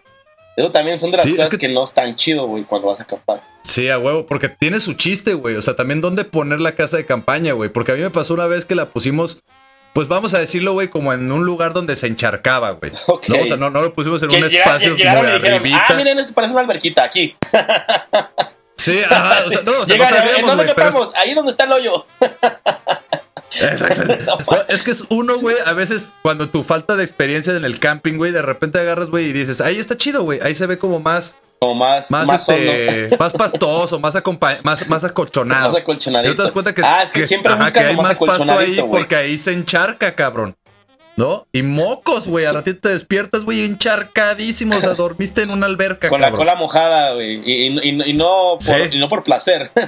Eso 0.57 0.71
también 0.71 0.99
son 0.99 1.11
de 1.11 1.17
las 1.17 1.25
Sí, 1.25 1.31
es 1.31 1.37
cosas 1.37 1.51
que- 1.51 1.59
que... 1.59 1.69
no 1.69 1.85
están 1.85 2.15
chido, 2.15 2.47
güey, 2.47 2.65
cuando 2.65 2.89
vas 2.89 3.01
a 3.01 3.05
acampar. 3.05 3.43
Sí, 3.63 3.89
a 3.89 3.99
huevo, 3.99 4.27
porque 4.27 4.49
tiene 4.51 4.81
su 4.81 4.95
chiste, 4.95 5.35
güey. 5.35 5.57
O 5.57 5.63
sea, 5.63 5.75
también 5.77 6.01
dónde 6.01 6.25
poner 6.25 6.61
la 6.61 6.75
casa 6.75 6.97
de 6.99 7.07
campaña, 7.07 7.53
güey. 7.55 7.71
Porque 7.71 7.93
a 7.93 7.95
mí 7.95 8.03
me 8.03 8.11
pasó 8.11 8.35
una 8.35 8.47
vez 8.47 8.65
que 8.67 8.75
la 8.75 8.87
pusimos, 8.91 9.43
pues 9.95 10.09
vamos 10.09 10.35
a 10.35 10.39
decirlo, 10.39 10.73
güey, 10.75 10.89
como 10.89 11.13
en 11.15 11.31
un 11.33 11.45
lugar 11.47 11.73
donde 11.73 11.97
se 11.97 12.07
encharcaba, 12.07 12.73
güey. 12.73 12.93
Ok. 13.07 13.29
No, 13.29 13.43
o 13.43 13.47
sea, 13.47 13.57
no, 13.57 13.71
no 13.71 13.81
lo 13.81 13.93
pusimos 13.95 14.23
en 14.23 14.29
Que 14.29 14.37
un 14.37 14.43
llega- 14.49 14.63
espacio 14.65 14.95
llegaron 14.95 15.23
muy 15.25 15.33
y 15.33 15.35
dijeron, 15.37 15.63
ah, 15.89 15.95
miren, 15.95 16.19
esto 16.19 16.35
parece 16.35 16.53
una 16.53 16.63
alberquita 16.63 17.03
aquí. 17.05 17.35
Sí, 18.77 19.01
ajá, 19.09 19.45
o 19.47 19.51
sea, 19.51 19.63
no, 19.63 19.71
o 19.71 19.87
sea, 19.87 19.97
no 19.97 20.05
Llegan, 20.05 20.09
¿en 20.09 20.15
sabíamos, 20.21 20.47
dónde 20.51 20.65
güey, 20.65 20.75
pero 20.75 20.89
es-? 21.05 21.11
Ahí 21.15 21.35
donde 21.35 21.53
está 21.53 21.65
el 21.65 21.73
hoyo. 21.73 22.05
Exacto. 23.61 24.03
es 24.69 24.83
que 24.83 24.91
es 24.91 25.05
uno, 25.09 25.39
güey, 25.39 25.57
a 25.65 25.73
veces 25.73 26.13
cuando 26.23 26.49
tu 26.49 26.65
falta 26.65 26.97
de 26.97 27.05
experiencia 27.05 27.55
en 27.55 27.65
el 27.65 27.79
camping, 27.79 28.17
güey, 28.17 28.33
de 28.33 28.43
repente 28.43 28.79
agarras, 28.79 29.11
güey, 29.11 29.27
y 29.27 29.33
dices, 29.33 29.61
ahí 29.61 29.79
está 29.79 29.97
chido, 29.97 30.23
güey, 30.23 30.41
ahí 30.43 30.55
se 30.55 30.67
ve 30.67 30.79
como 30.79 31.01
más, 31.01 31.37
Como 31.59 31.75
más, 31.75 32.11
más, 32.11 32.27
más, 32.27 32.49
este, 32.49 33.17
más 33.21 33.33
pastoso, 33.33 34.01
más, 34.01 34.15
más, 34.63 34.89
más 34.89 35.05
acolchonado. 35.05 35.73
Más 35.73 35.81
acolchonadito. 35.83 36.33
Y 36.33 36.37
te 36.37 36.43
das 36.43 36.53
cuenta 36.53 36.75
que, 36.75 36.83
Ah, 36.85 37.03
es 37.03 37.13
que 37.13 37.27
siempre 37.27 37.53
buscan 37.53 37.73
que 37.73 37.81
hay 37.81 37.97
más 37.97 38.19
pasto 38.19 38.51
ahí 38.59 38.83
porque 38.91 39.17
ahí 39.17 39.39
se 39.39 39.53
encharca, 39.53 40.15
cabrón. 40.15 40.57
¿No? 41.23 41.47
Y 41.53 41.63
mocos, 41.63 42.29
güey. 42.29 42.45
Al 42.47 42.55
ratito 42.57 42.81
te 42.81 42.89
despiertas, 42.91 43.45
güey, 43.45 43.65
encharcadísimo. 43.65 44.77
O 44.77 44.81
sea, 44.81 44.95
dormiste 44.95 45.43
en 45.43 45.51
una 45.51 45.67
alberca, 45.67 46.09
Con 46.09 46.21
la 46.21 46.31
cola 46.33 46.55
mojada, 46.57 47.15
güey. 47.15 47.41
Y, 47.45 47.67
y- 47.69 47.79
y- 47.91 48.11
y 48.11 48.15
no, 48.15 48.59
por, 48.65 48.95
no 48.97 49.09
por 49.09 49.23
placer. 49.23 49.71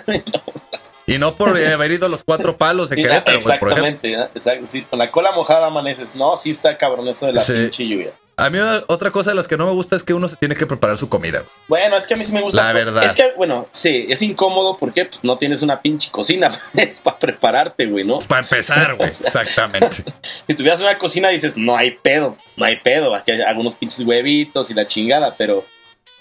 Y 1.06 1.18
no 1.18 1.36
por 1.36 1.58
eh, 1.58 1.70
haber 1.70 1.92
ido 1.92 2.06
a 2.06 2.08
los 2.08 2.24
cuatro 2.24 2.56
palos 2.56 2.88
de 2.88 2.96
Sí, 2.96 3.02
Querétaro, 3.02 3.38
güey, 3.42 3.58
por 3.58 3.72
ejemplo. 3.72 4.08
Exactamente, 4.08 4.16
¿no? 4.16 4.24
exacto. 4.40 4.66
Sí, 4.66 4.82
con 4.82 4.98
la 4.98 5.10
cola 5.10 5.32
mojada 5.32 5.66
amaneces. 5.66 6.16
No, 6.16 6.34
sí 6.38 6.48
está 6.48 6.78
cabrón 6.78 7.06
eso 7.08 7.26
de 7.26 7.34
la 7.34 7.40
Sí. 7.40 7.52
pinche 7.52 7.86
lluvia. 7.86 8.12
A 8.36 8.50
mí 8.50 8.58
otra 8.88 9.12
cosa 9.12 9.30
de 9.30 9.36
las 9.36 9.46
que 9.46 9.56
no 9.56 9.64
me 9.64 9.72
gusta 9.72 9.94
es 9.94 10.02
que 10.02 10.12
uno 10.12 10.28
se 10.28 10.34
tiene 10.36 10.56
que 10.56 10.66
preparar 10.66 10.98
su 10.98 11.08
comida. 11.08 11.44
Bueno, 11.68 11.96
es 11.96 12.06
que 12.06 12.14
a 12.14 12.16
mí 12.16 12.24
sí 12.24 12.32
me 12.32 12.42
gusta. 12.42 12.64
La 12.64 12.72
verdad. 12.72 13.04
Es 13.04 13.14
que, 13.14 13.32
bueno, 13.36 13.68
sí, 13.70 14.06
es 14.08 14.22
incómodo 14.22 14.72
porque 14.72 15.04
pues, 15.04 15.22
no 15.22 15.38
tienes 15.38 15.62
una 15.62 15.80
pinche 15.80 16.10
cocina 16.10 16.48
para 17.04 17.18
prepararte, 17.18 17.86
güey, 17.86 18.04
¿no? 18.04 18.18
Para 18.26 18.40
empezar, 18.42 18.96
güey. 18.96 19.08
Exactamente. 19.08 20.04
Si 20.46 20.54
tuvieras 20.54 20.80
una 20.80 20.98
cocina 20.98 21.28
dices, 21.28 21.56
no 21.56 21.76
hay 21.76 21.92
pedo, 21.92 22.36
no 22.56 22.64
hay 22.64 22.76
pedo. 22.80 23.14
Aquí 23.14 23.30
hay 23.30 23.40
algunos 23.42 23.76
pinches 23.76 24.00
huevitos 24.04 24.68
y 24.70 24.74
la 24.74 24.86
chingada, 24.86 25.34
pero, 25.38 25.64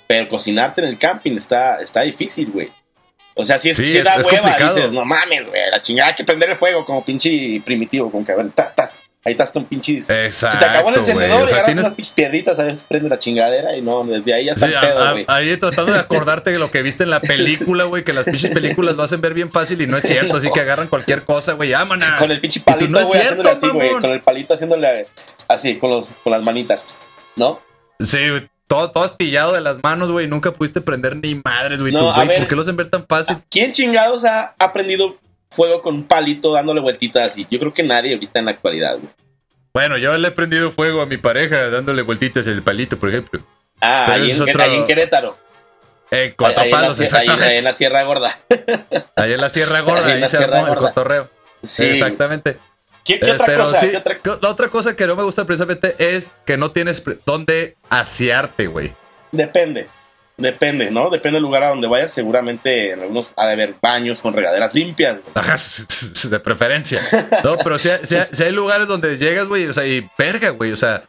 pero 0.08 0.30
cocinarte 0.30 0.82
en 0.82 0.88
el 0.88 0.98
camping 1.00 1.36
está, 1.38 1.82
está 1.82 2.02
difícil, 2.02 2.52
güey. 2.52 2.70
O 3.36 3.44
sea, 3.44 3.58
si 3.58 3.72
es, 3.72 3.78
Sí, 3.78 3.98
es- 3.98 4.04
da 4.04 4.16
es 4.16 4.26
hueva, 4.26 4.40
complicado. 4.42 4.76
dices, 4.76 4.92
no 4.92 5.04
mames, 5.04 5.48
güey, 5.48 5.62
la 5.72 5.82
chingada, 5.82 6.10
hay 6.10 6.16
que 6.16 6.24
prender 6.24 6.52
el 6.52 6.56
fuego 6.56 6.86
como 6.86 7.04
pinche 7.04 7.60
primitivo, 7.66 8.12
con 8.12 8.24
cabrón. 8.24 8.52
Tas, 8.52 8.76
tas. 8.76 8.96
Ahí 9.26 9.32
estás 9.32 9.52
con 9.52 9.64
pinches. 9.64 10.10
Exacto. 10.10 10.58
si 10.58 10.60
te 10.60 10.66
acabó 10.70 10.90
el 10.90 10.96
encendedor, 10.96 11.44
O 11.44 11.48
sea, 11.48 11.58
y 11.58 11.60
agarras 11.60 11.66
tienes- 11.68 11.86
unas 11.86 11.94
pinches 11.96 12.14
piedritas, 12.14 12.60
a 12.60 12.64
veces 12.64 12.84
prende 12.88 13.08
la 13.08 13.18
chingadera 13.20 13.78
y 13.78 13.82
no, 13.82 14.04
desde 14.04 14.34
ahí 14.34 14.46
ya 14.48 14.52
está 14.52 14.68
Sí, 14.68 14.74
pedo, 14.82 15.12
güey. 15.12 15.26
ahí 15.30 15.56
tratando 15.56 15.94
de 15.94 16.00
acordarte 16.00 16.52
de 16.52 16.60
lo 16.60 16.70
que 16.72 16.82
viste 16.82 17.04
en 17.04 17.10
la 17.10 17.22
película, 17.22 17.86
güey, 17.86 18.04
que 18.04 18.12
las 18.12 18.26
pinches 18.26 18.50
películas 18.52 18.96
lo 18.96 19.04
hacen 19.04 19.22
ver 19.22 19.34
bien 19.34 19.50
fácil 19.50 19.82
y 19.82 19.88
no 19.88 19.96
es 19.98 20.04
cierto, 20.04 20.36
así 20.36 20.52
que 20.54 20.60
agarran 20.60 20.88
cualquier 20.90 21.24
cosa, 21.24 21.54
güey, 21.54 21.72
vámonos. 21.72 22.08
Con 22.20 22.32
el 22.32 22.42
pinche 22.42 22.60
Y 22.60 22.64
palito, 22.64 22.90
no 22.90 23.00
es 23.00 23.08
güey, 23.08 23.22
cierto, 23.22 23.42
haciéndole 23.50 23.68
así, 23.82 23.90
güey. 23.90 24.02
Con 24.02 24.12
el 24.12 24.22
palito 24.22 24.54
haciéndole 24.56 25.08
así, 25.48 25.78
con, 25.78 25.90
los, 25.92 26.14
con 26.22 26.32
las 26.32 26.42
manitas, 26.44 26.88
¿no? 27.38 27.62
Sí, 28.02 28.18
güey, 28.30 28.50
todo, 28.68 28.92
todo 28.92 29.04
astillado 29.06 29.54
de 29.54 29.62
las 29.62 29.78
manos, 29.84 30.12
güey, 30.12 30.28
nunca 30.28 30.52
pudiste 30.52 30.82
prender 30.82 31.16
ni 31.16 31.36
madres, 31.36 31.80
güey. 31.80 31.94
No, 31.94 32.14
ver. 32.28 32.40
¿por 32.40 32.48
qué 32.50 32.56
lo 32.56 32.62
hacen 32.64 32.76
ver 32.76 32.90
tan 32.90 33.06
fácil? 33.08 33.38
¿Quién 33.50 33.72
chingados 33.72 34.26
ha 34.26 34.54
aprendido 34.60 35.16
fuego 35.56 35.82
con 35.82 35.96
un 35.96 36.04
palito 36.08 36.52
dándole 36.54 36.82
vueltitas 36.82 37.32
así? 37.32 37.48
Yo 37.50 37.60
creo 37.60 37.74
que 37.74 37.84
nadie 37.84 38.14
ahorita 38.14 38.40
en 38.40 38.46
la 38.46 38.52
actualidad, 38.52 38.98
güey. 38.98 39.10
Bueno, 39.74 39.98
yo 39.98 40.16
le 40.18 40.28
he 40.28 40.32
prendido 40.32 40.72
fuego 40.72 41.02
a 41.02 41.06
mi 41.06 41.18
pareja 41.18 41.70
dándole 41.70 42.02
vueltitas 42.04 42.46
en 42.48 42.54
el 42.54 42.64
palito, 42.64 42.98
por 43.00 43.10
ejemplo. 43.10 43.42
Ah, 43.82 44.06
ahí 44.14 44.32
es 44.32 44.38
en, 44.40 44.44
otro- 44.50 44.64
ahí 44.64 44.76
en 44.76 44.86
Querétaro. 44.86 45.38
Eh, 46.12 46.36
cuatro 46.38 46.64
en 46.64 46.70
la 46.72 46.78
palos, 46.78 47.00
exactamente. 47.00 47.46
ahí 47.52 47.58
en 47.58 47.64
la 47.64 47.74
Sierra 47.74 48.04
Gorda. 48.04 48.32
Ahí 49.16 49.34
en 49.34 49.42
la 49.42 49.50
Sierra 49.50 49.80
Gorda, 49.82 50.06
Ahí 50.06 50.12
en 50.14 50.22
la 50.22 50.28
se 50.30 50.38
Sierra 50.38 50.58
armó 50.60 50.68
el 50.68 50.76
Gorda. 50.76 50.90
cotorreo. 50.90 51.30
Sí. 51.64 51.86
Exactamente. 51.86 52.58
¿Qué, 53.04 53.20
qué 53.20 53.30
Eh, 53.30 53.32
otra 53.32 53.46
pero 53.48 53.64
cosa? 53.64 53.80
sí, 53.80 53.90
¿Qué 53.90 53.98
otra- 53.98 54.20
co- 54.20 54.40
La 54.42 54.50
otra 54.50 54.68
cosa 54.70 54.96
que 54.96 55.08
no 55.08 55.16
me 55.16 55.24
gusta 55.24 55.46
precisamente 55.46 55.96
es 55.98 56.34
que 56.46 56.56
no 56.56 56.70
tienes 56.72 57.04
dónde 57.26 57.76
asearte, 57.90 58.68
güey. 58.68 58.94
Depende. 59.32 59.88
Depende, 60.38 60.90
¿no? 60.90 61.10
Depende 61.12 61.36
del 61.36 61.44
lugar 61.44 61.64
a 61.64 61.70
donde 61.70 61.88
vayas. 61.88 62.12
Seguramente 62.12 62.92
en 62.92 63.02
algunos 63.02 63.30
ha 63.36 63.46
de 63.46 63.54
haber 63.54 63.76
baños 63.82 64.22
con 64.22 64.34
regaderas 64.34 64.74
limpias. 64.74 65.18
Ajá, 65.36 65.56
de 66.30 66.40
preferencia. 66.40 67.00
No, 67.44 67.58
pero 67.58 67.78
si 67.78 67.90
hay, 67.90 68.00
si 68.06 68.16
hay- 68.16 68.28
si 68.32 68.44
hay 68.44 68.52
lugares 68.52 68.88
donde 68.88 69.18
llegas, 69.18 69.48
güey, 69.48 69.68
o 69.68 69.74
sea, 69.74 69.86
y 69.86 70.10
verga, 70.18 70.50
güey, 70.50 70.72
o 70.72 70.78
sea, 70.78 71.04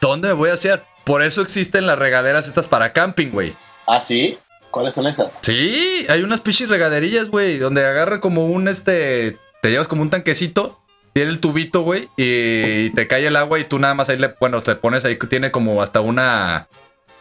¿dónde 0.00 0.28
me 0.28 0.34
voy 0.34 0.50
a 0.50 0.54
asear? 0.54 0.84
Por 1.04 1.22
eso 1.22 1.42
existen 1.42 1.86
las 1.86 1.98
regaderas 1.98 2.46
estas 2.46 2.68
para 2.68 2.92
camping, 2.92 3.30
güey. 3.30 3.54
¿Ah, 3.86 4.00
sí? 4.00 4.38
¿Cuáles 4.70 4.94
son 4.94 5.08
esas? 5.08 5.40
Sí, 5.42 6.06
hay 6.08 6.22
unas 6.22 6.40
pichis 6.40 6.68
regaderillas, 6.68 7.28
güey, 7.28 7.58
donde 7.58 7.84
agarra 7.84 8.20
como 8.20 8.46
un, 8.46 8.68
este, 8.68 9.36
te 9.62 9.70
llevas 9.70 9.88
como 9.88 10.02
un 10.02 10.10
tanquecito, 10.10 10.78
tiene 11.12 11.30
el 11.32 11.40
tubito, 11.40 11.80
güey, 11.80 12.08
y 12.16 12.90
te 12.90 13.08
cae 13.08 13.26
el 13.26 13.34
agua 13.34 13.58
y 13.58 13.64
tú 13.64 13.80
nada 13.80 13.94
más 13.94 14.08
ahí 14.10 14.16
le, 14.16 14.32
bueno, 14.38 14.60
te 14.62 14.76
pones 14.76 15.04
ahí 15.04 15.18
que 15.18 15.26
tiene 15.26 15.50
como 15.50 15.82
hasta 15.82 16.00
una, 16.00 16.68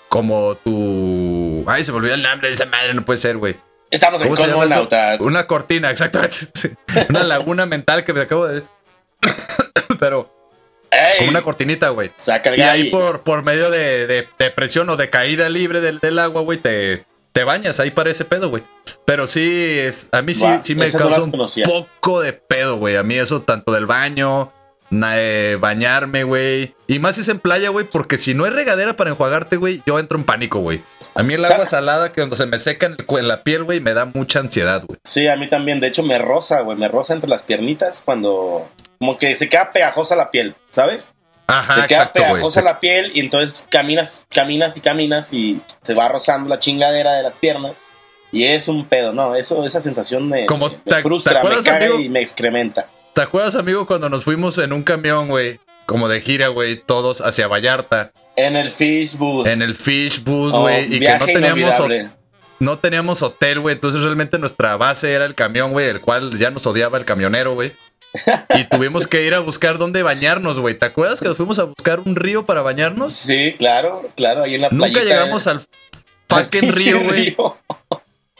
como 0.10 0.56
tu, 0.64 0.70
ay, 1.67 1.84
se 1.84 1.91
me 1.91 1.98
olvidó 1.98 2.13
el 2.15 2.24
nombre 2.24 2.48
de 2.50 2.54
esa 2.56 2.65
madre, 2.65 2.93
no 2.93 3.04
puede 3.06 3.17
ser, 3.17 3.38
güey. 3.38 3.56
Estamos 3.91 4.22
en. 4.22 4.30
Cosmonautas. 4.36 5.19
Una 5.22 5.48
cortina, 5.48 5.89
exactamente. 5.91 6.76
Una 7.10 7.24
laguna 7.24 7.65
mental 7.65 8.04
que 8.04 8.13
me 8.13 8.22
acabo 8.22 8.48
de... 8.48 8.63
Pero 10.00 10.34
¡Ey! 10.91 11.17
como 11.19 11.30
una 11.32 11.41
cortinita, 11.41 11.89
güey. 11.89 12.12
Y 12.56 12.62
ahí 12.62 12.89
por, 12.89 13.22
por 13.22 13.43
medio 13.43 13.69
de, 13.69 14.08
de- 14.08 14.28
de 14.38 14.52
presión 14.52 14.89
o 14.89 14.98
de 14.98 15.10
caída 15.10 15.50
libre 15.50 15.82
del, 15.82 16.00
del 16.00 16.19
agua, 16.19 16.41
güey, 16.41 16.58
te, 16.58 17.06
te 17.32 17.43
bañas 17.43 17.80
ahí 17.80 17.91
para 17.91 18.10
ese 18.12 18.26
pedo, 18.26 18.50
güey. 18.50 18.63
Pero 19.06 19.28
sí, 19.28 19.78
es, 19.80 20.08
a 20.12 20.22
mí 20.22 20.34
sí, 20.34 20.45
sí 20.63 20.76
me 20.76 20.88
no 20.89 20.98
causa 21.00 21.24
un 21.24 21.32
poco 21.65 22.22
de 22.22 22.34
pedo, 22.34 22.78
güey. 22.78 22.95
A 22.95 23.04
mí 23.04 23.15
eso 23.15 23.41
tanto 23.41 23.72
del 23.72 23.86
baño, 23.86 24.52
eh, 24.91 25.58
bañarme, 25.60 26.23
güey. 26.23 26.75
Y 26.88 26.99
más 26.99 27.15
si 27.15 27.21
es 27.21 27.30
en 27.30 27.39
playa, 27.39 27.69
güey, 27.69 27.86
porque 27.86 28.17
si 28.17 28.34
no 28.34 28.45
hay 28.45 28.52
regadera 28.52 28.95
para 28.95 29.12
enjuagarte, 29.12 29.58
güey, 29.58 29.82
yo 29.86 29.99
entro 29.99 30.17
en 30.17 30.23
pánico, 30.23 30.60
güey. 30.60 30.82
A 31.15 31.23
mí 31.23 31.36
el 31.36 31.45
agua 31.45 31.65
Sa- 31.65 31.71
salada 31.71 32.10
que 32.12 32.21
cuando 32.21 32.36
se 32.36 32.45
me 32.45 32.58
seca 32.60 32.88
en, 32.88 32.95
el 32.99 33.06
cu- 33.06 33.17
en 33.17 33.28
la 33.28 33.43
piel, 33.43 33.63
güey, 33.63 33.80
me 33.80 33.93
da 33.93 34.06
mucha 34.06 34.39
ansiedad, 34.39 34.84
güey. 34.88 34.99
Sí, 35.04 35.28
a 35.28 35.36
mí 35.36 35.47
también. 35.49 35.80
De 35.80 35.88
hecho, 35.88 36.04
me 36.04 36.17
roza, 36.17 36.62
güey. 36.62 36.78
Me 36.78 36.88
roza 36.88 37.13
entre 37.13 37.30
las 37.30 37.43
piernitas 37.43 38.02
cuando. 38.04 38.67
Como 38.97 39.17
que 39.17 39.36
se 39.36 39.47
queda 39.47 39.71
pegajosa 39.71 40.15
la 40.15 40.32
piel, 40.32 40.56
¿sabes? 40.71 41.12
Ajá, 41.47 41.82
se 41.82 41.88
queda 41.88 42.02
exacto, 42.04 42.21
pegajosa 42.23 42.62
la 42.62 42.80
piel 42.80 43.12
y 43.15 43.21
entonces 43.21 43.65
caminas, 43.69 44.23
caminas 44.30 44.78
y 44.78 44.82
caminas 44.82 45.34
y 45.34 45.62
se 45.82 45.93
va 45.95 46.08
rozando 46.08 46.47
la 46.49 46.60
chingadera 46.60 47.13
de 47.13 47.23
las 47.23 47.36
piernas. 47.36 47.73
Y 48.32 48.43
es 48.45 48.67
un 48.67 48.86
pedo, 48.88 49.12
¿no? 49.13 49.34
Eso, 49.36 49.65
esa 49.65 49.82
sensación 49.82 50.30
me, 50.30 50.45
Como 50.45 50.69
me 50.69 50.75
te- 50.75 50.89
¿te 50.91 51.02
frustra, 51.02 51.34
me 51.34 51.39
acuerdas, 51.39 51.65
caga 51.65 51.78
amigo? 51.88 51.99
y 51.99 52.10
me 52.10 52.19
excrementa. 52.19 52.88
¿Te 53.13 53.22
acuerdas, 53.22 53.56
amigo, 53.56 53.86
cuando 53.86 54.10
nos 54.10 54.24
fuimos 54.24 54.58
en 54.58 54.74
un 54.74 54.84
camión, 54.84 55.28
güey? 55.28 55.60
Como 55.86 56.08
de 56.08 56.22
gira, 56.22 56.48
güey, 56.50 56.78
todos 56.78 57.22
hacia 57.22 57.48
Vallarta. 57.48 58.12
En 58.36 58.56
el 58.56 58.69
Fish 58.69 59.17
Bus. 59.17 59.48
En 59.48 59.62
el 59.62 59.76
Fish 59.76 60.24
Booth, 60.24 60.54
Oh, 60.54 60.62
güey. 60.62 60.93
y 60.95 61.00
que 61.00 61.17
no 61.17 61.26
teníamos, 61.26 61.76
no 62.60 62.78
teníamos 62.80 63.22
hotel, 63.24 63.60
güey. 63.60 63.74
Entonces 63.74 64.02
realmente 64.02 64.38
nuestra 64.38 64.78
base 64.78 65.12
era 65.12 65.26
el 65.26 65.36
camión, 65.36 65.72
güey. 65.72 65.88
El 65.89 66.00
cual 66.02 66.38
ya 66.38 66.52
nos 66.52 66.65
odiaba 66.67 66.98
el 66.98 67.06
camionero, 67.06 67.54
güey. 67.56 67.72
Y 68.58 68.63
tuvimos 68.65 69.08
que 69.08 69.26
ir 69.26 69.34
a 69.34 69.39
buscar 69.39 69.78
dónde 69.78 70.04
bañarnos, 70.04 70.60
güey. 70.60 70.76
¿Te 70.76 70.86
acuerdas 70.86 71.19
que 71.19 71.28
nos 71.28 71.38
fuimos 71.38 71.60
a 71.60 71.63
buscar 71.65 72.00
un 72.00 72.15
río 72.15 72.45
para 72.45 72.62
bañarnos? 72.62 73.13
Sí, 73.13 73.56
claro, 73.58 74.10
claro, 74.15 74.43
ahí 74.43 74.56
en 74.56 74.62
la 74.62 74.69
Nunca 74.72 74.91
playita, 74.91 75.04
llegamos 75.04 75.45
eh, 75.48 75.50
al 75.52 75.62
fucking 76.30 76.72
río, 76.72 77.04
güey. 77.04 77.36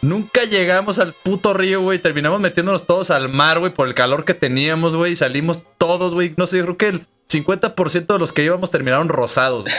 Nunca 0.02 0.44
llegamos 0.46 0.98
al 1.00 1.14
puto 1.14 1.54
río, 1.54 1.82
güey. 1.82 2.00
Terminamos 2.00 2.40
metiéndonos 2.40 2.86
todos 2.86 3.12
al 3.12 3.30
mar, 3.30 3.60
güey, 3.60 3.74
por 3.74 3.88
el 3.88 3.94
calor 3.94 4.24
que 4.26 4.34
teníamos, 4.34 4.96
güey. 4.96 5.14
Y 5.14 5.16
salimos 5.16 5.60
todos, 5.78 6.14
güey. 6.14 6.34
No 6.38 6.48
sé, 6.48 6.58
yo 6.60 6.64
creo 6.64 6.78
que 6.78 6.88
el 6.88 7.02
50% 7.32 8.06
de 8.14 8.20
los 8.20 8.32
que 8.34 8.44
íbamos 8.44 8.72
terminaron 8.72 9.10
rosados. 9.10 9.66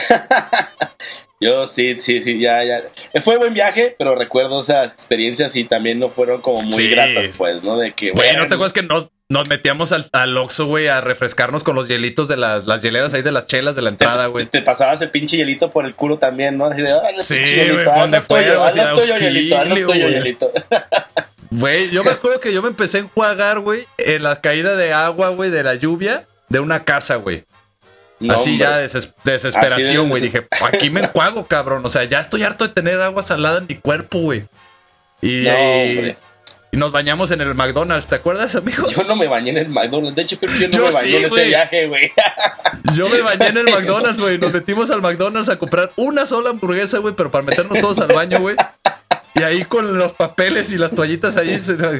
Yo 1.43 1.65
sí, 1.65 1.99
sí, 1.99 2.21
sí, 2.21 2.39
ya, 2.39 2.63
ya. 2.63 2.83
Fue 3.19 3.37
buen 3.37 3.55
viaje, 3.55 3.95
pero 3.97 4.13
recuerdo 4.13 4.61
esas 4.61 4.93
experiencias 4.93 5.55
y 5.55 5.63
también 5.63 5.97
no 5.97 6.07
fueron 6.07 6.39
como 6.39 6.61
muy 6.61 6.71
Sí. 6.73 6.87
gratas, 6.91 7.35
pues, 7.35 7.63
¿no? 7.63 7.79
De 7.79 7.93
que, 7.93 8.11
Güey, 8.11 8.27
bueno, 8.27 8.43
¿no 8.43 8.47
te 8.47 8.53
acuerdas 8.53 8.73
que 8.73 8.83
nos, 8.83 9.09
nos 9.31 9.47
metíamos 9.47 9.93
al, 9.93 10.05
al 10.11 10.35
Oxxo, 10.35 10.65
güey, 10.65 10.87
a 10.89 10.99
refrescarnos 10.99 11.63
con 11.63 11.73
los 11.75 11.87
hielitos 11.87 12.27
de 12.27 12.35
las, 12.35 12.65
las 12.67 12.81
hieleras 12.81 13.13
ahí 13.13 13.21
de 13.21 13.31
las 13.31 13.47
chelas 13.47 13.75
de 13.77 13.81
la 13.81 13.89
entrada, 13.89 14.27
güey? 14.27 14.45
Te 14.45 14.61
pasabas 14.61 15.01
el 15.01 15.09
pinche 15.09 15.37
hielito 15.37 15.69
por 15.71 15.85
el 15.85 15.95
culo 15.95 16.17
también, 16.17 16.57
¿no? 16.57 16.65
Así 16.65 16.81
de, 16.81 16.91
"Órale, 16.93 17.21
Sí, 17.21 17.35
güey, 17.71 17.85
donde 17.85 18.19
tuyo, 18.21 18.59
güey. 21.49 21.89
yo 21.91 22.03
me 22.03 22.11
acuerdo 22.11 22.39
que 22.39 22.53
yo 22.53 22.61
me 22.61 22.67
empecé 22.67 22.97
a 22.97 23.01
enjuagar, 23.01 23.59
güey, 23.59 23.85
en 23.97 24.23
la 24.23 24.41
caída 24.41 24.75
de 24.75 24.91
agua, 24.93 25.29
güey, 25.29 25.49
de 25.49 25.63
la 25.63 25.75
lluvia, 25.75 26.25
de 26.49 26.59
una 26.59 26.83
casa, 26.83 27.15
güey. 27.15 27.45
No, 28.19 28.35
Así 28.35 28.51
hombre. 28.51 28.65
ya 28.67 28.77
de 28.77 28.81
des- 28.83 29.13
desesperación, 29.23 30.09
güey. 30.09 30.21
deses- 30.21 30.33
Dije, 30.41 30.47
aquí 30.61 30.89
me 30.89 31.01
enjuago, 31.05 31.47
cabrón. 31.47 31.85
O 31.85 31.89
sea, 31.89 32.03
ya 32.03 32.19
estoy 32.19 32.43
harto 32.43 32.67
de 32.67 32.73
tener 32.73 32.99
agua 33.01 33.23
salada 33.23 33.59
en 33.59 33.67
mi 33.67 33.75
cuerpo, 33.75 34.19
güey. 34.19 34.43
Y, 35.21 35.45
No, 35.45 36.15
y- 36.71 36.77
nos 36.77 36.91
bañamos 36.91 37.31
en 37.31 37.41
el 37.41 37.53
McDonald's, 37.55 38.07
¿te 38.07 38.15
acuerdas, 38.15 38.55
amigo? 38.55 38.87
Yo 38.89 39.03
no 39.03 39.15
me 39.15 39.27
bañé 39.27 39.51
en 39.51 39.57
el 39.57 39.69
McDonald's. 39.69 40.15
De 40.15 40.21
hecho, 40.23 40.37
creo 40.39 40.51
que 40.53 40.59
yo 40.59 40.67
no 40.69 40.77
Yo 40.77 40.85
me 40.85 40.91
bañé 40.91 41.09
sí, 41.09 41.15
en 41.17 41.25
ese 41.25 41.47
viaje, 41.47 41.87
güey. 41.87 42.11
Yo 42.95 43.07
me 43.09 43.21
bañé 43.21 43.47
en 43.47 43.57
el 43.57 43.65
McDonald's, 43.71 44.19
güey. 44.19 44.37
Nos 44.37 44.51
metimos 44.53 44.89
al 44.91 45.01
McDonald's 45.01 45.49
a 45.49 45.57
comprar 45.59 45.91
una 45.95 46.25
sola 46.25 46.49
hamburguesa, 46.49 46.97
güey, 46.99 47.13
pero 47.15 47.31
para 47.31 47.43
meternos 47.43 47.79
todos 47.79 47.99
al 47.99 48.07
baño, 48.13 48.39
güey. 48.39 48.55
Y 49.33 49.43
ahí 49.43 49.63
con 49.63 49.97
los 49.97 50.11
papeles 50.11 50.71
y 50.73 50.77
las 50.77 50.91
toallitas 50.93 51.37
ahí, 51.37 51.57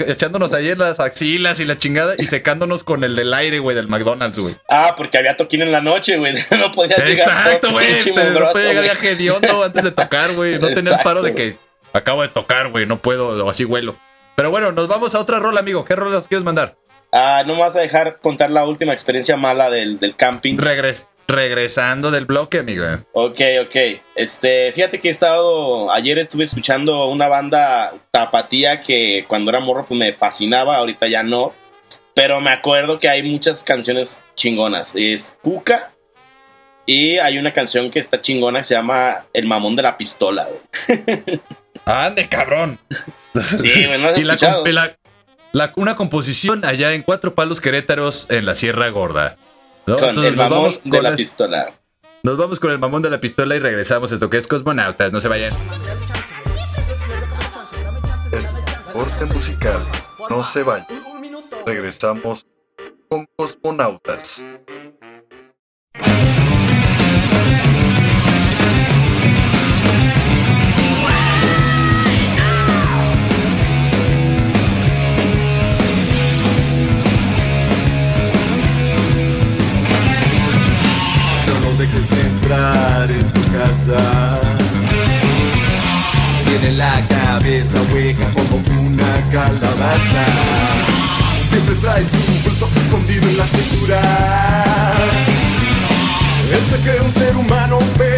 echándonos 0.08 0.52
ahí 0.54 0.70
en 0.70 0.80
las 0.80 1.00
axilas 1.00 1.60
y 1.62 1.66
la 1.66 1.78
chingada 1.80 2.16
y 2.18 2.26
secándonos 2.26 2.84
con 2.84 3.04
el 3.06 3.16
del 3.16 3.34
aire, 3.34 3.60
güey, 3.60 3.76
del 3.76 3.88
McDonald's, 3.88 4.38
güey. 4.38 4.56
Ah, 4.70 4.96
porque 4.98 5.18
había 5.18 5.38
toquín 5.38 5.62
en 5.62 5.72
la 5.72 5.80
noche, 5.82 6.18
güey. 6.18 6.34
No 6.60 6.72
podía 6.72 6.98
llegar. 6.98 7.10
Exacto, 7.10 7.72
güey. 7.72 7.88
No 8.34 8.52
puede 8.52 8.74
llegar 8.74 9.00
ya 9.02 9.10
hediondo 9.10 9.64
antes 9.64 9.84
de 9.84 9.92
tocar, 9.92 10.34
güey. 10.34 10.60
No 10.60 10.68
tenía 10.68 10.96
el 10.96 11.04
paro 11.04 11.22
de 11.22 11.34
que 11.34 11.56
acabo 11.94 12.22
de 12.22 12.28
tocar, 12.28 12.70
güey. 12.70 12.86
No 12.86 13.00
puedo, 13.02 13.46
o 13.46 13.50
así 13.50 13.64
huelo. 13.66 13.96
Pero 14.42 14.50
bueno, 14.50 14.72
nos 14.72 14.88
vamos 14.88 15.14
a 15.14 15.20
otra 15.20 15.38
rola, 15.38 15.60
amigo. 15.60 15.86
¿Qué 15.86 15.96
rola 15.96 16.16
nos 16.16 16.28
quieres 16.28 16.44
mandar? 16.44 16.76
Ah, 17.12 17.44
no 17.46 17.54
me 17.54 17.60
vas 17.60 17.76
a 17.76 17.80
dejar 17.82 18.18
contar 18.22 18.50
la 18.50 18.66
última 18.66 18.92
experiencia 18.92 19.38
mala 19.38 19.70
del, 19.70 20.00
del 20.00 20.16
camping. 20.16 20.58
Regres- 20.58 21.08
regresando 21.28 22.10
del 22.10 22.26
bloque, 22.26 22.58
amigo. 22.58 22.84
Ok, 23.14 23.40
ok. 23.68 23.76
Este, 24.16 24.74
fíjate 24.74 25.00
que 25.00 25.10
he 25.10 25.12
estado. 25.12 25.92
Ayer 25.92 26.18
estuve 26.18 26.46
escuchando 26.46 27.06
una 27.10 27.28
banda 27.28 27.94
tapatía 28.10 28.82
que 28.82 29.26
cuando 29.28 29.52
era 29.52 29.60
morro 29.60 29.86
pues 29.88 30.00
me 30.00 30.12
fascinaba, 30.12 30.78
ahorita 30.78 31.06
ya 31.08 31.22
no. 31.22 31.54
Pero 32.16 32.42
me 32.42 32.50
acuerdo 32.50 32.98
que 32.98 33.10
hay 33.10 33.22
muchas 33.22 33.64
canciones 33.64 34.22
chingonas. 34.34 34.96
Es 34.96 35.36
Cuca 35.44 35.92
Y 36.88 37.20
hay 37.20 37.38
una 37.38 37.54
canción 37.54 37.92
que 37.92 38.00
está 38.00 38.20
chingona 38.22 38.62
que 38.62 38.64
se 38.64 38.74
llama 38.74 39.26
El 39.34 39.46
mamón 39.46 39.76
de 39.76 39.84
la 39.84 39.98
pistola. 39.98 40.48
Ande, 41.86 42.30
cabrón. 42.30 42.80
Sí, 43.34 43.86
güey, 43.88 44.02
¿no 44.02 44.10
has 44.10 44.18
y 44.18 44.24
la, 44.24 44.36
la- 44.66 44.98
la- 45.54 45.74
una 45.76 45.96
composición 45.96 46.64
allá 46.66 46.94
en 46.94 47.02
Cuatro 47.04 47.36
Palos 47.36 47.60
Querétaros 47.62 48.28
en 48.30 48.46
la 48.46 48.56
Sierra 48.56 48.90
Gorda. 48.90 49.38
¿no? 49.88 49.98
Con 49.98 50.10
Entonces 50.10 50.32
el 50.32 50.38
nos 50.38 50.50
mamón 50.50 50.64
vamos 50.64 50.82
de 50.84 50.90
con 50.90 51.04
la 51.04 51.10
es- 51.10 51.16
pistola. 51.18 51.74
Nos 52.24 52.38
vamos 52.38 52.60
con 52.60 52.72
el 52.72 52.78
mamón 52.78 53.02
de 53.02 53.10
la 53.10 53.20
pistola 53.20 53.56
y 53.56 53.60
regresamos 53.60 54.12
a 54.12 54.14
esto 54.16 54.30
que 54.30 54.38
es 54.38 54.46
Cosmonautas. 54.48 55.12
No 55.12 55.20
se 55.20 55.28
vayan. 55.28 55.54
Es 58.32 58.48
corte 58.94 59.26
musical. 59.26 59.84
No 60.30 60.44
se 60.44 60.62
vayan. 60.64 60.86
Regresamos 61.66 62.46
con 63.10 63.28
Cosmonautas. 63.36 64.46
Calabaza. 90.10 91.50
Siempre 91.50 91.76
trae 91.76 92.06
su 92.10 92.50
bulto 92.50 92.70
escondido 92.76 93.28
en 93.28 93.38
la 93.38 93.46
cintura. 93.46 94.02
Él 96.52 96.60
se 96.70 96.78
cree 96.84 97.02
un 97.02 97.14
ser 97.14 97.36
humano, 97.36 97.80
pero 97.98 98.11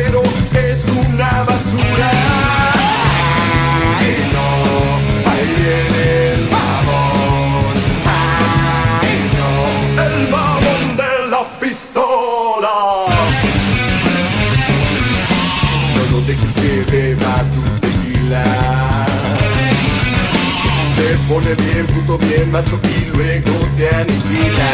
pone 21.33 21.55
bien 21.55 21.85
puto, 21.87 22.17
bien 22.19 22.51
macho 22.51 22.79
y 22.83 23.05
luego 23.15 23.53
te 23.75 23.89
aniquila. 23.89 24.71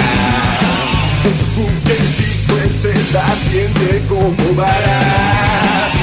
Con 1.24 1.34
su 1.40 1.46
puntecito 1.56 2.52
él 2.64 2.72
se 2.82 2.94
la 3.14 3.28
siente 3.48 4.04
como 4.10 4.56
vara. 4.56 5.00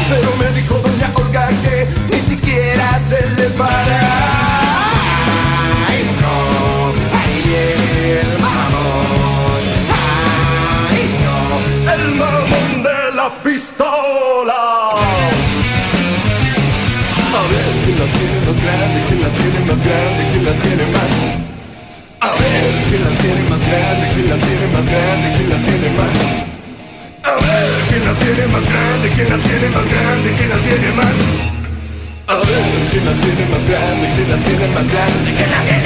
Pero 0.09 0.31
me 0.41 0.49
dijo 0.59 0.75
doña 0.79 1.11
Olga 1.15 1.49
que 1.63 1.87
ni 2.11 2.21
siquiera 2.31 3.01
se 3.09 3.21
le 3.37 3.51
para. 3.51 4.01
Ay 5.89 6.03
no, 6.23 6.37
ahí 7.19 7.37
viene 7.49 8.21
el 8.21 8.33
mamón. 8.45 9.63
Ay 10.91 11.05
no, 11.25 11.39
el 11.95 12.05
mamón 12.15 12.83
de 12.83 12.99
la 13.15 13.29
pistola. 13.43 14.61
A 17.39 17.43
ver, 17.51 17.69
¿quién 17.85 17.99
la 18.01 18.07
tiene 18.17 18.39
más 18.47 18.59
grande? 18.65 18.99
¿Quién 19.09 19.21
la 19.23 19.31
tiene 19.39 19.61
más 19.69 19.76
más 28.57 28.73
grande? 28.73 29.11
¿Quién 29.11 29.29
la 29.29 29.39
tiene 29.39 29.69
más 29.69 29.87
grande? 29.91 30.33
¿Quién 30.37 30.49
la 30.49 30.57
tiene 30.57 30.93
más? 30.93 31.17
A 32.29 32.37
ver, 32.37 32.65
¿quién 32.91 33.05
la 33.05 33.13
tiene 33.13 33.45
más 33.53 33.65
grande? 33.69 34.07
¿Quién 34.15 34.31
la 34.31 34.39
tiene 34.45 34.67
más 34.75 34.89
grande? 34.93 35.35
¿Quién 35.37 35.51
la 35.51 35.63
tiene 35.65 35.86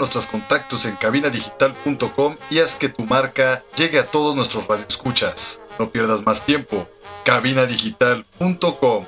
nuestros 0.00 0.26
contactos 0.26 0.86
en 0.86 0.96
cabinadigital.com 0.96 2.36
y 2.50 2.58
haz 2.58 2.74
que 2.74 2.88
tu 2.88 3.04
marca 3.04 3.62
llegue 3.76 4.00
a 4.00 4.06
todos 4.06 4.34
nuestros 4.34 4.66
radioescuchas. 4.66 5.62
No 5.78 5.90
pierdas 5.90 6.22
más 6.22 6.44
tiempo. 6.44 6.88
cabinadigital.com 7.24 9.04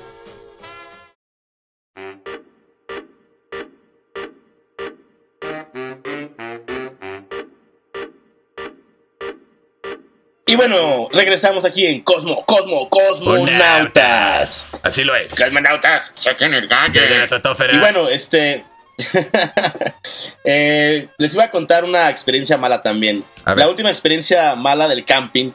Y 10.45 10.55
bueno, 10.55 11.09
regresamos 11.11 11.65
aquí 11.65 11.87
en 11.87 12.01
Cosmo, 12.01 12.45
Cosmo, 12.45 12.87
Cosmonautas. 12.87 14.79
Así 14.83 15.03
lo 15.03 15.15
es. 15.15 15.33
Cosmonautas, 15.33 16.13
saquen 16.13 16.53
el 16.53 16.69
la 16.69 16.87
galle. 16.89 17.23
estratosfera. 17.23 17.73
Y 17.73 17.79
bueno, 17.79 18.07
este. 18.07 18.63
eh, 20.43 21.07
les 21.17 21.33
iba 21.33 21.45
a 21.45 21.51
contar 21.51 21.83
una 21.83 22.09
experiencia 22.09 22.57
mala 22.57 22.81
también. 22.81 23.23
La 23.55 23.67
última 23.67 23.89
experiencia 23.89 24.55
mala 24.55 24.87
del 24.87 25.05
camping 25.05 25.51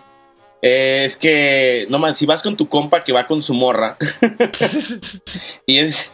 eh, 0.63 1.05
es 1.05 1.17
que, 1.17 1.87
no 1.89 1.99
man, 1.99 2.15
si 2.15 2.27
vas 2.27 2.43
con 2.43 2.57
tu 2.57 2.69
compa 2.69 3.05
que 3.05 3.13
va 3.13 3.27
con 3.27 3.43
su 3.43 3.55
morra 3.55 3.97
y, 5.67 5.79
es- 5.79 6.09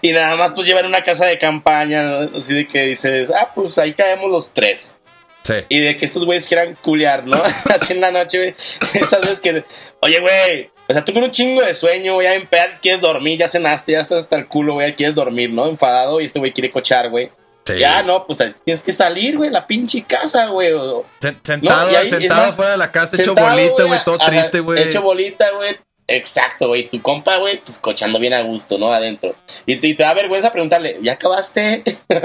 y 0.00 0.12
nada 0.12 0.36
más 0.36 0.52
pues 0.54 0.66
llevan 0.66 0.86
una 0.86 1.02
casa 1.04 1.26
de 1.26 1.38
campaña, 1.38 2.02
¿no? 2.02 2.38
así 2.38 2.54
de 2.54 2.66
que 2.66 2.82
dices, 2.86 3.30
ah, 3.30 3.50
pues 3.54 3.76
ahí 3.78 3.92
caemos 3.92 4.30
los 4.30 4.52
tres. 4.52 4.96
Sí. 5.42 5.54
Y 5.70 5.80
de 5.80 5.96
que 5.96 6.04
estos 6.04 6.24
güeyes 6.26 6.46
quieran 6.46 6.76
culiar, 6.82 7.26
¿no? 7.26 7.42
Así 7.74 7.94
en 7.94 8.02
la 8.02 8.10
noche, 8.10 8.36
güey. 8.36 8.54
Esas 8.92 9.22
veces 9.22 9.40
que, 9.40 9.64
oye, 10.02 10.20
güey, 10.20 10.70
o 10.90 10.92
sea, 10.92 11.04
tú 11.04 11.12
con 11.14 11.22
un 11.22 11.30
chingo 11.30 11.62
de 11.62 11.72
sueño, 11.74 12.14
güey, 12.14 12.26
ya 12.26 12.34
en 12.34 12.48
quieres 12.80 13.00
dormir, 13.00 13.38
ya 13.38 13.48
cenaste, 13.48 13.92
ya 13.92 14.00
estás 14.00 14.20
hasta 14.24 14.36
el 14.36 14.46
culo, 14.48 14.74
güey, 14.74 14.94
quieres 14.94 15.14
dormir, 15.14 15.50
¿no? 15.52 15.66
Enfadado 15.68 16.20
y 16.20 16.26
este 16.26 16.38
güey 16.38 16.52
quiere 16.52 16.70
cochar, 16.70 17.08
güey. 17.10 17.30
Sí. 17.64 17.78
Ya, 17.78 18.02
no, 18.02 18.26
pues 18.26 18.38
tienes 18.64 18.82
que 18.82 18.92
salir, 18.92 19.36
güey, 19.36 19.50
la 19.50 19.66
pinche 19.66 20.02
casa, 20.02 20.46
güey. 20.46 20.72
Sentado, 21.20 21.90
No, 21.90 21.96
ahí, 21.98 22.10
sentado 22.10 22.46
más, 22.48 22.56
fuera 22.56 22.72
de 22.72 22.76
la 22.78 22.90
casa, 22.90 23.16
hecho 23.20 23.34
bolita, 23.34 23.84
güey, 23.84 24.00
todo 24.04 24.18
triste, 24.18 24.60
güey. 24.60 24.82
Hecho 24.82 25.02
bolita, 25.02 25.50
güey. 25.52 25.76
Exacto, 26.08 26.66
güey. 26.66 26.88
Tu 26.88 27.00
compa, 27.00 27.36
güey, 27.36 27.60
pues 27.60 27.78
cochando 27.78 28.18
bien 28.18 28.32
a 28.34 28.42
gusto, 28.42 28.76
¿no? 28.78 28.92
Adentro. 28.92 29.36
Y, 29.66 29.76
te- 29.76 29.86
y 29.86 29.94
te 29.94 30.02
da 30.02 30.12
vergüenza 30.12 30.50
preguntarle, 30.50 30.98
¿ya 31.02 31.12
acabaste? 31.12 31.84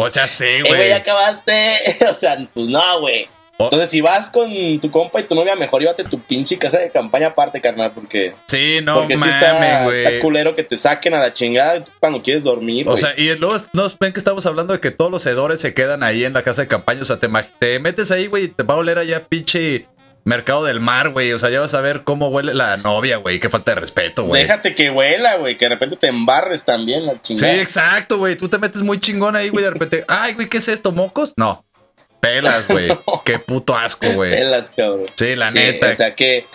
O 0.00 0.08
sea, 0.10 0.28
sí, 0.28 0.44
Eh, 0.44 0.60
güey, 0.60 0.74
güey. 0.76 0.88
¿ya 0.90 0.96
acabaste? 0.98 1.72
o 2.08 2.14
sea, 2.14 2.36
pues 2.54 2.66
no, 2.68 3.00
güey. 3.00 3.28
Oh. 3.60 3.64
Entonces, 3.64 3.90
si 3.90 4.00
vas 4.00 4.30
con 4.30 4.48
tu 4.80 4.90
compa 4.90 5.20
y 5.20 5.24
tu 5.24 5.34
novia, 5.34 5.56
mejor 5.56 5.80
llévate 5.80 6.04
tu 6.04 6.20
pinche 6.20 6.56
casa 6.58 6.78
de 6.78 6.90
campaña 6.90 7.28
aparte, 7.28 7.60
carnal, 7.60 7.90
porque, 7.92 8.32
Sí, 8.46 8.78
no 8.84 9.00
porque 9.00 9.16
sí 9.16 9.28
está, 9.28 9.92
está 9.92 10.20
culero 10.20 10.54
que 10.54 10.62
te 10.62 10.78
saquen 10.78 11.14
a 11.14 11.18
la 11.18 11.32
chingada 11.32 11.84
cuando 11.98 12.22
quieres 12.22 12.44
dormir, 12.44 12.88
O 12.88 12.96
sea, 12.96 13.14
y 13.16 13.34
luego 13.36 13.56
nos 13.72 13.98
ven 13.98 14.12
que 14.12 14.20
estamos 14.20 14.46
hablando 14.46 14.72
de 14.72 14.80
que 14.80 14.92
todos 14.92 15.10
los 15.10 15.26
hedores 15.26 15.60
se 15.60 15.74
quedan 15.74 16.02
ahí 16.04 16.24
en 16.24 16.34
la 16.34 16.42
casa 16.42 16.62
de 16.62 16.68
campaña. 16.68 17.02
O 17.02 17.04
sea, 17.04 17.18
te, 17.18 17.28
te 17.58 17.80
metes 17.80 18.10
ahí, 18.12 18.28
güey, 18.28 18.44
y 18.44 18.48
te 18.48 18.62
va 18.62 18.74
a 18.74 18.78
oler 18.78 18.98
allá 18.98 19.26
pinche 19.26 19.86
mercado 20.24 20.64
del 20.64 20.78
mar, 20.78 21.08
güey. 21.08 21.32
O 21.32 21.38
sea, 21.38 21.50
ya 21.50 21.58
vas 21.60 21.74
a 21.74 21.80
ver 21.80 22.04
cómo 22.04 22.28
huele 22.28 22.54
la 22.54 22.76
novia, 22.76 23.16
güey. 23.16 23.40
Qué 23.40 23.48
falta 23.48 23.72
de 23.74 23.80
respeto, 23.80 24.24
güey. 24.24 24.42
Déjate 24.42 24.74
que 24.74 24.90
huela, 24.90 25.36
güey, 25.36 25.56
que 25.56 25.64
de 25.64 25.70
repente 25.70 25.96
te 25.96 26.06
embarres 26.08 26.64
también 26.64 27.06
la 27.06 27.14
Sí, 27.14 27.18
chingada. 27.34 27.54
exacto, 27.60 28.18
güey. 28.18 28.36
Tú 28.36 28.48
te 28.48 28.58
metes 28.58 28.82
muy 28.82 29.00
chingón 29.00 29.34
ahí, 29.34 29.48
güey. 29.48 29.64
De 29.64 29.70
repente, 29.70 30.04
ay, 30.08 30.34
güey, 30.34 30.48
¿qué 30.48 30.58
es 30.58 30.68
esto? 30.68 30.92
¿Mocos? 30.92 31.32
No. 31.36 31.64
Pelas, 32.20 32.66
güey. 32.68 32.88
Qué 33.24 33.38
puto 33.38 33.76
asco, 33.76 34.08
güey. 34.12 34.30
Pelas, 34.32 34.70
cabrón. 34.70 35.06
Sí, 35.16 35.36
la 35.36 35.50
Sí, 35.52 35.58
neta. 35.58 35.90
O 35.90 35.94
sea 35.94 36.14
que, 36.14 36.46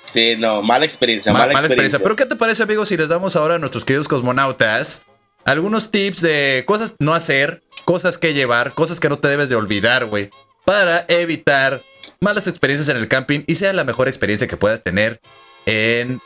sí, 0.00 0.34
no, 0.36 0.62
mala 0.62 0.84
experiencia, 0.84 1.32
Ma- 1.32 1.40
mala, 1.40 1.52
mala 1.54 1.66
experiencia. 1.66 1.98
Pero 2.00 2.16
¿qué 2.16 2.26
te 2.26 2.36
parece, 2.36 2.62
amigos, 2.64 2.88
si 2.88 2.96
les 2.96 3.08
damos 3.08 3.36
ahora 3.36 3.54
a 3.54 3.58
nuestros 3.58 3.84
queridos 3.84 4.08
cosmonautas 4.08 5.04
algunos 5.44 5.90
tips 5.90 6.20
de 6.20 6.62
cosas 6.66 6.94
no 7.00 7.14
hacer, 7.14 7.62
cosas 7.84 8.16
que 8.16 8.32
llevar, 8.32 8.74
cosas 8.74 9.00
que 9.00 9.08
no 9.08 9.18
te 9.18 9.26
debes 9.28 9.48
de 9.48 9.56
olvidar, 9.56 10.04
güey, 10.06 10.30
para 10.64 11.04
evitar 11.08 11.82
malas 12.20 12.46
experiencias 12.46 12.88
en 12.88 12.96
el 12.96 13.08
camping 13.08 13.40
y 13.48 13.56
sea 13.56 13.72
la 13.72 13.82
mejor 13.82 14.06
experiencia 14.06 14.46
que 14.46 14.56
puedas 14.56 14.84
tener 14.84 15.20
en, 15.66 16.20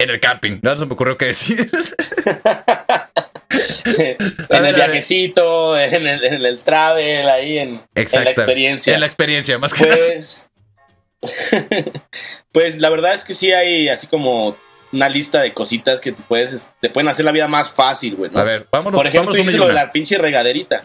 en 0.00 0.10
el 0.10 0.18
camping? 0.18 0.58
No 0.62 0.76
se 0.76 0.86
me 0.86 0.92
ocurrió 0.94 1.16
qué 1.16 1.26
decir. 1.26 1.70
en 3.50 4.64
el 4.64 4.74
viajecito, 4.74 5.78
en 5.78 6.06
el, 6.06 6.24
en 6.24 6.44
el 6.44 6.60
travel, 6.60 7.28
ahí 7.28 7.58
en, 7.58 7.80
en 7.94 8.24
la 8.24 8.30
experiencia. 8.30 8.94
En 8.94 9.00
la 9.00 9.06
experiencia, 9.06 9.58
más 9.58 9.74
que 9.74 9.86
nada. 9.86 9.96
Pues, 9.96 10.46
pues 12.52 12.78
la 12.78 12.90
verdad 12.90 13.14
es 13.14 13.24
que 13.24 13.34
sí 13.34 13.52
hay 13.52 13.88
así 13.88 14.06
como 14.06 14.56
una 14.92 15.08
lista 15.08 15.40
de 15.40 15.52
cositas 15.52 16.00
que 16.00 16.12
te 16.12 16.22
puedes, 16.22 16.70
te 16.80 16.90
pueden 16.90 17.08
hacer 17.08 17.24
la 17.24 17.32
vida 17.32 17.48
más 17.48 17.70
fácil, 17.70 18.16
güey. 18.16 18.30
¿no? 18.30 18.38
A 18.38 18.44
ver, 18.44 18.66
vámonos, 18.70 18.98
Por 18.98 19.06
ejemplo, 19.06 19.32
vámonos 19.32 19.54
lo 19.54 19.68
de 19.68 19.74
la 19.74 19.92
pinche 19.92 20.18
regaderita. 20.18 20.84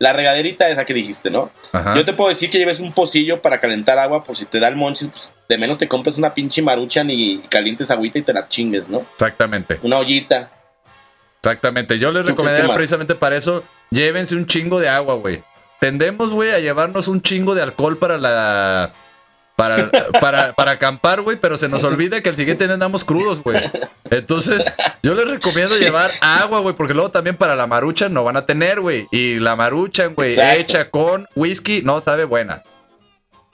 La 0.00 0.12
regaderita 0.12 0.68
esa 0.68 0.84
que 0.84 0.92
dijiste, 0.92 1.30
¿no? 1.30 1.52
Ajá. 1.72 1.94
Yo 1.96 2.04
te 2.04 2.12
puedo 2.12 2.28
decir 2.28 2.50
que 2.50 2.58
lleves 2.58 2.80
un 2.80 2.92
pocillo 2.92 3.40
para 3.40 3.60
calentar 3.60 3.98
agua 3.98 4.24
por 4.24 4.36
si 4.36 4.44
te 4.44 4.58
da 4.58 4.66
el 4.66 4.74
monchis, 4.74 5.08
pues 5.08 5.32
de 5.48 5.56
menos 5.56 5.78
te 5.78 5.86
compres 5.86 6.18
una 6.18 6.34
pinche 6.34 6.62
maruchan 6.62 7.10
y 7.10 7.38
calientes 7.48 7.92
agüita 7.92 8.18
y 8.18 8.22
te 8.22 8.32
la 8.32 8.48
chingues, 8.48 8.88
¿no? 8.88 9.06
Exactamente. 9.14 9.78
Una 9.82 9.98
ollita. 9.98 10.50
Exactamente. 11.44 11.98
Yo 11.98 12.10
les 12.10 12.22
¿Tú 12.22 12.26
qué- 12.28 12.30
recomendaría 12.32 12.72
precisamente 12.74 13.14
para 13.14 13.36
eso, 13.36 13.62
llévense 13.90 14.34
un 14.34 14.46
chingo 14.46 14.80
de 14.80 14.88
agua, 14.88 15.14
güey. 15.16 15.42
Tendemos, 15.78 16.30
güey, 16.30 16.52
a 16.52 16.58
llevarnos 16.60 17.06
un 17.08 17.20
chingo 17.20 17.54
de 17.54 17.62
alcohol 17.62 17.98
para 17.98 18.16
la... 18.16 18.92
Para, 19.56 19.88
para, 20.20 20.52
para 20.54 20.70
acampar, 20.72 21.20
güey, 21.20 21.36
pero 21.38 21.56
se 21.58 21.68
nos 21.68 21.84
olvida 21.84 22.20
que 22.22 22.30
el 22.30 22.34
siguiente 22.34 22.64
día 22.64 22.74
andamos 22.74 23.04
crudos, 23.04 23.42
güey. 23.42 23.60
Entonces, 24.10 24.72
yo 25.02 25.14
les 25.14 25.28
recomiendo 25.28 25.76
llevar 25.76 26.10
agua, 26.22 26.60
güey, 26.60 26.74
porque 26.74 26.94
luego 26.94 27.10
también 27.10 27.36
para 27.36 27.54
la 27.54 27.66
marucha 27.66 28.08
no 28.08 28.24
van 28.24 28.36
a 28.38 28.46
tener, 28.46 28.80
güey. 28.80 29.06
Y 29.12 29.38
la 29.38 29.54
marucha, 29.54 30.06
güey, 30.06 30.34
hecha 30.40 30.90
con 30.90 31.28
whisky, 31.36 31.82
no 31.82 32.00
sabe 32.00 32.24
buena. 32.24 32.62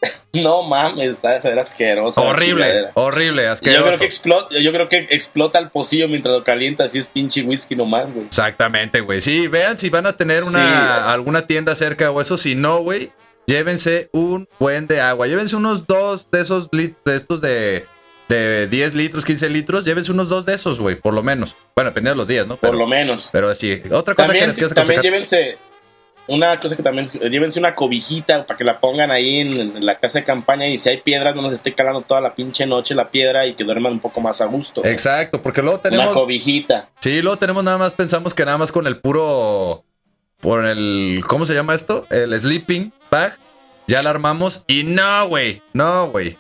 No 0.33 0.63
mames, 0.63 1.11
está 1.11 1.31
de 1.31 1.41
ser 1.43 1.59
asquerosa. 1.59 2.21
Horrible, 2.21 2.87
horrible, 2.95 3.43
Yo 3.45 3.53
asqueroso. 3.53 3.87
creo 3.87 3.99
que 3.99 4.05
explota, 4.05 4.59
yo 4.59 4.73
creo 4.73 4.89
que 4.89 5.07
explota 5.11 5.59
el 5.59 5.71
pocillo 5.71 6.09
mientras 6.09 6.33
lo 6.35 6.45
calienta, 6.45 6.85
así 6.85 6.99
es 6.99 7.09
pinche 7.09 7.43
whisky 7.43 7.75
nomás, 7.77 8.13
güey. 8.13 8.27
Exactamente, 8.27 9.01
güey. 9.01 9.21
Sí, 9.21 9.49
vean 9.49 9.77
si 9.77 9.91
van 9.91 10.07
a 10.07 10.17
tener 10.17 10.45
una, 10.45 10.61
Sí. 11.05 11.11
alguna 11.11 11.47
tienda 11.47 11.75
cerca 11.75 12.11
o 12.11 12.21
eso. 12.21 12.37
Si 12.37 12.55
no, 12.55 12.79
güey, 12.79 13.11
llévense 13.47 14.09
un 14.13 14.49
buen 14.59 14.87
de 14.87 15.01
agua. 15.01 15.27
Llévense 15.27 15.57
unos 15.57 15.87
dos 15.87 16.31
de 16.31 16.41
esos 16.41 16.71
lit- 16.71 16.97
de 17.05 17.17
estos 17.17 17.41
de, 17.41 17.85
de 18.29 18.69
10 18.69 18.95
litros, 18.95 19.25
15 19.25 19.49
litros. 19.51 19.85
Llévense 19.85 20.13
unos 20.13 20.29
dos 20.29 20.47
de 20.47 20.55
esos, 20.55 20.79
güey, 20.79 20.95
por 20.95 21.13
lo 21.13 21.23
menos. 21.25 21.57
Bueno, 21.75 21.91
dependiendo 21.91 22.15
de 22.15 22.19
los 22.19 22.29
días, 22.29 22.47
¿no? 22.47 22.57
Por 22.57 22.75
lo 22.77 22.87
menos. 22.87 23.29
pero 23.33 23.53
sí. 23.57 23.83
Otra 23.91 24.15
cosa 24.15 24.33
que 24.33 24.47
les 24.47 24.57
quiero 24.57 24.69
también 24.73 25.01
aconsejar. 25.01 25.03
llévense 25.05 25.59
una 26.27 26.61
cosa 26.61 26.77
que 26.77 26.83
también 26.83 27.07
llévense 27.09 27.59
una 27.59 27.75
cobijita 27.75 28.47
para 28.47 28.57
que 28.57 28.65
la 28.65 28.79
pongan 28.79 29.11
ahí 29.11 29.41
en, 29.41 29.53
en 29.77 29.85
la 29.87 29.99
casa 29.99 30.21
de 30.21 30.25
campaña 30.25 30.69
y 30.69 30.79
si 30.79 30.89
hay 30.89 31.01
piedras 31.01 31.35
no 31.35 31.43
nos 31.43 31.53
esté 31.53 31.75
calando 31.75 32.03
toda 32.03 32.21
la 32.21 32.35
pinche 32.35 32.67
noche 32.67 32.95
la 32.95 33.11
piedra 33.11 33.47
y 33.47 33.55
que 33.55 33.65
duerman 33.65 33.95
un 33.95 34.01
poco 34.01 34.21
más 34.21 34.41
a 34.41 34.45
gusto. 34.47 34.85
Exacto, 34.85 35.43
porque 35.43 35.61
luego 35.63 35.77
Una 35.83 35.91
tenemos. 35.91 36.13
cobijita. 36.15 36.89
Sí, 37.01 37.21
luego 37.23 37.37
tenemos 37.39 37.65
nada 37.65 37.79
más, 37.79 37.93
pensamos 37.95 38.33
que 38.35 38.45
nada 38.45 38.59
más 38.59 38.71
con 38.73 38.87
el 38.87 38.99
puro. 38.99 39.85
Por 40.41 40.65
el. 40.65 41.23
¿Cómo 41.27 41.45
se 41.45 41.53
llama 41.55 41.75
esto? 41.75 42.07
El 42.11 42.39
sleeping 42.39 42.93
bag. 43.11 43.37
Ya 43.87 44.03
la 44.03 44.09
armamos. 44.11 44.65
Y 44.69 44.85
no, 44.85 45.29
güey. 45.29 45.61
No, 45.75 46.09
güey. 46.11 46.39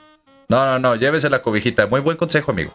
No, 0.49 0.64
no, 0.64 0.78
no. 0.78 0.95
Llévese 0.97 1.28
la 1.28 1.43
cobijita. 1.43 1.87
Muy 1.87 2.01
buen 2.01 2.16
consejo, 2.16 2.51
amigo. 2.53 2.74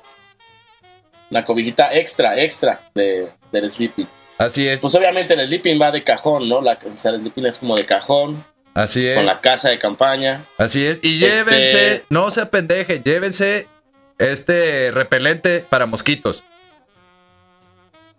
La 1.32 1.44
cobijita 1.44 1.96
extra, 1.96 2.40
extra 2.40 2.92
de, 2.94 3.30
del 3.52 3.72
sleeping. 3.72 4.08
Así 4.38 4.68
es. 4.68 4.82
Pues 4.82 4.94
obviamente 4.96 5.34
el 5.34 5.48
sleeping 5.48 5.82
va 5.82 5.92
de 5.92 6.04
cajón, 6.04 6.50
¿no? 6.50 6.62
La, 6.62 6.78
o 6.92 6.98
sea, 6.98 7.12
el 7.12 7.22
sleeping 7.22 7.46
es 7.46 7.58
como 7.60 7.76
de 7.76 7.86
cajón, 7.86 8.44
Así 8.74 9.08
es. 9.08 9.16
con 9.16 9.26
la 9.26 9.40
casa 9.42 9.70
de 9.70 9.80
campaña. 9.80 10.46
Así 10.58 10.86
es. 10.86 11.00
Y 11.04 11.24
Este- 11.24 11.28
llévense. 11.52 12.06
No 12.10 12.30
se 12.32 12.42
apendeje. 12.42 13.02
Llévense 13.04 13.68
este 14.18 14.92
repelente 14.92 15.66
para 15.70 15.86
mosquitos. 15.86 16.44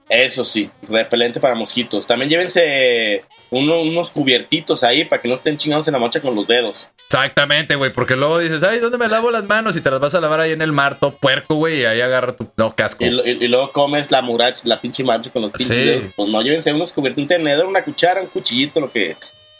Eso 0.09 0.45
sí, 0.45 0.71
repelente 0.89 1.41
para 1.41 1.57
mosquitos. 1.57 2.07
También 2.07 2.31
llévense 2.31 3.25
uno- 3.51 3.83
unos 3.83 4.11
cubiertitos 4.11 4.85
ahí 4.85 5.05
para 5.05 5.21
que 5.21 5.27
no 5.27 5.35
estén 5.35 5.57
chingados 5.59 5.89
en 5.89 5.95
la 5.95 5.99
mancha 5.99 6.21
con 6.21 6.35
los 6.37 6.47
dedos. 6.47 6.89
Exactamente, 7.09 7.75
güey. 7.75 7.93
Porque 7.93 8.15
luego 8.15 8.39
dices, 8.39 8.63
ay, 8.63 8.79
¿dónde 8.79 8.99
me 8.99 9.09
lavo 9.09 9.33
las 9.33 9.45
manos? 9.45 9.77
Y 9.77 9.81
te 9.81 9.91
las 9.91 9.99
vas 9.99 10.15
a 10.15 10.21
lavar 10.21 10.39
ahí 10.41 10.53
en 10.53 10.63
el 10.63 10.71
mar, 10.73 10.99
todo 11.01 11.17
puerco, 11.17 11.57
güey. 11.57 11.81
Y 11.81 11.85
ahí 11.87 12.01
agarra 12.01 12.37
tu. 12.37 12.49
No, 12.57 12.75
casco. 12.77 13.05
Y, 13.05 13.09
y- 13.09 13.45
y 13.45 13.49
luego 13.49 13.73
comes 13.73 14.13
la 14.13 14.23
murach, 14.23 14.65
la 14.65 14.81
pinche 14.81 15.03
mancha 15.03 15.31
con 15.31 15.43
los 15.43 15.51
pinches 15.53 15.77
Sí. 15.77 15.85
dedos. 15.85 16.05
Pues 16.15 16.29
no, 16.31 16.41
llévense 16.41 16.73
unos 16.73 16.93
cubiertos, 16.93 17.23
un 17.23 17.29
tenedor, 17.29 17.67
una 17.67 17.83
cuchara, 17.83 18.21
un 18.21 18.29
cuchillito, 18.29 18.79
lo 18.79 18.93
que 18.93 19.17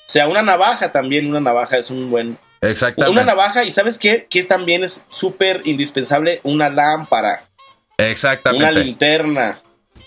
sea. 0.07 0.29
Una 0.29 0.43
navaja 0.43 0.93
también, 0.93 1.27
una 1.29 1.41
navaja 1.41 1.77
es 1.79 1.91
un 1.91 2.09
buen... 2.09 2.39
Exactamente. 2.61 3.11
Una 3.13 3.25
navaja 3.25 3.65
y 3.65 3.71
¿sabes 3.71 3.99
qué? 3.99 4.27
Que 4.31 4.45
también 4.45 4.85
es 4.85 5.05
súper 5.11 5.63
indispensable 5.65 6.41
una 6.45 6.69
lámpara, 6.71 7.49
una 7.99 8.09
Exactamente. 8.09 8.73
linterna. 8.85 9.61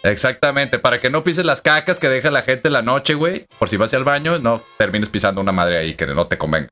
Exactamente. 0.04 0.80
Para 0.80 1.00
que 1.00 1.10
no 1.10 1.24
pises 1.24 1.45
las 1.45 1.62
cacas 1.62 2.00
que 2.00 2.10
deja 2.10 2.32
la 2.32 2.41
gente 2.41 2.70
en 2.70 2.74
la 2.74 2.82
noche, 2.82 3.14
güey. 3.16 3.47
Por 3.58 3.70
si 3.70 3.78
vas 3.78 3.93
al 3.93 4.04
baño, 4.04 4.39
no 4.39 4.62
termines 4.78 5.10
pisando 5.10 5.41
una 5.41 5.52
madre 5.52 5.78
ahí 5.78 5.93
que 5.95 6.08
no 6.08 6.28
te 6.28 6.38
convenga. 6.38 6.70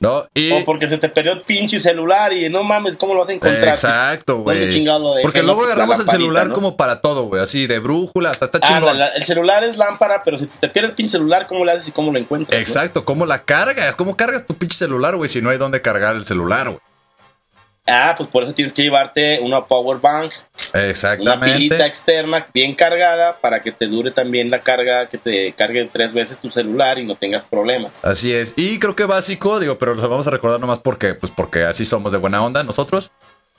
¿No? 0.00 0.26
Y. 0.34 0.50
O 0.52 0.64
porque 0.64 0.88
se 0.88 0.98
te 0.98 1.08
perdió 1.08 1.32
el 1.32 1.40
pinche 1.42 1.78
celular 1.78 2.32
y 2.32 2.50
no 2.50 2.62
mames, 2.62 2.96
¿cómo 2.96 3.14
lo 3.14 3.20
vas 3.20 3.28
a 3.28 3.32
encontrar? 3.32 3.68
Exacto, 3.68 4.34
¿Dónde 4.44 4.66
güey. 4.80 5.22
Porque 5.22 5.42
luego 5.42 5.64
agarramos 5.64 5.98
el 6.00 6.08
celular 6.08 6.48
¿no? 6.48 6.54
como 6.54 6.76
para 6.76 7.00
todo, 7.00 7.24
güey. 7.24 7.40
Así 7.40 7.66
de 7.66 7.78
brújula, 7.78 8.30
hasta 8.30 8.44
está 8.46 8.58
Ah, 8.62 8.66
chingón. 8.66 8.98
la- 8.98 9.08
el 9.08 9.22
celular 9.22 9.62
es 9.64 9.78
lámpara, 9.78 10.22
pero 10.24 10.36
si 10.36 10.46
te 10.46 10.68
pierde 10.68 10.90
el 10.90 10.94
pinche 10.94 11.12
celular, 11.12 11.46
¿cómo 11.46 11.64
le 11.64 11.72
haces 11.72 11.88
y 11.88 11.92
cómo 11.92 12.12
lo 12.12 12.18
encuentras? 12.18 12.58
no? 12.58 12.60
Exacto, 12.62 13.04
¿cómo 13.04 13.24
la 13.24 13.44
cargas? 13.44 13.94
¿Cómo 13.94 14.16
cargas 14.16 14.46
tu 14.46 14.54
pinche 14.56 14.76
celular, 14.76 15.16
güey? 15.16 15.30
Si 15.30 15.40
no 15.40 15.50
hay 15.50 15.58
dónde 15.58 15.80
cargar 15.80 16.16
el 16.16 16.26
celular, 16.26 16.68
güey. 16.68 16.80
Ah, 17.86 18.14
pues 18.16 18.30
por 18.30 18.44
eso 18.44 18.54
tienes 18.54 18.72
que 18.72 18.82
llevarte 18.82 19.40
una 19.42 19.62
power 19.66 19.98
bank, 19.98 20.32
una 20.72 20.84
Exactamente. 20.88 21.54
pilita 21.54 21.86
externa 21.86 22.46
bien 22.54 22.74
cargada 22.74 23.36
para 23.40 23.60
que 23.60 23.72
te 23.72 23.86
dure 23.86 24.10
también 24.10 24.50
la 24.50 24.60
carga, 24.60 25.06
que 25.06 25.18
te 25.18 25.52
cargue 25.52 25.86
tres 25.92 26.14
veces 26.14 26.38
tu 26.40 26.48
celular 26.48 26.98
y 26.98 27.04
no 27.04 27.14
tengas 27.14 27.44
problemas. 27.44 28.02
Así 28.02 28.32
es. 28.32 28.54
Y 28.56 28.78
creo 28.78 28.96
que 28.96 29.04
básico, 29.04 29.60
digo, 29.60 29.76
pero 29.76 29.94
los 29.94 30.08
vamos 30.08 30.26
a 30.26 30.30
recordar 30.30 30.60
nomás 30.60 30.78
porque, 30.78 31.12
pues 31.12 31.30
porque 31.30 31.64
así 31.64 31.84
somos 31.84 32.10
de 32.12 32.18
buena 32.18 32.42
onda 32.42 32.62
nosotros. 32.62 33.10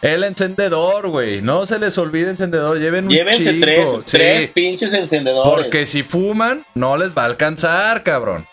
El 0.01 0.23
encendedor, 0.23 1.07
güey. 1.09 1.41
No 1.41 1.65
se 1.67 1.77
les 1.79 1.97
olvide 1.97 2.31
encendedor. 2.31 2.79
Lleven 2.79 3.05
un 3.05 3.11
Llévense 3.11 3.53
tres, 3.61 3.89
Sí, 4.05 4.17
tres 4.17 4.49
pinches 4.49 4.91
encendedores. 4.93 5.53
Porque 5.53 5.85
si 5.85 6.03
fuman, 6.03 6.65
no 6.73 6.97
les 6.97 7.15
va 7.15 7.21
a 7.21 7.25
alcanzar, 7.25 8.03
cabrón. 8.03 8.45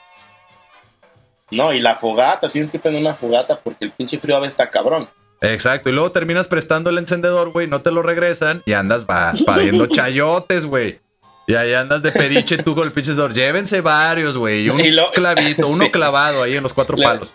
No, 1.51 1.73
y 1.73 1.81
la 1.81 1.97
fogata, 1.97 2.49
tienes 2.49 2.71
que 2.71 2.79
prender 2.79 3.03
una 3.03 3.15
fogata 3.15 3.59
porque 3.59 3.85
el 3.87 3.91
pinche 3.91 4.19
frío 4.19 4.37
a 4.37 4.41
veces 4.41 4.53
está 4.53 4.71
cabrón. 4.71 5.09
Exacto. 5.43 5.91
Y 5.91 5.93
luego 5.93 6.13
terminas 6.13 6.47
prestando 6.47 6.91
el 6.91 6.99
encendedor, 6.99 7.51
güey. 7.51 7.67
No 7.67 7.83
te 7.83 7.91
lo 7.91 8.03
regresan 8.03 8.63
y 8.65 8.73
andas 8.73 9.05
va, 9.07 9.33
pariendo 9.45 9.87
chayotes, 9.89 10.67
güey. 10.67 11.01
Y 11.47 11.55
ahí 11.55 11.75
andas 11.75 12.03
de 12.03 12.13
pediche 12.13 12.59
tú 12.59 12.75
con 12.75 12.87
el 12.87 12.93
pinche. 12.93 13.13
Llévense 13.35 13.81
varios, 13.81 14.37
güey. 14.37 14.63
Y 14.65 14.71
un 14.71 14.81
Y 14.85 14.91
lo- 14.93 15.11
clavito, 15.13 15.67
uno 15.69 15.85
Sí. 15.87 15.91
clavado 15.91 16.43
ahí 16.43 16.57
en 16.57 16.63
los 16.63 16.73
cuatro 16.73 16.97
palos. 16.97 17.33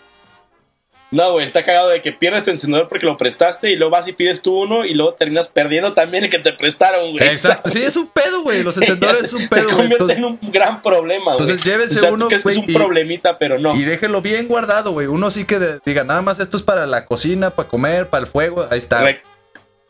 No, 1.10 1.32
güey, 1.32 1.46
está 1.46 1.64
cagado 1.64 1.88
de 1.88 2.02
que 2.02 2.12
pierdes 2.12 2.44
tu 2.44 2.52
encendedor 2.52 2.90
porque 2.90 3.06
lo 3.06 3.16
prestaste 3.16 3.72
y 3.72 3.78
luego 3.78 3.92
vas 3.92 4.06
y 4.10 4.12
pides 4.14 4.42
tú 4.42 4.64
uno 4.64 4.84
y 4.84 4.94
luego 4.94 5.14
terminas 5.14 5.48
perdiendo 5.48 5.94
también 5.94 6.26
el 6.26 6.30
que 6.30 6.40
te 6.40 6.52
prestaron, 6.52 7.12
güey. 7.14 7.26
Exacto. 7.30 7.70
Sí, 7.70 7.80
es 7.82 7.96
un 7.96 8.08
pedo, 8.08 8.42
güey. 8.44 8.62
Los 8.62 8.76
encendedores 8.82 9.24
es 9.24 9.34
un 9.34 9.40
Se 9.44 9.48
pedo, 9.48 9.64
güey. 9.64 9.76
convierte 9.76 10.04
Entonces- 10.04 10.18
en 10.18 10.26
un 10.26 10.40
gran 10.52 10.82
problema, 10.82 11.36
güey. 11.36 11.50
Entonces, 11.50 11.64
llévense 11.64 11.98
O 11.98 12.00
sea, 12.02 12.10
tú 12.10 12.16
uno, 12.16 12.28
que 12.28 12.36
es 12.36 12.46
un 12.46 12.70
y- 12.70 12.74
problemita, 12.74 13.38
pero 13.40 13.58
no. 13.58 13.74
Y 13.76 13.84
déjenlo 13.86 14.22
bien 14.22 14.50
guardado, 14.50 14.92
güey. 14.92 15.08
Uno 15.08 15.32
sí 15.32 15.46
que 15.46 15.60
de- 15.60 15.80
diga, 15.86 16.04
nada 16.04 16.22
más 16.22 16.42
esto 16.42 16.58
es 16.58 16.64
para 16.64 16.86
la 16.86 17.06
cocina, 17.06 17.52
para 17.52 17.70
comer, 17.70 18.08
para 18.10 18.26
el 18.26 18.28
fuego. 18.30 18.68
Ahí 18.70 18.78
está. 18.80 19.02
Re- 19.02 19.22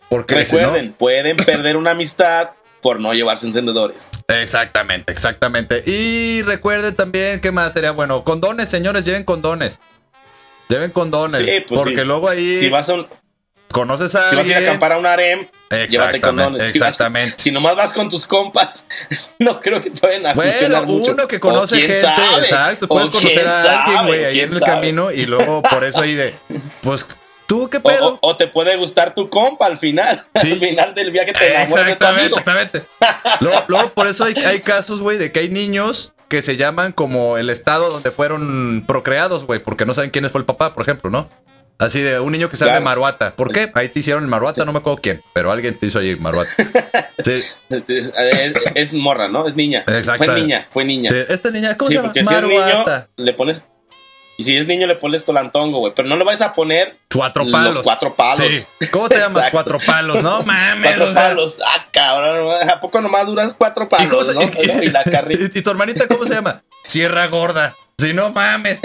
Porque 0.10 0.46
si 0.46 0.56
no- 0.56 0.60
recuerden, 0.62 0.94
pueden 0.94 1.38
perder 1.38 1.78
una 1.78 1.92
amistad 1.92 2.52
por 2.80 3.02
no 3.02 3.12
llevarse 3.16 3.48
encendedores. 3.48 4.12
Exactamente, 4.28 5.12
exactamente. 5.12 5.82
Y 5.86 6.44
recuerden 6.44 6.96
también, 6.96 7.42
¿qué 7.42 7.52
más 7.52 7.74
sería 7.74 7.90
bueno? 7.92 8.24
Condones, 8.24 8.70
señores, 8.70 9.04
lleven 9.04 9.24
condones. 9.24 9.80
Lleven 10.70 10.92
condones. 10.92 11.46
Sí, 11.46 11.52
pues 11.68 11.82
porque 11.82 12.00
sí. 12.02 12.06
luego 12.06 12.28
ahí 12.30 12.60
Si 12.60 12.70
vas 12.70 12.90
a, 12.90 12.94
un- 12.96 13.08
conoces 13.72 14.14
a 14.16 14.30
si 14.30 14.36
vas 14.36 14.46
a 14.46 14.48
ir 14.48 14.54
a 14.54 14.58
alguien. 14.58 14.70
acampar 14.70 14.94
a 14.94 14.98
un 14.98 15.06
harem, 15.06 15.40
llévate 15.70 15.84
Exactamente, 15.84 16.22
condones. 16.22 16.64
Si, 16.72 16.80
vas- 16.80 16.88
exactamente. 16.90 17.36
si 17.38 17.52
nomás 17.52 17.76
vas 17.76 17.94
con 17.94 18.10
tus 18.10 18.26
compas, 18.26 18.86
no 19.40 19.60
creo 19.62 19.82
que 19.82 19.90
te 19.92 20.06
vayan 20.06 20.26
a 20.28 20.34
Bueno, 20.34 20.52
funcionar 20.52 20.86
mucho. 20.86 21.12
uno 21.12 21.28
que 21.28 21.38
O 21.38 21.40
conoce 21.40 21.76
quién 21.78 21.88
gente, 21.92 22.02
sabe, 22.02 22.40
exacto, 22.40 22.86
o 22.86 22.88
puedes 22.90 23.10
conocer 23.10 23.48
a 23.48 23.84
alguien, 23.84 24.06
güey, 24.08 24.26
ahí 24.26 24.40
en 24.42 24.52
el 24.54 24.60
sabe. 24.60 24.66
camino 24.72 25.12
y 25.12 25.26
luego 25.26 25.62
por 25.62 25.84
eso 25.84 26.02
ahí 26.02 26.16
de, 26.16 26.34
pues, 26.84 27.06
¿tú 27.46 27.70
qué 27.70 27.78
O, 27.78 27.82
pedo? 27.84 28.08
o- 28.22 28.30
o 28.30 28.36
te 28.38 28.48
puede 28.48 28.76
gustar 28.78 29.14
tu 29.16 29.30
compa 29.30 29.66
al 29.68 29.78
final. 29.78 30.22
Sí. 30.42 30.52
al 30.54 30.60
final 30.60 30.94
del 30.96 31.12
viaje 31.12 31.34
te 31.34 31.48
enamoras 31.56 31.86
de 31.88 31.96
tu 31.96 32.06
Exactamente, 32.06 32.22
amigo. 32.36 32.38
exactamente. 32.40 32.84
Luego, 33.42 33.64
luego, 33.68 33.90
por 33.94 34.08
eso 34.08 34.26
hay, 34.26 34.34
hay 34.46 34.60
casos, 34.62 35.02
güey, 35.02 35.18
de 35.18 35.32
que 35.32 35.40
hay 35.42 35.50
niños 35.50 36.14
que 36.30 36.42
se 36.42 36.58
llaman 36.58 36.92
como 36.92 37.38
el 37.38 37.50
estado 37.50 37.90
donde 37.90 38.12
fueron 38.12 38.84
procreados, 38.88 39.46
güey, 39.46 39.60
porque 39.60 39.86
no 39.86 39.94
saben 39.94 40.10
quién 40.12 40.30
fue 40.30 40.40
el 40.40 40.46
papá, 40.46 40.74
por 40.74 40.84
ejemplo, 40.84 41.10
¿no? 41.10 41.28
Así 41.80 42.02
de 42.02 42.20
un 42.20 42.32
niño 42.32 42.50
que 42.50 42.56
se 42.58 42.66
llama 42.66 42.78
Claro. 42.78 42.86
Maruata. 42.86 43.36
¿Por 43.36 43.52
qué? 43.52 43.70
Ahí 43.76 43.90
te 43.90 44.00
hicieron 44.00 44.24
el 44.24 44.30
Maruata, 44.30 44.66
no 44.66 44.74
me 44.74 44.80
acuerdo 44.80 45.00
quién, 45.02 45.22
pero 45.34 45.52
alguien 45.52 45.78
te 45.78 45.86
hizo 45.86 46.00
ahí 46.00 46.16
Maruata. 46.16 46.52
Sí, 47.24 47.44
Es, 48.76 48.94
morra, 48.94 49.28
¿no? 49.28 49.48
Es 49.48 49.56
niña. 49.56 49.84
Exacto. 49.88 50.26
Fue 50.26 50.40
niña, 50.40 50.66
fue 50.70 50.86
niña. 50.86 51.10
sí. 51.10 51.16
Esta 51.30 51.50
niña, 51.50 51.76
¿cómo 51.78 51.90
se 51.90 51.96
llama? 51.96 52.08
porque 52.10 52.24
si 52.24 52.30
niño, 52.30 52.42
Maruata. 52.58 53.10
le 53.18 53.34
pones. 53.34 53.64
Y 54.38 54.44
si 54.44 54.56
es 54.56 54.68
niño, 54.68 54.86
le 54.86 54.96
pones 54.96 55.26
tolantongo, 55.26 55.80
güey. 55.80 55.94
Pero 55.96 56.08
no 56.08 56.16
le 56.16 56.24
vais 56.24 56.42
a 56.42 56.54
poner 56.54 56.98
Cuatro 57.12 57.44
los 57.44 57.52
palos. 57.52 57.80
cuatro 57.84 58.14
palos. 58.14 58.38
Sí. 58.48 58.88
¿Cómo 58.92 59.10
te 59.10 59.18
llamas? 59.18 59.48
Cuatro 59.52 59.80
palos, 59.84 60.22
no 60.22 60.44
mames. 60.46 60.96
Cuatro 60.96 61.10
o 61.10 61.14
sea. 61.14 61.28
palos. 61.30 61.60
Ah, 61.66 61.86
cabrón. 61.92 62.70
¿A 62.70 62.80
poco 62.80 63.02
nomás 63.02 63.26
duras 63.26 63.56
cuatro 63.58 63.86
¿Y, 63.86 64.08
cómo 64.08 64.22
palos, 64.24 64.28
se- 64.28 64.34
no? 64.36 64.84
Y 64.84 64.88
la 64.92 65.04
carrilla. 65.04 65.50
y- 65.54 65.58
y 65.58 65.62
tu 65.64 65.72
hermanita 65.72 66.08
cómo 66.08 66.26
se 66.26 66.36
llama? 66.36 66.62
Sierra 66.86 67.26
Gorda. 67.28 67.74
Si 67.98 68.14
no 68.14 68.32
mames. 68.32 68.80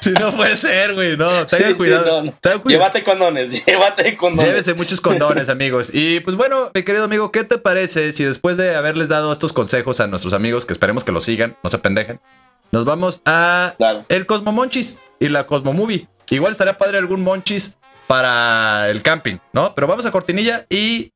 Si 0.00 0.10
no 0.12 0.32
puede 0.36 0.56
ser, 0.56 0.94
güey. 0.94 1.16
No, 1.16 1.46
tengan 1.46 1.70
sí, 1.70 1.76
cuidado. 1.76 2.04
no, 2.06 2.22
no. 2.24 2.32
tengan 2.40 2.60
cuidado. 2.60 2.82
Llévate 2.84 3.02
condones, 3.04 3.64
llévate 3.66 4.16
condones. 4.16 4.44
Llévense 4.50 4.74
muchos 4.74 5.00
condones, 5.00 5.48
amigos. 5.48 5.90
Y 5.92 6.20
pues 6.20 6.36
bueno, 6.36 6.70
mi 6.74 6.82
querido 6.84 7.04
amigo, 7.04 7.32
¿qué 7.32 7.42
te 7.44 7.58
parece 7.58 8.12
si 8.12 8.22
después 8.24 8.56
de 8.56 8.76
haberles 8.76 9.08
dado 9.08 9.32
estos 9.32 9.52
consejos 9.52 9.98
a 10.00 10.06
nuestros 10.06 10.32
amigos, 10.34 10.64
que 10.66 10.72
esperemos 10.74 11.02
que 11.04 11.12
los 11.12 11.24
sigan, 11.24 11.56
no 11.64 11.70
se 11.70 11.78
pendejen, 11.78 12.20
nos 12.72 12.84
vamos 12.84 13.22
a 13.24 13.74
Claro. 13.78 14.04
el 14.08 14.26
Cosmo 14.26 14.52
Monchis 14.52 14.98
y 15.20 15.28
la 15.28 15.46
Cosmo 15.46 15.72
Movie? 15.72 16.08
Igual 16.30 16.52
estaría 16.52 16.76
padre 16.76 16.98
algún 16.98 17.22
Monchis 17.22 17.78
para 18.06 18.88
el 18.90 19.02
camping, 19.02 19.36
¿no? 19.52 19.74
Pero 19.74 19.86
vamos 19.86 20.06
a 20.06 20.10
cortinilla 20.12 20.66
y 20.70 21.12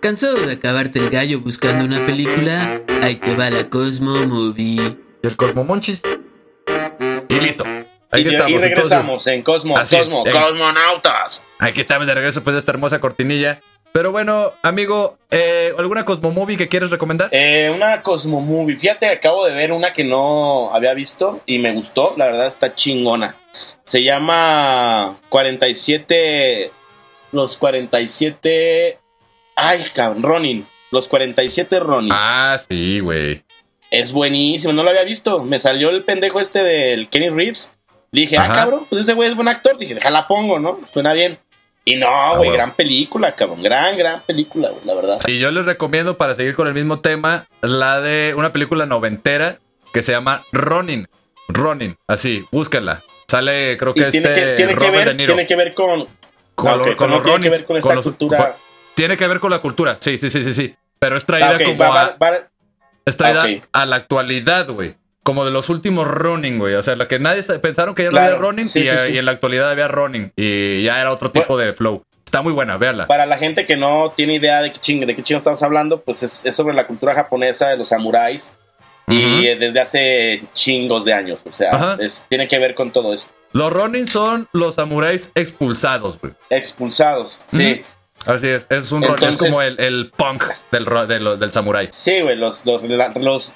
¿Cansado 0.00 0.34
de 0.40 0.54
acabarte 0.54 0.98
el 0.98 1.10
gallo 1.10 1.40
buscando 1.40 1.84
una 1.84 2.04
película? 2.04 2.80
Ahí 3.02 3.16
te 3.16 3.36
va 3.36 3.50
la 3.50 3.68
Cosmo 3.70 4.26
Movie. 4.26 4.96
Y 5.22 5.26
el 5.26 5.36
Cosmomonchis. 5.36 6.02
y 7.28 7.34
listo. 7.40 7.64
Y, 7.64 7.86
Aquí 8.10 8.22
y 8.24 8.28
estamos. 8.28 8.62
regresamos 8.62 9.26
en 9.28 9.42
Cosmo, 9.42 9.78
Así 9.78 9.94
es, 9.96 10.02
Cosmo, 10.02 10.24
en- 10.26 10.32
Cosmonautas. 10.32 11.40
Aquí 11.60 11.80
estamos 11.80 12.06
de 12.08 12.14
regreso 12.14 12.40
después 12.40 12.54
de 12.54 12.60
esta 12.60 12.72
hermosa 12.72 13.00
cortinilla. 13.00 13.60
Pero 13.92 14.10
bueno, 14.10 14.52
amigo, 14.62 15.18
eh, 15.30 15.72
¿alguna 15.78 16.04
Cosmo 16.04 16.30
Movie 16.30 16.56
que 16.56 16.68
quieres 16.68 16.90
recomendar? 16.90 17.28
Eh, 17.30 17.70
una 17.74 18.02
Cosmo 18.02 18.40
Movie. 18.40 18.76
Fíjate, 18.76 19.06
acabo 19.08 19.44
de 19.44 19.52
ver 19.52 19.70
una 19.72 19.92
que 19.92 20.02
no 20.02 20.74
había 20.74 20.94
visto 20.94 21.40
y 21.44 21.58
me 21.58 21.72
gustó. 21.72 22.14
La 22.16 22.26
verdad 22.26 22.46
está 22.46 22.74
chingona. 22.74 23.36
Se 23.84 24.02
llama 24.02 25.18
47. 25.28 26.70
Los 27.32 27.56
47. 27.58 28.98
Ay, 29.56 29.84
cabrón, 29.94 30.22
Ronin. 30.22 30.66
Los 30.90 31.08
47 31.08 31.78
Ronin. 31.80 32.10
Ah, 32.14 32.56
sí, 32.68 33.00
güey. 33.00 33.42
Es 33.90 34.10
buenísimo, 34.12 34.72
no 34.72 34.82
lo 34.82 34.88
había 34.90 35.04
visto. 35.04 35.40
Me 35.40 35.58
salió 35.58 35.90
el 35.90 36.02
pendejo 36.02 36.40
este 36.40 36.62
del 36.62 37.10
Kenny 37.10 37.28
Reeves. 37.28 37.74
Dije, 38.10 38.38
Ajá. 38.38 38.50
ah, 38.50 38.54
cabrón, 38.54 38.86
pues 38.88 39.02
ese 39.02 39.12
güey 39.12 39.28
es 39.28 39.36
buen 39.36 39.48
actor. 39.48 39.76
Dije, 39.78 39.94
déjala 39.94 40.26
pongo, 40.26 40.58
¿no? 40.58 40.80
Suena 40.92 41.12
bien. 41.12 41.38
Y 41.84 41.96
no, 41.96 42.06
güey, 42.36 42.42
huevo. 42.50 42.52
gran 42.52 42.72
película, 42.74 43.32
cabrón. 43.32 43.62
Gran, 43.62 43.96
gran 43.96 44.20
película, 44.22 44.68
güey, 44.70 44.84
la 44.84 44.94
verdad. 44.94 45.18
Y 45.26 45.38
yo 45.40 45.50
les 45.50 45.64
recomiendo 45.64 46.16
para 46.16 46.34
seguir 46.34 46.54
con 46.54 46.68
el 46.68 46.74
mismo 46.74 47.00
tema 47.00 47.46
la 47.60 48.00
de 48.00 48.34
una 48.36 48.52
película 48.52 48.86
noventera 48.86 49.58
que 49.92 50.02
se 50.02 50.12
llama 50.12 50.42
Ronin. 50.52 51.08
Ronin, 51.48 51.96
así, 52.06 52.44
búsquenla. 52.52 53.02
Sale, 53.28 53.76
creo 53.78 53.94
que 53.94 54.04
tiene, 54.10 54.28
este 54.28 54.40
que, 54.40 54.52
tiene, 54.56 54.74
que 54.76 54.90
ver, 54.90 55.08
De 55.08 55.14
Niro. 55.14 55.34
tiene 55.34 55.46
que 55.48 55.56
ver 55.56 55.74
con. 55.74 56.06
Con, 56.54 56.70
Ah, 56.70 56.76
lo- 56.76 56.96
con 56.96 57.10
los 57.10 57.22
tiene 57.22 57.40
que 57.44 57.50
ver 57.50 57.64
con 57.66 57.76
esta 57.78 57.86
con 57.88 57.96
los- 57.96 58.04
cultura. 58.04 58.38
con- 58.38 58.52
tiene 58.94 59.16
que 59.16 59.26
ver 59.26 59.40
con 59.40 59.50
la 59.50 59.58
cultura, 59.60 59.96
sí, 59.98 60.18
sí, 60.18 60.28
sí, 60.30 60.44
sí, 60.44 60.52
sí. 60.52 60.74
Pero 60.98 61.16
es 61.16 61.24
traída 61.26 61.56
Ah, 61.56 61.64
como 61.64 61.78
va- 61.78 61.86
a, 61.88 61.90
va- 62.10 62.16
va- 62.30 62.48
es 63.04 63.16
traída 63.16 63.44
ah, 63.72 63.82
a 63.82 63.86
la 63.86 63.96
actualidad, 63.96 64.68
güey. 64.68 64.94
Como 65.22 65.44
de 65.44 65.50
los 65.52 65.68
últimos 65.68 66.06
Ronin, 66.08 66.58
güey. 66.58 66.74
O 66.74 66.82
sea, 66.82 66.96
la 66.96 67.06
que 67.08 67.18
nadie 67.18 67.42
sa- 67.42 67.60
pensaron 67.60 67.94
que 67.94 68.02
ya 68.04 68.10
no 68.10 68.18
había 68.18 68.34
Ronin 68.36 68.68
sí, 68.68 68.80
y, 68.80 68.82
sí, 68.82 68.88
eh, 68.88 68.98
sí. 69.06 69.12
y 69.14 69.18
en 69.18 69.24
la 69.24 69.32
actualidad 69.32 69.70
había 69.70 69.86
Ronin. 69.88 70.32
Y 70.36 70.82
ya 70.82 71.00
era 71.00 71.12
otro 71.12 71.30
tipo 71.30 71.56
de 71.56 71.72
flow. 71.72 72.02
Está 72.24 72.42
muy 72.42 72.52
buena, 72.52 72.76
véanla. 72.78 73.06
Para 73.06 73.26
la 73.26 73.36
gente 73.38 73.66
que 73.66 73.76
no 73.76 74.12
tiene 74.16 74.34
idea 74.36 74.62
de 74.62 74.72
qué 74.72 74.78
chingo, 74.80 75.06
de 75.06 75.14
qué 75.14 75.22
chingo 75.22 75.38
estamos 75.38 75.62
hablando, 75.62 76.00
pues 76.00 76.22
es, 76.22 76.44
es 76.46 76.56
sobre 76.56 76.74
la 76.74 76.86
cultura 76.86 77.14
japonesa 77.14 77.68
de 77.68 77.76
los 77.76 77.90
samuráis. 77.90 78.52
Y 79.08 79.46
eh, 79.46 79.56
desde 79.56 79.80
hace 79.80 80.42
chingos 80.54 81.04
de 81.04 81.12
años. 81.12 81.40
O 81.44 81.52
sea, 81.52 81.96
es- 82.00 82.24
tiene 82.28 82.48
que 82.48 82.58
ver 82.58 82.74
con 82.74 82.90
todo 82.92 83.12
esto. 83.12 83.30
Los 83.52 83.70
Ronin 83.72 84.08
son 84.08 84.48
los 84.52 84.76
samuráis 84.76 85.30
expulsados, 85.34 86.18
güey. 86.18 86.32
Expulsados, 86.48 87.40
sí. 87.48 87.82
Así 88.26 88.48
es, 88.48 88.66
es 88.70 88.92
un 88.92 89.02
Ronin, 89.02 89.28
es 89.28 89.36
como 89.36 89.62
el, 89.62 89.78
el 89.80 90.10
punk 90.16 90.44
del, 90.70 91.38
del 91.38 91.52
samurái. 91.52 91.88
Sí, 91.90 92.20
güey, 92.20 92.36
los, 92.36 92.64
los, 92.64 92.82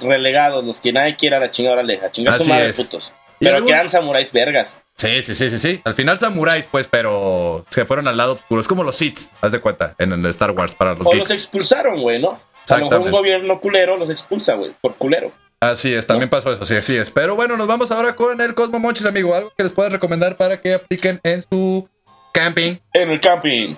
relegados, 0.00 0.64
los 0.64 0.80
que 0.80 0.92
nadie 0.92 1.16
quiera 1.16 1.38
la 1.38 1.50
chingada 1.50 1.82
leja, 1.82 2.10
chingar 2.10 2.36
su 2.36 2.44
madre 2.46 2.70
es. 2.70 2.76
putos. 2.76 3.12
Pero 3.38 3.56
algún- 3.56 3.68
que 3.68 3.74
eran 3.74 3.88
samuráis 3.88 4.32
vergas. 4.32 4.82
Sí, 4.96 5.22
sí, 5.22 5.34
sí, 5.34 5.50
sí, 5.50 5.58
sí. 5.58 5.80
Al 5.84 5.94
final 5.94 6.18
samuráis, 6.18 6.66
pues, 6.70 6.88
pero 6.88 7.66
se 7.70 7.84
fueron 7.84 8.08
al 8.08 8.16
lado 8.16 8.32
oscuro. 8.34 8.60
Es 8.60 8.66
como 8.66 8.82
los 8.82 8.96
Sith, 8.96 9.18
haz 9.42 9.52
de 9.52 9.60
cuenta, 9.60 9.94
en 9.98 10.12
el 10.12 10.24
Star 10.26 10.52
Wars 10.52 10.74
para 10.74 10.94
los 10.94 11.06
o 11.06 11.10
geeks. 11.10 11.28
los 11.28 11.30
expulsaron, 11.30 12.00
güey, 12.00 12.20
¿no? 12.20 12.40
A 12.68 12.78
lo 12.78 12.90
mejor 12.90 13.00
un 13.06 13.10
gobierno 13.12 13.60
culero 13.60 13.96
los 13.96 14.10
expulsa, 14.10 14.54
güey, 14.54 14.72
por 14.80 14.94
culero. 14.96 15.30
Así 15.60 15.92
es, 15.94 16.06
también 16.06 16.28
pasó 16.28 16.52
eso, 16.52 16.66
sí, 16.66 16.74
así 16.74 16.96
es. 16.96 17.10
Pero 17.10 17.36
bueno, 17.36 17.56
nos 17.56 17.66
vamos 17.66 17.90
ahora 17.90 18.16
con 18.16 18.40
el 18.40 18.54
Cosmo 18.54 18.78
Monchis, 18.78 19.06
amigo. 19.06 19.34
Algo 19.34 19.52
que 19.56 19.62
les 19.64 19.72
puedas 19.72 19.92
recomendar 19.92 20.36
para 20.36 20.60
que 20.60 20.74
apliquen 20.74 21.20
en 21.22 21.42
su 21.42 21.88
camping. 22.32 22.76
En 22.94 23.10
el 23.10 23.20
camping. 23.20 23.76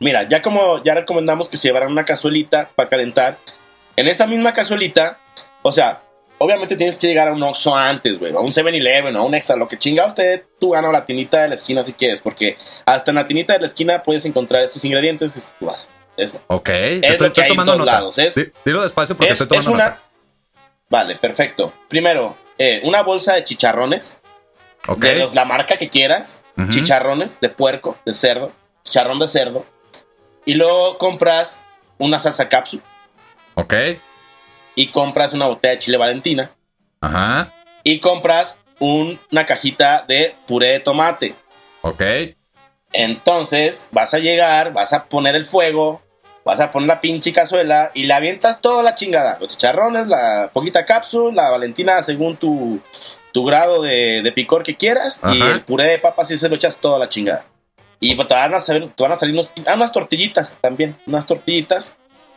Mira, 0.00 0.28
ya 0.28 0.42
como 0.42 0.82
ya 0.82 0.94
recomendamos 0.94 1.48
que 1.48 1.56
se 1.56 1.68
llevaran 1.68 1.90
una 1.92 2.04
cazuelita 2.04 2.68
para 2.74 2.88
calentar. 2.88 3.38
En 3.96 4.08
esa 4.08 4.26
misma 4.26 4.52
cazuelita, 4.52 5.18
o 5.62 5.70
sea, 5.72 6.02
obviamente 6.38 6.76
tienes 6.76 6.98
que 6.98 7.06
llegar 7.06 7.28
a 7.28 7.32
un 7.32 7.42
Oxxo 7.42 7.74
antes, 7.76 8.18
güey, 8.18 8.32
a 8.34 8.40
un 8.40 8.50
7-Eleven, 8.50 9.14
a 9.16 9.22
un 9.22 9.34
extra, 9.34 9.54
lo 9.56 9.68
que 9.68 9.78
chinga 9.78 10.04
usted, 10.06 10.42
tú 10.58 10.70
gana 10.70 10.90
la 10.90 11.04
tinita 11.04 11.42
de 11.42 11.48
la 11.48 11.54
esquina 11.54 11.84
si 11.84 11.92
quieres, 11.92 12.20
porque 12.20 12.56
hasta 12.86 13.12
en 13.12 13.14
la 13.14 13.26
tinita 13.28 13.52
de 13.52 13.60
la 13.60 13.66
esquina 13.66 14.02
puedes 14.02 14.24
encontrar 14.26 14.64
estos 14.64 14.84
ingredientes. 14.84 15.32
que 15.32 15.40
tú 15.60 15.66
vas- 15.66 15.86
es, 16.16 16.38
Ok, 16.48 16.68
Es 16.68 17.02
estoy, 17.10 17.30
tomando 17.30 17.76
nota. 17.76 17.92
lados, 17.92 18.18
es- 18.18 18.34
Di- 18.34 18.52
Dilo 18.64 18.82
despacio 18.82 19.16
porque 19.16 19.32
es- 19.32 19.40
estoy 19.40 19.58
es 19.58 19.64
tomando 19.64 19.82
una... 19.84 19.90
nota. 19.96 20.02
Vale, 20.90 21.16
perfecto. 21.16 21.72
Primero, 21.88 22.36
eh, 22.58 22.80
una 22.84 23.02
bolsa 23.02 23.34
de 23.34 23.44
chicharrones, 23.44 24.18
Ok. 24.88 25.00
de 25.02 25.18
los- 25.20 25.34
la 25.34 25.44
marca 25.44 25.76
que 25.76 25.88
quieras, 25.88 26.42
chicharrones 26.70 27.40
de 27.40 27.48
puerco, 27.48 27.96
de 28.04 28.12
cerdo, 28.14 28.52
chicharrón 28.84 29.18
de 29.18 29.28
cerdo, 29.28 29.64
y 30.44 30.54
luego 30.54 30.98
compras 30.98 31.62
una 31.98 32.18
salsa 32.18 32.48
cápsula 32.48 32.82
Ok. 33.54 33.74
y 34.74 34.88
compras 34.88 35.32
una 35.32 35.46
botella 35.46 35.72
de 35.72 35.78
chile 35.78 35.96
valentina 35.96 36.50
Ajá. 37.00 37.52
y 37.82 38.00
compras 38.00 38.56
un- 38.80 39.18
una 39.30 39.46
cajita 39.46 40.04
de 40.08 40.34
puré 40.46 40.72
de 40.72 40.80
tomate. 40.80 41.34
Ok. 41.82 42.02
Entonces 42.92 43.88
vas 43.92 44.14
a 44.14 44.18
llegar, 44.18 44.72
vas 44.72 44.92
a 44.92 45.04
poner 45.06 45.34
el 45.36 45.44
fuego, 45.44 46.02
vas 46.44 46.60
a 46.60 46.70
poner 46.70 46.88
la 46.88 47.00
pinche 47.00 47.32
cazuela 47.32 47.90
y 47.94 48.04
le 48.04 48.14
avientas 48.14 48.60
toda 48.60 48.82
la 48.82 48.94
chingada. 48.94 49.38
Los 49.40 49.50
chicharrones, 49.50 50.06
la 50.06 50.50
poquita 50.52 50.84
cápsula, 50.84 51.42
la 51.44 51.50
valentina 51.50 52.02
según 52.02 52.36
tu, 52.36 52.80
tu 53.32 53.44
grado 53.44 53.82
de, 53.82 54.22
de 54.22 54.32
picor 54.32 54.62
que 54.62 54.76
quieras 54.76 55.20
y 55.32 55.40
el 55.40 55.60
puré 55.62 55.84
de 55.90 55.98
papas 55.98 56.30
y 56.30 56.38
se 56.38 56.48
lo 56.48 56.54
echas 56.56 56.76
toda 56.78 56.98
la 56.98 57.08
chingada. 57.08 57.44
Y 58.04 58.16
te 58.16 58.34
van 58.34 58.54
a, 58.54 58.60
salir, 58.60 58.90
te 58.94 59.02
van 59.02 59.12
a 59.12 59.16
salir 59.16 59.34
unos, 59.34 59.50
ah, 59.66 59.74
unas 59.74 59.92
tortillitas 59.92 60.58
también, 60.60 60.96
unas 61.06 61.26
tortillitas. 61.26 61.96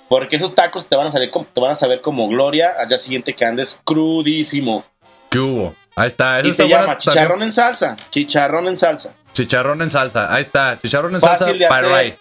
Porque 0.10 0.38
esos 0.38 0.56
tacos 0.56 0.88
te 0.88 0.96
van 0.96 1.08
a 1.08 1.12
salir 1.12 1.30
te 1.32 1.60
van 1.60 1.72
a 1.72 1.76
saber 1.76 2.00
como 2.00 2.30
gloria 2.30 2.72
al 2.80 2.88
día 2.88 2.98
siguiente 2.98 3.34
que 3.34 3.44
andes 3.44 3.78
crudísimo. 3.84 4.86
¿Qué 5.30 5.40
hubo? 5.40 5.76
Ahí 5.98 6.08
está. 6.08 6.40
Eso 6.40 6.48
Y 6.48 6.50
está 6.52 6.64
se 6.64 6.70
llama 6.70 6.80
también. 6.86 6.98
chicharrón 7.00 7.44
en 7.44 7.52
salsa. 7.52 7.98
Chicharrón 8.10 8.68
en 8.70 8.78
salsa. 8.78 9.14
Chicharrón 9.34 9.82
en 9.82 9.90
salsa. 9.90 10.34
Ahí 10.34 10.42
está. 10.44 10.78
Chicharrón 10.78 11.16
en 11.16 11.22
Fácil 11.22 11.38
salsa. 11.48 11.54
de 11.60 11.66
hacer. 11.66 12.18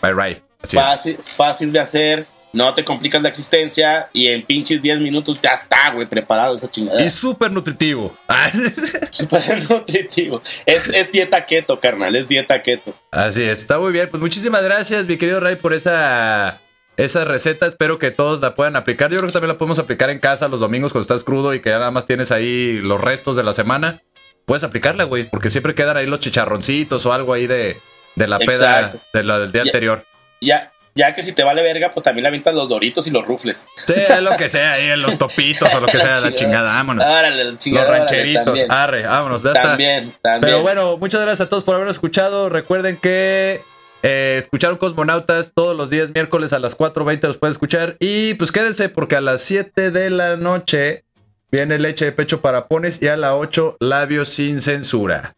Ray. 0.00 0.42
Así 0.62 0.76
es. 0.76 0.82
fácil, 0.82 1.18
fácil 1.22 1.72
de 1.72 1.78
hacer, 1.80 2.26
no 2.52 2.74
te 2.74 2.84
complicas 2.84 3.22
la 3.22 3.28
existencia 3.30 4.08
y 4.12 4.28
en 4.28 4.44
pinches 4.44 4.82
10 4.82 5.00
minutos 5.00 5.40
ya 5.40 5.50
está, 5.50 5.90
güey, 5.92 6.06
preparado 6.06 6.54
esa 6.54 6.70
chingadera. 6.70 7.04
Y 7.04 7.10
súper 7.10 7.50
nutritivo. 7.50 8.16
Súper 9.10 9.68
nutritivo. 9.70 10.42
Es, 10.66 10.88
es 10.88 11.10
dieta 11.12 11.44
keto, 11.46 11.80
carnal, 11.80 12.14
es 12.16 12.28
dieta 12.28 12.62
keto. 12.62 12.94
Así 13.10 13.42
es, 13.42 13.60
está 13.60 13.78
muy 13.78 13.92
bien. 13.92 14.08
Pues 14.10 14.20
muchísimas 14.20 14.62
gracias, 14.62 15.06
mi 15.06 15.16
querido 15.16 15.40
Ray, 15.40 15.56
por 15.56 15.72
esa, 15.74 16.60
esa 16.96 17.24
receta. 17.24 17.66
Espero 17.66 17.98
que 17.98 18.10
todos 18.10 18.40
la 18.40 18.54
puedan 18.54 18.76
aplicar. 18.76 19.10
Yo 19.10 19.18
creo 19.18 19.28
que 19.28 19.32
también 19.32 19.48
la 19.48 19.58
podemos 19.58 19.78
aplicar 19.78 20.10
en 20.10 20.18
casa 20.18 20.48
los 20.48 20.60
domingos 20.60 20.92
cuando 20.92 21.02
estás 21.02 21.24
crudo 21.24 21.54
y 21.54 21.60
que 21.60 21.70
ya 21.70 21.78
nada 21.78 21.90
más 21.90 22.06
tienes 22.06 22.30
ahí 22.32 22.80
los 22.82 23.00
restos 23.00 23.36
de 23.36 23.42
la 23.42 23.52
semana. 23.54 24.00
Puedes 24.46 24.64
aplicarla, 24.64 25.04
güey, 25.04 25.24
porque 25.24 25.50
siempre 25.50 25.74
quedan 25.74 25.96
ahí 25.96 26.06
los 26.06 26.20
chicharroncitos 26.20 27.06
o 27.06 27.12
algo 27.12 27.32
ahí 27.32 27.46
de, 27.46 27.78
de 28.16 28.26
la 28.26 28.38
peda 28.38 28.94
de 29.12 29.22
la 29.24 29.38
del 29.38 29.52
día 29.52 29.62
Ya- 29.64 29.68
anterior. 29.68 30.06
Ya, 30.40 30.71
ya 30.94 31.14
que 31.14 31.22
si 31.22 31.32
te 31.32 31.42
vale 31.44 31.62
verga, 31.62 31.90
pues 31.92 32.04
también 32.04 32.22
le 32.22 32.28
avientas 32.28 32.54
los 32.54 32.68
doritos 32.68 33.06
y 33.06 33.10
los 33.10 33.24
rufles. 33.24 33.66
Sí, 33.86 33.94
es 33.96 34.22
lo 34.22 34.36
que 34.36 34.48
sea, 34.48 34.74
ahí 34.74 34.88
en 34.88 35.02
los 35.02 35.16
topitos 35.18 35.72
o 35.74 35.80
lo 35.80 35.86
que 35.86 35.98
sea, 35.98 36.20
la 36.20 36.34
chingada, 36.34 36.72
vámonos. 36.74 37.04
Árale, 37.04 37.44
la 37.44 37.50
Los 37.52 37.58
chingada, 37.62 37.88
rancheritos, 37.88 38.66
arre, 38.68 39.06
vámonos. 39.06 39.42
También, 39.42 40.12
también. 40.22 40.40
Pero 40.40 40.62
bueno, 40.62 40.96
muchas 40.98 41.20
gracias 41.22 41.46
a 41.46 41.48
todos 41.48 41.64
por 41.64 41.74
habernos 41.74 41.96
escuchado. 41.96 42.48
Recuerden 42.48 42.96
que 42.96 43.62
Eh, 44.04 44.34
escucharon 44.36 44.78
Cosmonautas 44.78 45.52
todos 45.54 45.76
los 45.76 45.88
días 45.88 46.10
miércoles 46.12 46.52
a 46.52 46.58
las 46.58 46.76
4.20 46.76 47.22
los 47.28 47.38
pueden 47.38 47.52
escuchar. 47.52 47.96
Y 48.00 48.34
pues 48.34 48.50
quédense 48.50 48.88
porque 48.88 49.14
a 49.14 49.20
las 49.20 49.42
7 49.42 49.92
de 49.92 50.10
la 50.10 50.36
noche 50.36 51.04
viene 51.52 51.78
leche 51.78 52.06
de 52.06 52.10
pecho 52.12 52.40
para 52.40 52.66
pones 52.66 53.00
y 53.00 53.06
a 53.06 53.16
las 53.16 53.30
8 53.34 53.76
labios 53.78 54.28
sin 54.28 54.60
censura. 54.60 55.34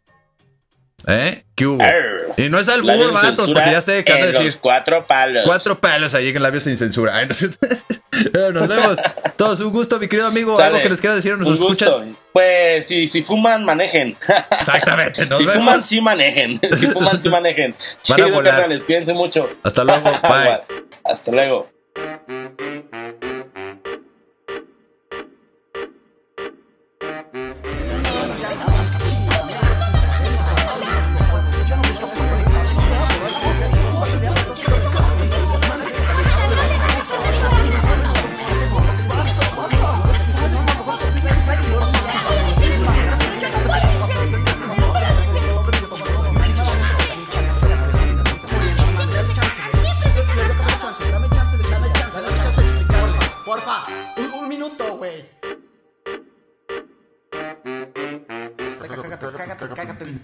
¿Eh? 1.06 1.44
¿Qué 1.54 1.66
hubo? 1.66 1.82
Arr. 1.82 2.32
Y 2.36 2.48
no 2.48 2.58
es 2.58 2.68
albur, 2.68 3.16
censura 3.20 3.52
porque 3.60 3.70
ya 3.72 3.80
sé 3.80 4.02
que 4.04 4.12
han 4.12 4.20
de 4.20 4.26
en 4.28 4.32
los 4.34 4.42
decir 4.44 4.60
cuatro 4.60 5.06
palos. 5.06 5.44
cuatro 5.44 5.78
palos 5.78 6.14
ahí 6.14 6.28
en 6.28 6.42
labios 6.42 6.64
sin 6.64 6.76
censura. 6.76 7.16
Ay, 7.16 7.28
no 8.32 8.52
nos 8.52 8.68
vemos. 8.68 8.98
Todos 9.36 9.60
un 9.60 9.72
gusto, 9.72 9.98
mi 9.98 10.08
querido 10.08 10.28
amigo. 10.28 10.54
Sale. 10.54 10.66
Algo 10.68 10.80
que 10.80 10.88
les 10.88 11.00
quiera 11.00 11.14
decir 11.14 11.32
a 11.32 11.36
nuestros 11.36 11.60
escuchas. 11.60 12.02
Pues 12.32 12.86
si, 12.86 13.06
si 13.06 13.22
fuman, 13.22 13.64
manejen. 13.64 14.16
Exactamente. 14.50 15.26
Nos 15.26 15.38
si 15.38 15.46
vemos. 15.46 15.64
fuman, 15.64 15.84
sí 15.84 16.00
manejen. 16.00 16.60
Si 16.76 16.86
fuman, 16.88 17.20
sí 17.20 17.28
manejen. 17.28 17.72
Van 18.08 18.20
a 18.20 18.24
Chido, 18.24 18.34
volar. 18.36 18.54
carnales, 18.54 18.84
cuídense 18.84 19.12
mucho. 19.12 19.48
Hasta 19.62 19.84
luego. 19.84 20.10
Bye. 20.22 20.60
Hasta 21.04 21.30
luego. 21.30 21.70